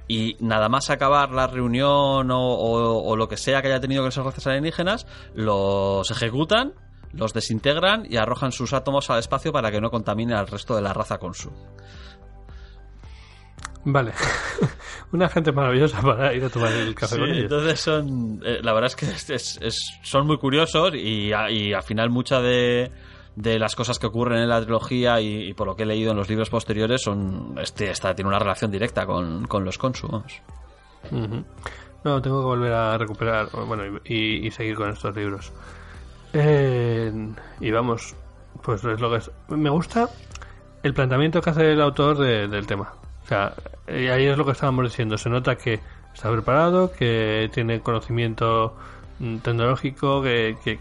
Y 0.07 0.35
nada 0.39 0.67
más 0.67 0.89
acabar 0.89 1.31
la 1.31 1.47
reunión 1.47 2.31
o, 2.31 2.53
o- 2.53 3.03
o 3.03 3.15
lo 3.15 3.27
que 3.29 3.37
sea 3.37 3.61
que 3.61 3.67
haya 3.67 3.79
tenido 3.79 4.01
con 4.01 4.09
esas 4.09 4.25
razas 4.25 4.47
alienígenas, 4.47 5.05
los 5.35 6.09
ejecutan, 6.09 6.73
los 7.13 7.33
desintegran 7.33 8.05
y 8.09 8.17
arrojan 8.17 8.51
sus 8.51 8.73
átomos 8.73 9.09
al 9.09 9.19
espacio 9.19 9.51
para 9.51 9.71
que 9.71 9.81
no 9.81 9.89
contamine 9.89 10.33
al 10.33 10.47
resto 10.47 10.75
de 10.75 10.81
la 10.81 10.93
raza 10.93 11.17
consu. 11.17 11.51
Vale. 13.83 14.13
Una 15.11 15.27
gente 15.27 15.51
maravillosa 15.51 16.01
para 16.01 16.33
ir 16.33 16.43
a 16.45 16.49
tomar 16.49 16.71
el 16.71 16.93
café 16.93 17.15
Sí, 17.15 17.19
con 17.19 17.29
ellos. 17.29 17.43
entonces 17.43 17.79
son. 17.79 18.41
eh, 18.45 18.59
la 18.61 18.73
verdad 18.73 18.87
es 18.87 18.95
que 18.95 19.05
es- 19.07 19.29
es- 19.29 19.59
es- 19.61 19.99
son 20.03 20.27
muy 20.27 20.37
curiosos 20.37 20.93
y, 20.93 21.33
a- 21.33 21.49
y 21.49 21.73
al 21.73 21.81
final 21.83 22.09
muchas 22.11 22.43
de, 22.43 22.91
de 23.35 23.59
las 23.59 23.75
cosas 23.75 23.97
que 23.97 24.05
ocurren 24.07 24.39
en 24.39 24.49
la 24.49 24.61
trilogía 24.61 25.19
y, 25.19 25.49
y 25.49 25.53
por 25.53 25.65
lo 25.67 25.75
que 25.75 25.83
he 25.83 25.85
leído 25.87 26.11
en 26.11 26.17
los 26.17 26.29
libros 26.29 26.49
posteriores 26.51 27.01
son. 27.01 27.55
Este, 27.59 27.89
esta 27.89 28.13
tiene 28.13 28.29
una 28.29 28.39
relación 28.39 28.69
directa 28.71 29.05
con, 29.07 29.47
con 29.47 29.65
los 29.65 29.77
consumos. 29.79 30.25
No, 32.03 32.21
tengo 32.21 32.39
que 32.41 32.45
volver 32.45 32.73
a 32.73 32.97
recuperar, 32.97 33.47
bueno, 33.65 33.83
y, 34.05 34.47
y 34.47 34.51
seguir 34.51 34.75
con 34.75 34.91
estos 34.91 35.15
libros. 35.15 35.51
Eh, 36.33 37.11
y 37.59 37.71
vamos, 37.71 38.15
pues 38.61 38.83
es 38.83 38.99
lo 38.99 39.09
que 39.11 39.17
es. 39.17 39.31
Me 39.49 39.69
gusta 39.69 40.09
el 40.83 40.93
planteamiento 40.93 41.41
que 41.41 41.49
hace 41.49 41.71
el 41.73 41.81
autor 41.81 42.17
de- 42.17 42.47
del 42.47 42.65
tema. 42.67 42.93
O 43.23 43.27
sea, 43.27 43.53
ahí 43.87 44.25
es 44.27 44.37
lo 44.37 44.45
que 44.45 44.51
estábamos 44.51 44.85
diciendo. 44.85 45.17
Se 45.17 45.29
nota 45.29 45.55
que 45.55 45.79
está 46.13 46.31
preparado, 46.31 46.91
que 46.91 47.49
tiene 47.53 47.81
conocimiento 47.81 48.75
mm, 49.19 49.37
tecnológico, 49.37 50.21
que, 50.21 50.57
que 50.63 50.79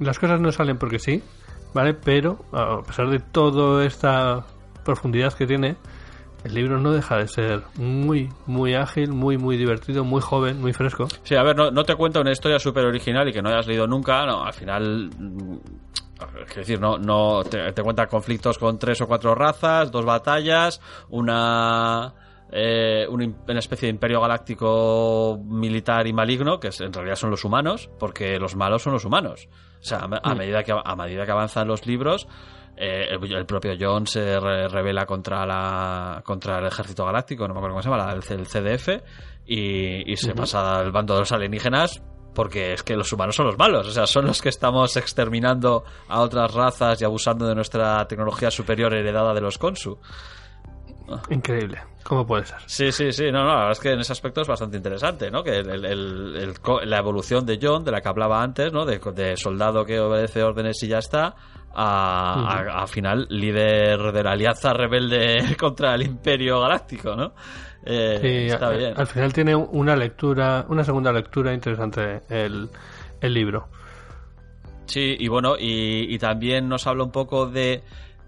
las 0.00 0.18
cosas 0.18 0.40
no 0.40 0.50
salen 0.52 0.78
porque 0.78 0.98
sí, 0.98 1.22
¿vale? 1.72 1.94
Pero 1.94 2.44
a 2.52 2.82
pesar 2.82 3.08
de 3.10 3.18
toda 3.20 3.84
esta 3.84 4.44
profundidad 4.84 5.32
que 5.34 5.46
tiene, 5.46 5.76
el 6.44 6.54
libro 6.54 6.78
no 6.78 6.92
deja 6.92 7.16
de 7.16 7.26
ser 7.28 7.62
muy, 7.76 8.28
muy 8.46 8.74
ágil, 8.74 9.10
muy, 9.12 9.38
muy 9.38 9.56
divertido, 9.56 10.04
muy 10.04 10.20
joven, 10.20 10.60
muy 10.60 10.72
fresco. 10.72 11.08
Sí, 11.22 11.34
a 11.34 11.42
ver, 11.42 11.56
no, 11.56 11.70
no 11.70 11.84
te 11.84 11.94
cuenta 11.96 12.20
una 12.20 12.32
historia 12.32 12.58
súper 12.58 12.84
original 12.84 13.28
y 13.28 13.32
que 13.32 13.42
no 13.42 13.48
hayas 13.48 13.66
leído 13.66 13.86
nunca, 13.86 14.24
no, 14.26 14.44
al 14.44 14.52
final... 14.52 15.10
mm, 15.18 15.56
Es 16.48 16.54
decir, 16.56 16.80
no, 16.80 16.96
no 16.98 17.42
te, 17.44 17.72
te 17.72 17.82
cuenta 17.82 18.06
conflictos 18.06 18.58
con 18.58 18.78
tres 18.78 19.00
o 19.00 19.06
cuatro 19.06 19.34
razas, 19.34 19.90
dos 19.90 20.04
batallas, 20.04 20.80
una... 21.10 22.12
eh, 22.52 23.06
una 23.08 23.58
especie 23.58 23.86
de 23.88 23.94
imperio 23.94 24.20
galáctico 24.20 25.38
militar 25.44 26.06
y 26.06 26.12
maligno, 26.12 26.60
que 26.60 26.68
es- 26.68 26.80
en 26.80 26.92
realidad 26.92 27.16
son 27.16 27.30
los 27.30 27.44
humanos, 27.44 27.90
porque 27.98 28.38
los 28.38 28.54
malos 28.56 28.82
son 28.82 28.92
los 28.92 29.04
humanos. 29.04 29.48
O 29.80 29.84
sea, 29.86 29.98
a, 29.98 30.30
a 30.30 30.34
medida, 30.34 30.62
que, 30.62 30.72
a 30.72 30.96
medida 30.96 31.24
que 31.26 31.32
avanzan 31.32 31.68
los 31.68 31.86
libros, 31.86 32.26
eh, 32.76 33.06
el, 33.10 33.32
el 33.32 33.46
propio 33.46 33.72
John 33.78 34.06
se 34.06 34.38
re- 34.40 34.68
revela 34.68 35.06
contra 35.06 35.44
la 35.46 36.20
contra 36.24 36.58
el 36.58 36.66
ejército 36.66 37.04
galáctico, 37.04 37.46
no 37.46 37.54
me 37.54 37.58
acuerdo 37.60 37.74
cómo 37.74 37.82
se 37.82 37.88
llama, 37.90 38.06
la- 38.06 38.12
el, 38.12 38.40
el 38.40 38.46
CDF, 38.46 38.88
y, 39.46 40.12
y 40.12 40.16
se 40.16 40.34
pasa 40.34 40.78
al 40.78 40.90
bando 40.92 41.14
de 41.14 41.20
los 41.20 41.32
alienígenas 41.32 42.02
porque 42.34 42.72
es 42.72 42.82
que 42.82 42.96
los 42.96 43.12
humanos 43.12 43.36
son 43.36 43.46
los 43.46 43.56
malos, 43.56 43.86
o 43.86 43.92
sea, 43.92 44.08
son 44.08 44.26
los 44.26 44.42
que 44.42 44.48
estamos 44.48 44.96
exterminando 44.96 45.84
a 46.08 46.20
otras 46.20 46.52
razas 46.52 47.00
y 47.00 47.04
abusando 47.04 47.46
de 47.46 47.54
nuestra 47.54 48.04
tecnología 48.08 48.50
superior 48.50 48.92
heredada 48.92 49.32
de 49.34 49.40
los 49.40 49.56
Konsu. 49.56 49.98
Increíble. 51.30 51.80
¿Cómo 52.02 52.26
puede 52.26 52.44
ser? 52.46 52.56
Sí, 52.66 52.90
sí, 52.92 53.12
sí, 53.12 53.30
no, 53.30 53.42
no, 53.44 53.48
la 53.50 53.54
verdad 53.56 53.72
es 53.72 53.80
que 53.80 53.92
en 53.92 54.00
ese 54.00 54.12
aspecto 54.12 54.40
es 54.40 54.48
bastante 54.48 54.76
interesante, 54.78 55.30
¿no? 55.30 55.42
Que 55.44 55.58
el- 55.58 56.54
la 56.86 56.98
evolución 56.98 57.46
de 57.46 57.58
John, 57.60 57.84
de 57.84 57.90
la 57.92 58.00
que 58.00 58.08
hablaba 58.08 58.42
antes, 58.42 58.72
¿no? 58.72 58.84
De, 58.84 58.98
de 58.98 59.36
soldado 59.36 59.84
que 59.84 60.00
obedece 60.00 60.42
órdenes 60.42 60.82
y 60.82 60.88
ya 60.88 60.98
está, 60.98 61.34
a, 61.74 62.58
a- 62.60 62.82
a 62.82 62.86
final 62.86 63.26
líder 63.30 64.12
de 64.12 64.22
la 64.22 64.32
alianza 64.32 64.72
rebelde 64.72 65.56
contra 65.58 65.94
el 65.94 66.02
imperio 66.02 66.60
galáctico, 66.60 67.14
¿no? 67.16 67.32
Eh, 67.84 68.18
Sí, 68.20 68.52
está 68.52 68.70
bien. 68.70 68.94
al 68.96 69.06
final 69.06 69.32
tiene 69.32 69.54
una 69.54 69.94
lectura, 69.96 70.64
una 70.68 70.84
segunda 70.84 71.12
lectura 71.12 71.52
interesante 71.52 72.22
el, 72.30 72.68
el 73.20 73.34
libro. 73.34 73.68
Sí, 74.86 75.16
y 75.18 75.28
bueno, 75.28 75.56
y, 75.58 76.14
y 76.14 76.18
también 76.18 76.68
nos 76.68 76.86
habla 76.86 77.04
un 77.04 77.10
poco 77.10 77.46
de 77.46 77.82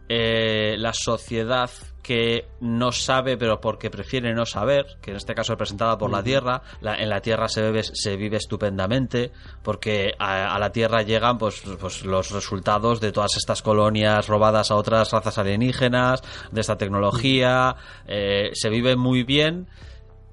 eh, 0.09 0.75
la 0.79 0.93
sociedad 0.93 1.71
que 2.07 2.47
no 2.61 2.93
sabe, 2.93 3.37
pero 3.37 3.61
porque 3.61 3.91
prefiere 3.91 4.33
no 4.33 4.47
saber, 4.47 4.87
que 5.03 5.11
en 5.11 5.17
este 5.17 5.35
caso 5.35 5.55
es 5.55 5.59
presentada 5.59 5.99
por 5.99 6.09
la 6.13 6.23
Tierra. 6.23 6.63
La- 6.81 6.95
en 6.95 7.09
la 7.09 7.21
Tierra 7.21 7.49
se 7.49 7.63
vive, 7.63 7.83
se 7.83 8.17
vive 8.17 8.37
estupendamente, 8.37 9.33
porque 9.65 10.13
a, 10.17 10.55
a 10.55 10.59
la 10.61 10.71
Tierra 10.71 11.03
llegan 11.03 11.37
pues, 11.37 11.63
pues 11.81 12.05
los 12.05 12.31
resultados 12.31 13.01
de 13.01 13.11
todas 13.11 13.37
estas 13.37 13.61
colonias 13.61 14.29
robadas 14.29 14.71
a 14.71 14.77
otras 14.77 15.11
razas 15.11 15.37
alienígenas, 15.39 16.23
de 16.53 16.61
esta 16.61 16.77
tecnología. 16.79 17.75
eh, 18.07 18.51
se 18.53 18.69
vive 18.71 18.95
muy 18.95 19.25
bien 19.25 19.67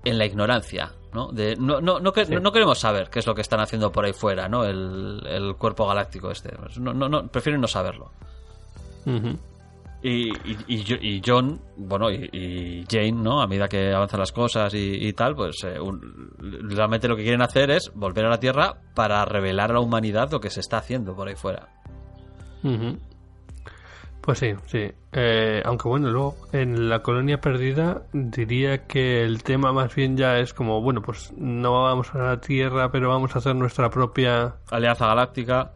en 0.04 0.20
la 0.20 0.26
ignorancia. 0.28 0.92
¿no? 1.12 1.32
De, 1.32 1.56
no, 1.56 1.82
no, 1.82 2.00
no, 2.00 2.12
que- 2.14 2.26
no 2.26 2.52
queremos 2.52 2.78
saber 2.80 3.10
qué 3.10 3.18
es 3.20 3.26
lo 3.28 3.34
que 3.34 3.42
están 3.42 3.60
haciendo 3.62 3.92
por 3.92 4.06
ahí 4.06 4.14
fuera, 4.14 4.48
¿no? 4.48 4.64
El, 4.64 5.24
el 5.28 5.56
cuerpo 5.56 5.88
galáctico 5.88 6.30
este. 6.30 6.52
No, 6.80 6.94
no, 6.94 7.10
no, 7.10 7.28
prefieren 7.28 7.60
no 7.62 7.68
saberlo. 7.68 8.12
Y, 9.06 9.38
y, 10.04 10.30
y 10.68 11.18
y 11.18 11.22
John, 11.26 11.62
bueno, 11.78 12.12
y, 12.12 12.30
y 12.34 12.86
Jane, 12.90 13.14
¿no? 13.14 13.42
A 13.42 13.48
medida 13.48 13.68
que 13.68 13.94
avanzan 13.94 14.20
las 14.20 14.32
cosas 14.32 14.74
y, 14.74 15.08
y 15.08 15.14
tal, 15.14 15.36
pues 15.36 15.64
eh, 15.64 15.80
un- 15.80 16.32
realmente 16.70 17.08
lo 17.08 17.16
que 17.16 17.24
quieren 17.24 17.42
hacer 17.42 17.72
es 17.72 17.92
volver 17.96 18.26
a 18.26 18.30
la 18.30 18.40
Tierra 18.40 18.74
para 18.96 19.24
revelar 19.26 19.72
a 19.72 19.76
la 19.76 19.80
humanidad 19.80 20.30
lo 20.32 20.40
que 20.40 20.50
se 20.50 20.60
está 20.60 20.78
haciendo 20.78 21.16
por 21.16 21.28
ahí 21.30 21.36
fuera. 21.36 21.70
Pues 24.22 24.40
sí, 24.40 24.54
sí. 24.68 24.90
Eh, 25.12 25.62
aunque 25.66 25.88
bueno, 25.90 26.10
luego 26.10 26.36
en 26.54 26.88
la 26.90 27.00
colonia 27.00 27.42
perdida 27.42 28.04
diría 28.14 28.88
que 28.88 29.22
el 29.22 29.44
tema 29.44 29.74
más 29.74 29.94
bien 29.94 30.16
ya 30.16 30.38
es 30.38 30.54
como, 30.54 30.82
bueno, 30.82 31.02
pues 31.02 31.34
no 31.38 31.84
vamos 31.84 32.16
a 32.16 32.20
la 32.20 32.40
Tierra, 32.40 32.90
pero 32.90 33.10
vamos 33.10 33.36
a 33.36 33.40
hacer 33.40 33.54
nuestra 33.56 33.90
propia... 33.90 34.56
Alianza 34.72 35.08
Galáctica. 35.08 35.74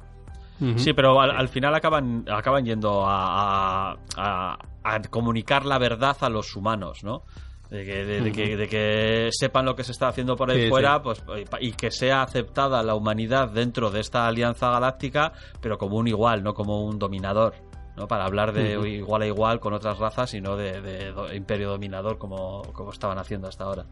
Sí, 0.77 0.93
pero 0.93 1.19
al, 1.21 1.31
al 1.31 1.49
final 1.49 1.75
acaban, 1.75 2.25
acaban 2.31 2.65
yendo 2.65 3.05
a, 3.05 3.91
a- 3.91 3.97
a- 4.17 4.57
a 4.83 5.01
comunicar 5.09 5.65
la 5.65 5.77
verdad 5.77 6.17
a 6.21 6.29
los 6.29 6.55
humanos, 6.55 7.03
¿no? 7.03 7.23
De 7.69 7.83
que, 7.85 8.05
de, 8.05 8.21
de 8.21 8.31
que, 8.31 8.55
de 8.57 8.67
que 8.67 9.29
sepan 9.31 9.65
lo 9.65 9.75
que 9.75 9.83
se 9.83 9.91
está 9.91 10.07
haciendo 10.07 10.35
por 10.37 10.49
ahí 10.49 10.63
Sí, 10.63 10.69
fuera 10.69 10.95
sí. 10.95 11.01
pues 11.03 11.23
y 11.59 11.73
que 11.73 11.91
sea 11.91 12.21
aceptada 12.21 12.81
la 12.81 12.95
humanidad 12.95 13.49
dentro 13.49 13.91
de 13.91 13.99
esta 13.99 14.25
alianza 14.25 14.69
galáctica, 14.71 15.33
pero 15.61 15.77
como 15.77 15.97
un 15.97 16.07
igual, 16.07 16.43
no 16.43 16.53
como 16.53 16.85
un 16.85 16.97
dominador. 16.97 17.53
¿no? 17.97 18.07
Para 18.07 18.25
hablar 18.25 18.53
de 18.53 18.79
igual 18.89 19.23
a 19.23 19.25
igual 19.27 19.59
con 19.59 19.73
otras 19.73 19.97
razas 19.99 20.33
y 20.33 20.39
no 20.41 20.55
de, 20.55 20.81
de 20.81 21.11
do- 21.11 21.33
imperio 21.33 21.69
dominador 21.71 22.17
como, 22.17 22.61
como 22.73 22.91
estaban 22.91 23.17
haciendo 23.19 23.47
hasta 23.47 23.63
ahora. 23.65 23.85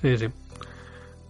Sí, 0.00 0.16
sí. 0.16 0.28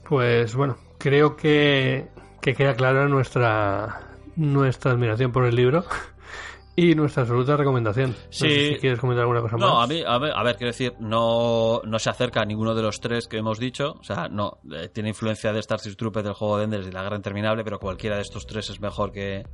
Pues 0.08 0.54
bueno, 0.54 0.76
creo 0.98 1.36
que, 1.36 2.08
que 2.40 2.54
queda 2.54 2.74
clara 2.74 3.08
nuestra, 3.08 4.00
nuestra 4.40 4.92
admiración 4.92 5.32
por 5.32 5.44
el 5.44 5.54
libro 5.54 5.84
y 6.76 6.94
nuestra 6.94 7.22
absoluta 7.22 7.56
recomendación. 7.56 8.10
No 8.10 8.16
sé 8.30 8.48
si 8.74 8.74
quieres 8.80 8.98
comentar 8.98 9.22
alguna 9.22 9.42
cosa 9.42 9.56
No, 9.56 9.74
más. 9.74 9.84
a 9.84 9.86
mí, 9.92 10.02
a 10.06 10.18
ver, 10.18 10.32
a 10.34 10.42
ver, 10.42 10.56
quiero 10.56 10.68
decir, 10.70 10.94
no, 10.98 11.82
no 11.84 11.98
se 11.98 12.08
acerca 12.10 12.40
a 12.40 12.44
ninguno 12.44 12.74
de 12.74 12.82
los 12.82 13.00
tres 13.00 13.28
que 13.28 13.36
hemos 13.38 13.58
dicho. 13.58 13.96
O 14.00 14.02
sea, 14.04 14.28
no, 14.28 14.58
eh, 14.74 14.88
tiene 14.88 15.10
influencia 15.10 15.52
de 15.52 15.62
Starship 15.62 15.96
Troopers, 15.96 16.24
del 16.24 16.34
juego 16.34 16.58
de 16.58 16.64
Enders 16.64 16.86
y 16.86 16.90
la 16.90 17.02
Guerra 17.02 17.16
Interminable, 17.16 17.64
pero 17.64 17.78
cualquiera 17.78 18.16
de 18.16 18.22
estos 18.22 18.46
tres 18.46 18.70
es 18.70 18.80
mejor 18.80 19.12
que, 19.12 19.44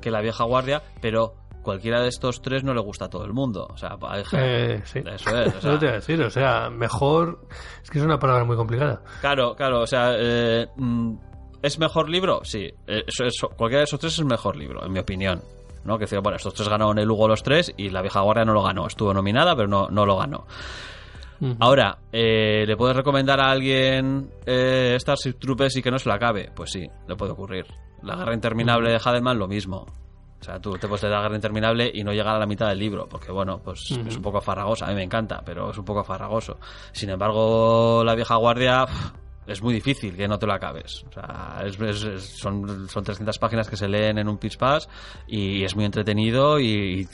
que 0.00 0.10
la 0.10 0.20
vieja 0.20 0.44
guardia. 0.44 0.82
Pero 1.00 1.34
cualquiera 1.62 2.00
de 2.02 2.08
estos 2.08 2.42
tres 2.42 2.64
no 2.64 2.74
le 2.74 2.80
gusta 2.80 3.06
a 3.06 3.08
todo 3.08 3.24
el 3.24 3.32
mundo. 3.32 3.66
O 3.70 3.76
sea, 3.78 3.96
hay 4.08 4.24
gente- 4.24 4.74
Eh, 4.74 4.82
sí. 4.84 4.98
Eso 4.98 5.30
es, 5.38 5.54
o 5.54 5.60
sea, 5.60 5.70
Eso 5.70 5.78
te 5.78 5.84
iba 5.86 5.92
a 5.92 5.96
decir, 5.96 6.22
o 6.22 6.30
sea, 6.30 6.68
mejor. 6.70 7.46
Es 7.82 7.90
que 7.90 7.98
es 7.98 8.04
una 8.04 8.18
palabra 8.18 8.44
muy 8.44 8.56
complicada. 8.56 9.02
Claro, 9.20 9.54
claro, 9.54 9.80
o 9.82 9.86
sea, 9.86 10.12
eh, 10.18 10.66
mm, 10.76 11.14
¿es 11.62 11.78
mejor 11.78 12.08
libro? 12.08 12.40
Sí, 12.44 12.70
eso, 12.86 13.24
eso- 13.24 13.48
cualquiera 13.50 13.80
de 13.80 13.84
esos 13.84 14.00
tres 14.00 14.18
es 14.18 14.24
mejor 14.24 14.56
libro, 14.56 14.84
en 14.84 14.92
mi 14.92 14.98
opinión. 14.98 15.42
¿no? 15.84 15.96
Que 15.96 16.04
decía, 16.04 16.20
bueno, 16.20 16.36
estos 16.36 16.52
tres 16.52 16.68
ganaron 16.68 16.98
el 16.98 17.10
Hugo 17.10 17.28
los 17.28 17.42
tres 17.42 17.72
y 17.76 17.88
la 17.88 18.02
vieja 18.02 18.20
guardia 18.20 18.44
no 18.44 18.52
lo 18.52 18.62
ganó. 18.62 18.86
Estuvo 18.86 19.14
nominada, 19.14 19.56
pero 19.56 19.68
no, 19.68 19.88
no 19.88 20.04
lo 20.04 20.18
ganó. 20.18 20.46
Ahora, 21.60 21.98
eh, 22.12 22.64
¿le 22.66 22.76
puedes 22.76 22.96
recomendar 22.96 23.40
a 23.40 23.50
alguien 23.50 24.28
eh, 24.44 24.96
Starship 24.98 25.34
Troopers 25.38 25.76
y 25.76 25.82
que 25.82 25.90
no 25.90 25.98
se 25.98 26.08
lo 26.08 26.14
acabe? 26.16 26.50
Pues 26.54 26.72
sí, 26.72 26.86
le 27.06 27.14
puede 27.16 27.32
ocurrir. 27.32 27.64
La 28.02 28.16
guerra 28.16 28.34
interminable 28.34 28.90
de 28.90 29.00
Hadelman, 29.02 29.38
lo 29.38 29.46
mismo. 29.46 29.86
O 30.40 30.44
sea, 30.44 30.60
tú 30.60 30.72
te 30.72 30.88
puedes 30.88 31.02
leer 31.04 31.14
la 31.14 31.22
guerra 31.22 31.36
interminable 31.36 31.90
y 31.94 32.02
no 32.02 32.12
llegar 32.12 32.34
a 32.34 32.38
la 32.40 32.46
mitad 32.46 32.68
del 32.68 32.78
libro, 32.80 33.08
porque 33.08 33.30
bueno, 33.32 33.60
pues 33.62 33.88
es 33.92 34.16
un 34.16 34.22
poco 34.22 34.40
farragoso. 34.40 34.84
A 34.84 34.88
mí 34.88 34.94
me 34.94 35.04
encanta, 35.04 35.40
pero 35.44 35.70
es 35.70 35.78
un 35.78 35.84
poco 35.84 36.02
farragoso. 36.04 36.58
Sin 36.92 37.08
embargo, 37.10 38.02
la 38.04 38.14
vieja 38.16 38.34
guardia 38.36 38.84
es 39.48 39.62
muy 39.62 39.74
difícil 39.74 40.14
que 40.16 40.28
no 40.28 40.38
te 40.38 40.46
lo 40.46 40.52
acabes. 40.52 41.04
O 41.08 41.12
sea, 41.12 41.62
es- 41.64 41.80
es- 41.80 42.38
son, 42.38 42.88
son 42.88 43.02
300 43.04 43.38
páginas 43.38 43.68
que 43.68 43.76
se 43.76 43.88
leen 43.88 44.18
en 44.18 44.28
un 44.28 44.38
pitch 44.38 44.56
pass 44.58 44.88
y 45.26 45.64
es 45.64 45.74
muy 45.74 45.84
entretenido 45.84 46.60
y, 46.60 47.08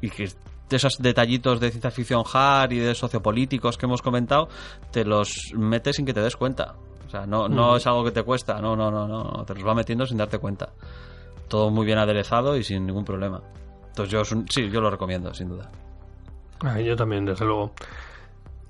y 0.00 0.10
que 0.10 0.24
de 0.68 0.76
esos 0.76 0.96
detallitos 0.98 1.60
de 1.60 1.70
ciencia 1.70 1.90
ficción 1.90 2.24
hard 2.32 2.72
y 2.72 2.78
de 2.78 2.94
sociopolíticos 2.94 3.76
que 3.76 3.84
hemos 3.86 4.00
comentado, 4.00 4.48
te 4.90 5.04
los 5.04 5.52
metes 5.54 5.96
sin 5.96 6.06
que 6.06 6.14
te 6.14 6.20
des 6.22 6.34
cuenta. 6.36 6.74
O 7.06 7.10
sea, 7.10 7.26
no, 7.26 7.46
no 7.46 7.76
es 7.76 7.86
algo 7.86 8.02
que 8.04 8.10
te 8.10 8.22
cuesta, 8.22 8.58
no, 8.60 8.74
no, 8.74 8.90
no, 8.90 9.06
no, 9.06 9.44
te 9.44 9.54
los 9.54 9.66
va 9.66 9.74
metiendo 9.74 10.06
sin 10.06 10.16
darte 10.16 10.38
cuenta. 10.38 10.70
Todo 11.46 11.70
muy 11.70 11.84
bien 11.84 11.98
aderezado 11.98 12.56
y 12.56 12.64
sin 12.64 12.86
ningún 12.86 13.04
problema. 13.04 13.42
Entonces 13.88 14.10
yo, 14.10 14.24
sí, 14.48 14.70
yo 14.70 14.80
lo 14.80 14.90
recomiendo, 14.90 15.34
sin 15.34 15.50
duda. 15.50 15.70
Ah, 16.60 16.80
yo 16.80 16.96
también, 16.96 17.26
desde 17.26 17.44
luego. 17.44 17.72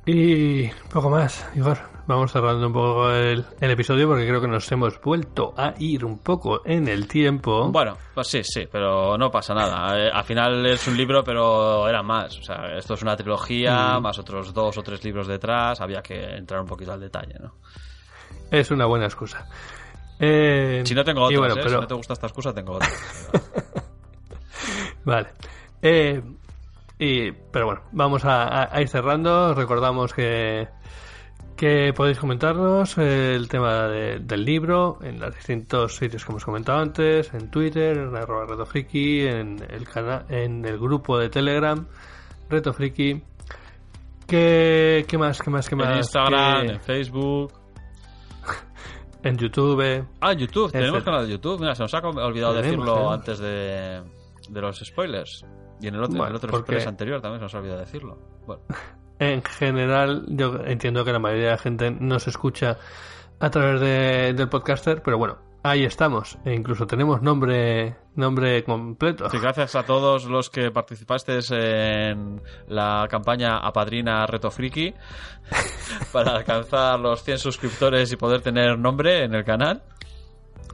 Y 0.05 0.69
poco 0.93 1.11
más, 1.11 1.47
Igor. 1.55 1.79
Vamos 2.05 2.33
cerrando 2.33 2.67
un 2.67 2.73
poco 2.73 3.11
el, 3.13 3.45
el 3.61 3.71
episodio 3.71 4.09
porque 4.09 4.27
creo 4.27 4.41
que 4.41 4.49
nos 4.49 4.71
hemos 4.73 5.01
vuelto 5.01 5.55
a 5.57 5.73
ir 5.79 6.05
un 6.05 6.19
poco 6.19 6.61
en 6.67 6.89
el 6.89 7.07
tiempo. 7.07 7.69
Bueno, 7.71 7.97
pues 8.13 8.27
sí, 8.27 8.43
sí, 8.43 8.67
pero 8.71 9.17
no 9.17 9.31
pasa 9.31 9.55
nada. 9.55 9.97
Eh, 9.97 10.11
al 10.13 10.25
final 10.25 10.67
es 10.67 10.85
un 10.89 10.97
libro, 10.97 11.23
pero 11.23 11.89
era 11.89 12.03
más. 12.03 12.37
O 12.39 12.43
sea, 12.43 12.77
esto 12.77 12.95
es 12.95 13.03
una 13.03 13.17
trilogía, 13.17 14.01
más 14.01 14.19
otros 14.19 14.53
dos 14.53 14.77
o 14.77 14.83
tres 14.83 15.05
libros 15.05 15.29
detrás. 15.29 15.81
Había 15.81 16.03
que 16.03 16.21
entrar 16.37 16.61
un 16.61 16.67
poquito 16.67 16.93
al 16.93 17.01
detalle, 17.01 17.35
¿no? 17.41 17.55
Es 18.51 18.73
una 18.73 18.87
buena 18.87 19.05
excusa. 19.07 19.47
Eh, 20.19 20.83
Si 20.85 20.95
no 20.97 21.05
tengo 21.05 21.31
y 21.31 21.37
otras, 21.37 21.39
bueno, 21.39 21.55
¿eh? 21.55 21.61
pero- 21.63 21.77
Si 21.77 21.81
no 21.83 21.87
te 21.87 21.95
gusta 21.95 22.13
esta 22.15 22.27
excusa, 22.27 22.53
tengo 22.53 22.73
otras. 22.73 23.31
Vale. 25.05 25.29
Eh, 25.81 26.21
y, 27.05 27.33
pero 27.53 27.67
bueno, 27.67 27.81
vamos 27.93 28.25
a, 28.25 28.45
a- 28.45 28.69
a 28.77 28.81
ir 28.81 28.89
cerrando. 28.89 29.55
Recordamos 29.55 30.13
que, 30.15 30.69
que 31.57 31.93
podéis 31.97 32.19
comentarnos 32.19 32.97
el 32.99 33.49
tema 33.49 33.89
de- 33.89 34.19
del 34.21 34.45
libro 34.45 34.99
en 35.03 35.19
los 35.21 35.35
distintos 35.35 35.97
sitios 35.97 36.25
que 36.25 36.31
hemos 36.33 36.45
comentado 36.45 36.79
antes, 36.79 37.33
en 37.35 37.51
Twitter, 37.51 37.97
en 37.99 38.15
arroba 38.17 38.47
Reto 38.47 38.67
Friki, 38.67 39.23
en 39.27 39.57
el, 39.69 39.89
cana- 39.89 40.25
en 40.29 40.65
el 40.65 40.79
grupo 40.79 41.19
de 41.19 41.29
Telegram, 41.29 41.87
Reto 42.49 42.73
Friki. 42.73 43.23
¿Qué, 44.27 45.05
qué 45.09 45.19
más? 45.19 45.41
¿Qué 45.41 45.51
más? 45.51 45.69
¿Qué 45.69 45.77
más? 45.77 45.89
en 45.91 45.97
Instagram, 45.99 46.67
¿Qué- 46.67 46.73
en 46.75 46.81
Facebook. 46.81 47.53
en 49.25 49.37
YouTube. 49.37 50.07
Ah, 50.21 50.33
en 50.33 50.39
YouTube, 50.39 50.71
tenemos 50.73 51.03
canal 51.03 51.27
de 51.27 51.33
YouTube. 51.33 51.61
Mira, 51.61 51.75
se 51.75 51.83
nos 51.83 51.93
ha 51.95 51.99
olvidado 51.99 52.55
decirlo 52.55 52.93
tenemos. 52.95 53.15
antes 53.15 53.39
de, 53.41 54.03
de 54.49 54.61
los 54.61 54.79
spoilers. 54.79 55.45
Y 55.83 55.89
en 55.89 55.95
el 55.97 56.01
otro, 56.03 56.13
en 56.13 56.19
Bueno, 56.19 56.31
el 56.31 56.37
otro 56.37 56.51
porque- 56.51 56.83
anterior 56.83 57.21
también 57.21 57.41
se 57.41 57.45
nos 57.45 57.55
ha 57.55 57.59
olvidado 57.59 57.81
decirlo. 57.81 58.19
Bueno, 58.47 58.63
En 59.19 59.43
general, 59.43 60.25
yo 60.29 60.57
entiendo 60.65 61.05
que 61.05 61.13
la 61.13 61.19
mayoría 61.21 61.45
de 61.45 61.51
la 61.53 61.59
gente 61.59 61.91
no 61.91 62.19
se 62.19 62.31
escucha 62.31 62.79
a 63.39 63.51
través 63.51 63.81
de- 63.81 64.33
del 64.33 64.49
podcaster, 64.49 65.01
pero 65.03 65.17
bueno, 65.19 65.39
ahí 65.63 65.85
estamos. 65.85 66.39
E 66.45 66.55
incluso 66.55 66.87
tenemos 66.89 67.23
nombre, 67.23 67.97
nombre 68.17 68.65
completo. 68.65 69.29
sí, 69.31 69.39
gracias 69.39 69.77
a 69.77 69.85
todos 69.85 70.25
los 70.25 70.51
que 70.51 70.73
participasteis 70.73 71.53
en 71.53 72.41
la 72.69 73.07
campaña 73.09 73.59
Apadrina 73.59 74.27
Reto 74.27 74.51
Friki 74.51 74.93
para 76.13 76.33
alcanzar 76.37 76.99
los 76.99 77.23
100 77.23 77.39
suscriptores 77.39 78.11
y 78.13 78.17
poder 78.17 78.41
tener 78.43 78.77
nombre 78.79 79.25
en 79.25 79.35
el 79.35 79.45
canal. 79.45 79.83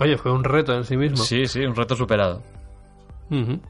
Oye, 0.00 0.16
fue 0.16 0.32
un 0.32 0.44
reto 0.44 0.72
en 0.74 0.84
sí 0.84 0.96
mismo. 0.96 1.16
Sí, 1.18 1.46
sí, 1.46 1.60
un 1.66 1.74
reto 1.74 1.96
superado. 1.96 2.42
Ujú. 3.30 3.60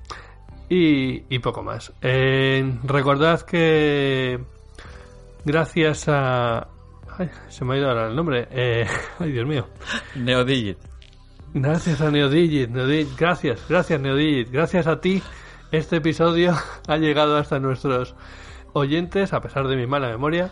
Y, 0.68 1.34
y 1.34 1.38
poco 1.38 1.62
más. 1.62 1.92
Eh, 2.02 2.78
recordad 2.84 3.42
que 3.42 4.38
gracias 5.44 6.08
a... 6.08 6.68
Ay, 7.18 7.30
se 7.48 7.64
me 7.64 7.74
ha 7.74 7.78
ido 7.78 7.88
ahora 7.88 8.08
el 8.08 8.16
nombre. 8.16 8.48
Eh, 8.50 8.86
ay, 9.18 9.32
Dios 9.32 9.46
mío. 9.46 9.66
Neodigit. 10.14 10.78
Gracias 11.54 12.00
a 12.02 12.10
Neodigit, 12.10 12.68
Neodigit, 12.68 13.18
gracias, 13.18 13.64
gracias 13.68 13.98
Neodigit, 13.98 14.50
gracias 14.50 14.86
a 14.86 15.00
ti. 15.00 15.22
Este 15.72 15.96
episodio 15.96 16.54
ha 16.86 16.96
llegado 16.98 17.36
hasta 17.36 17.58
nuestros 17.58 18.14
oyentes, 18.74 19.32
a 19.32 19.40
pesar 19.40 19.66
de 19.66 19.76
mi 19.76 19.86
mala 19.86 20.08
memoria. 20.08 20.50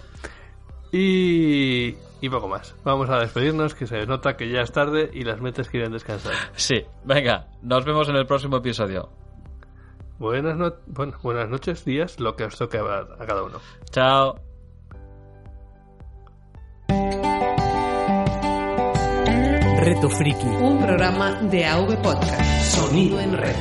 Y, 0.92 1.96
y 2.20 2.28
poco 2.30 2.48
más. 2.48 2.74
Vamos 2.82 3.10
a 3.10 3.18
despedirnos, 3.18 3.74
que 3.74 3.86
se 3.86 4.06
nota 4.06 4.36
que 4.36 4.50
ya 4.50 4.62
es 4.62 4.72
tarde 4.72 5.10
y 5.12 5.22
las 5.22 5.40
mentes 5.40 5.68
quieren 5.68 5.92
descansar. 5.92 6.32
Sí, 6.54 6.82
venga, 7.04 7.48
nos 7.62 7.84
vemos 7.84 8.08
en 8.08 8.16
el 8.16 8.26
próximo 8.26 8.56
episodio. 8.56 9.10
Buenas, 10.18 10.56
no- 10.56 10.74
bueno, 10.86 11.12
buenas 11.22 11.48
noches, 11.48 11.84
días, 11.84 12.18
lo 12.20 12.36
que 12.36 12.44
os 12.44 12.56
toque 12.56 12.78
a, 12.78 13.00
a 13.00 13.26
cada 13.26 13.42
uno. 13.42 13.60
Chao. 13.90 14.40
Reto 19.80 20.08
Friki. 20.10 20.46
Un 20.46 20.78
programa 20.78 21.42
de 21.42 21.64
AV 21.64 22.02
Podcast. 22.02 22.42
Sonido 22.74 23.20
en 23.20 23.36
red. 23.36 23.54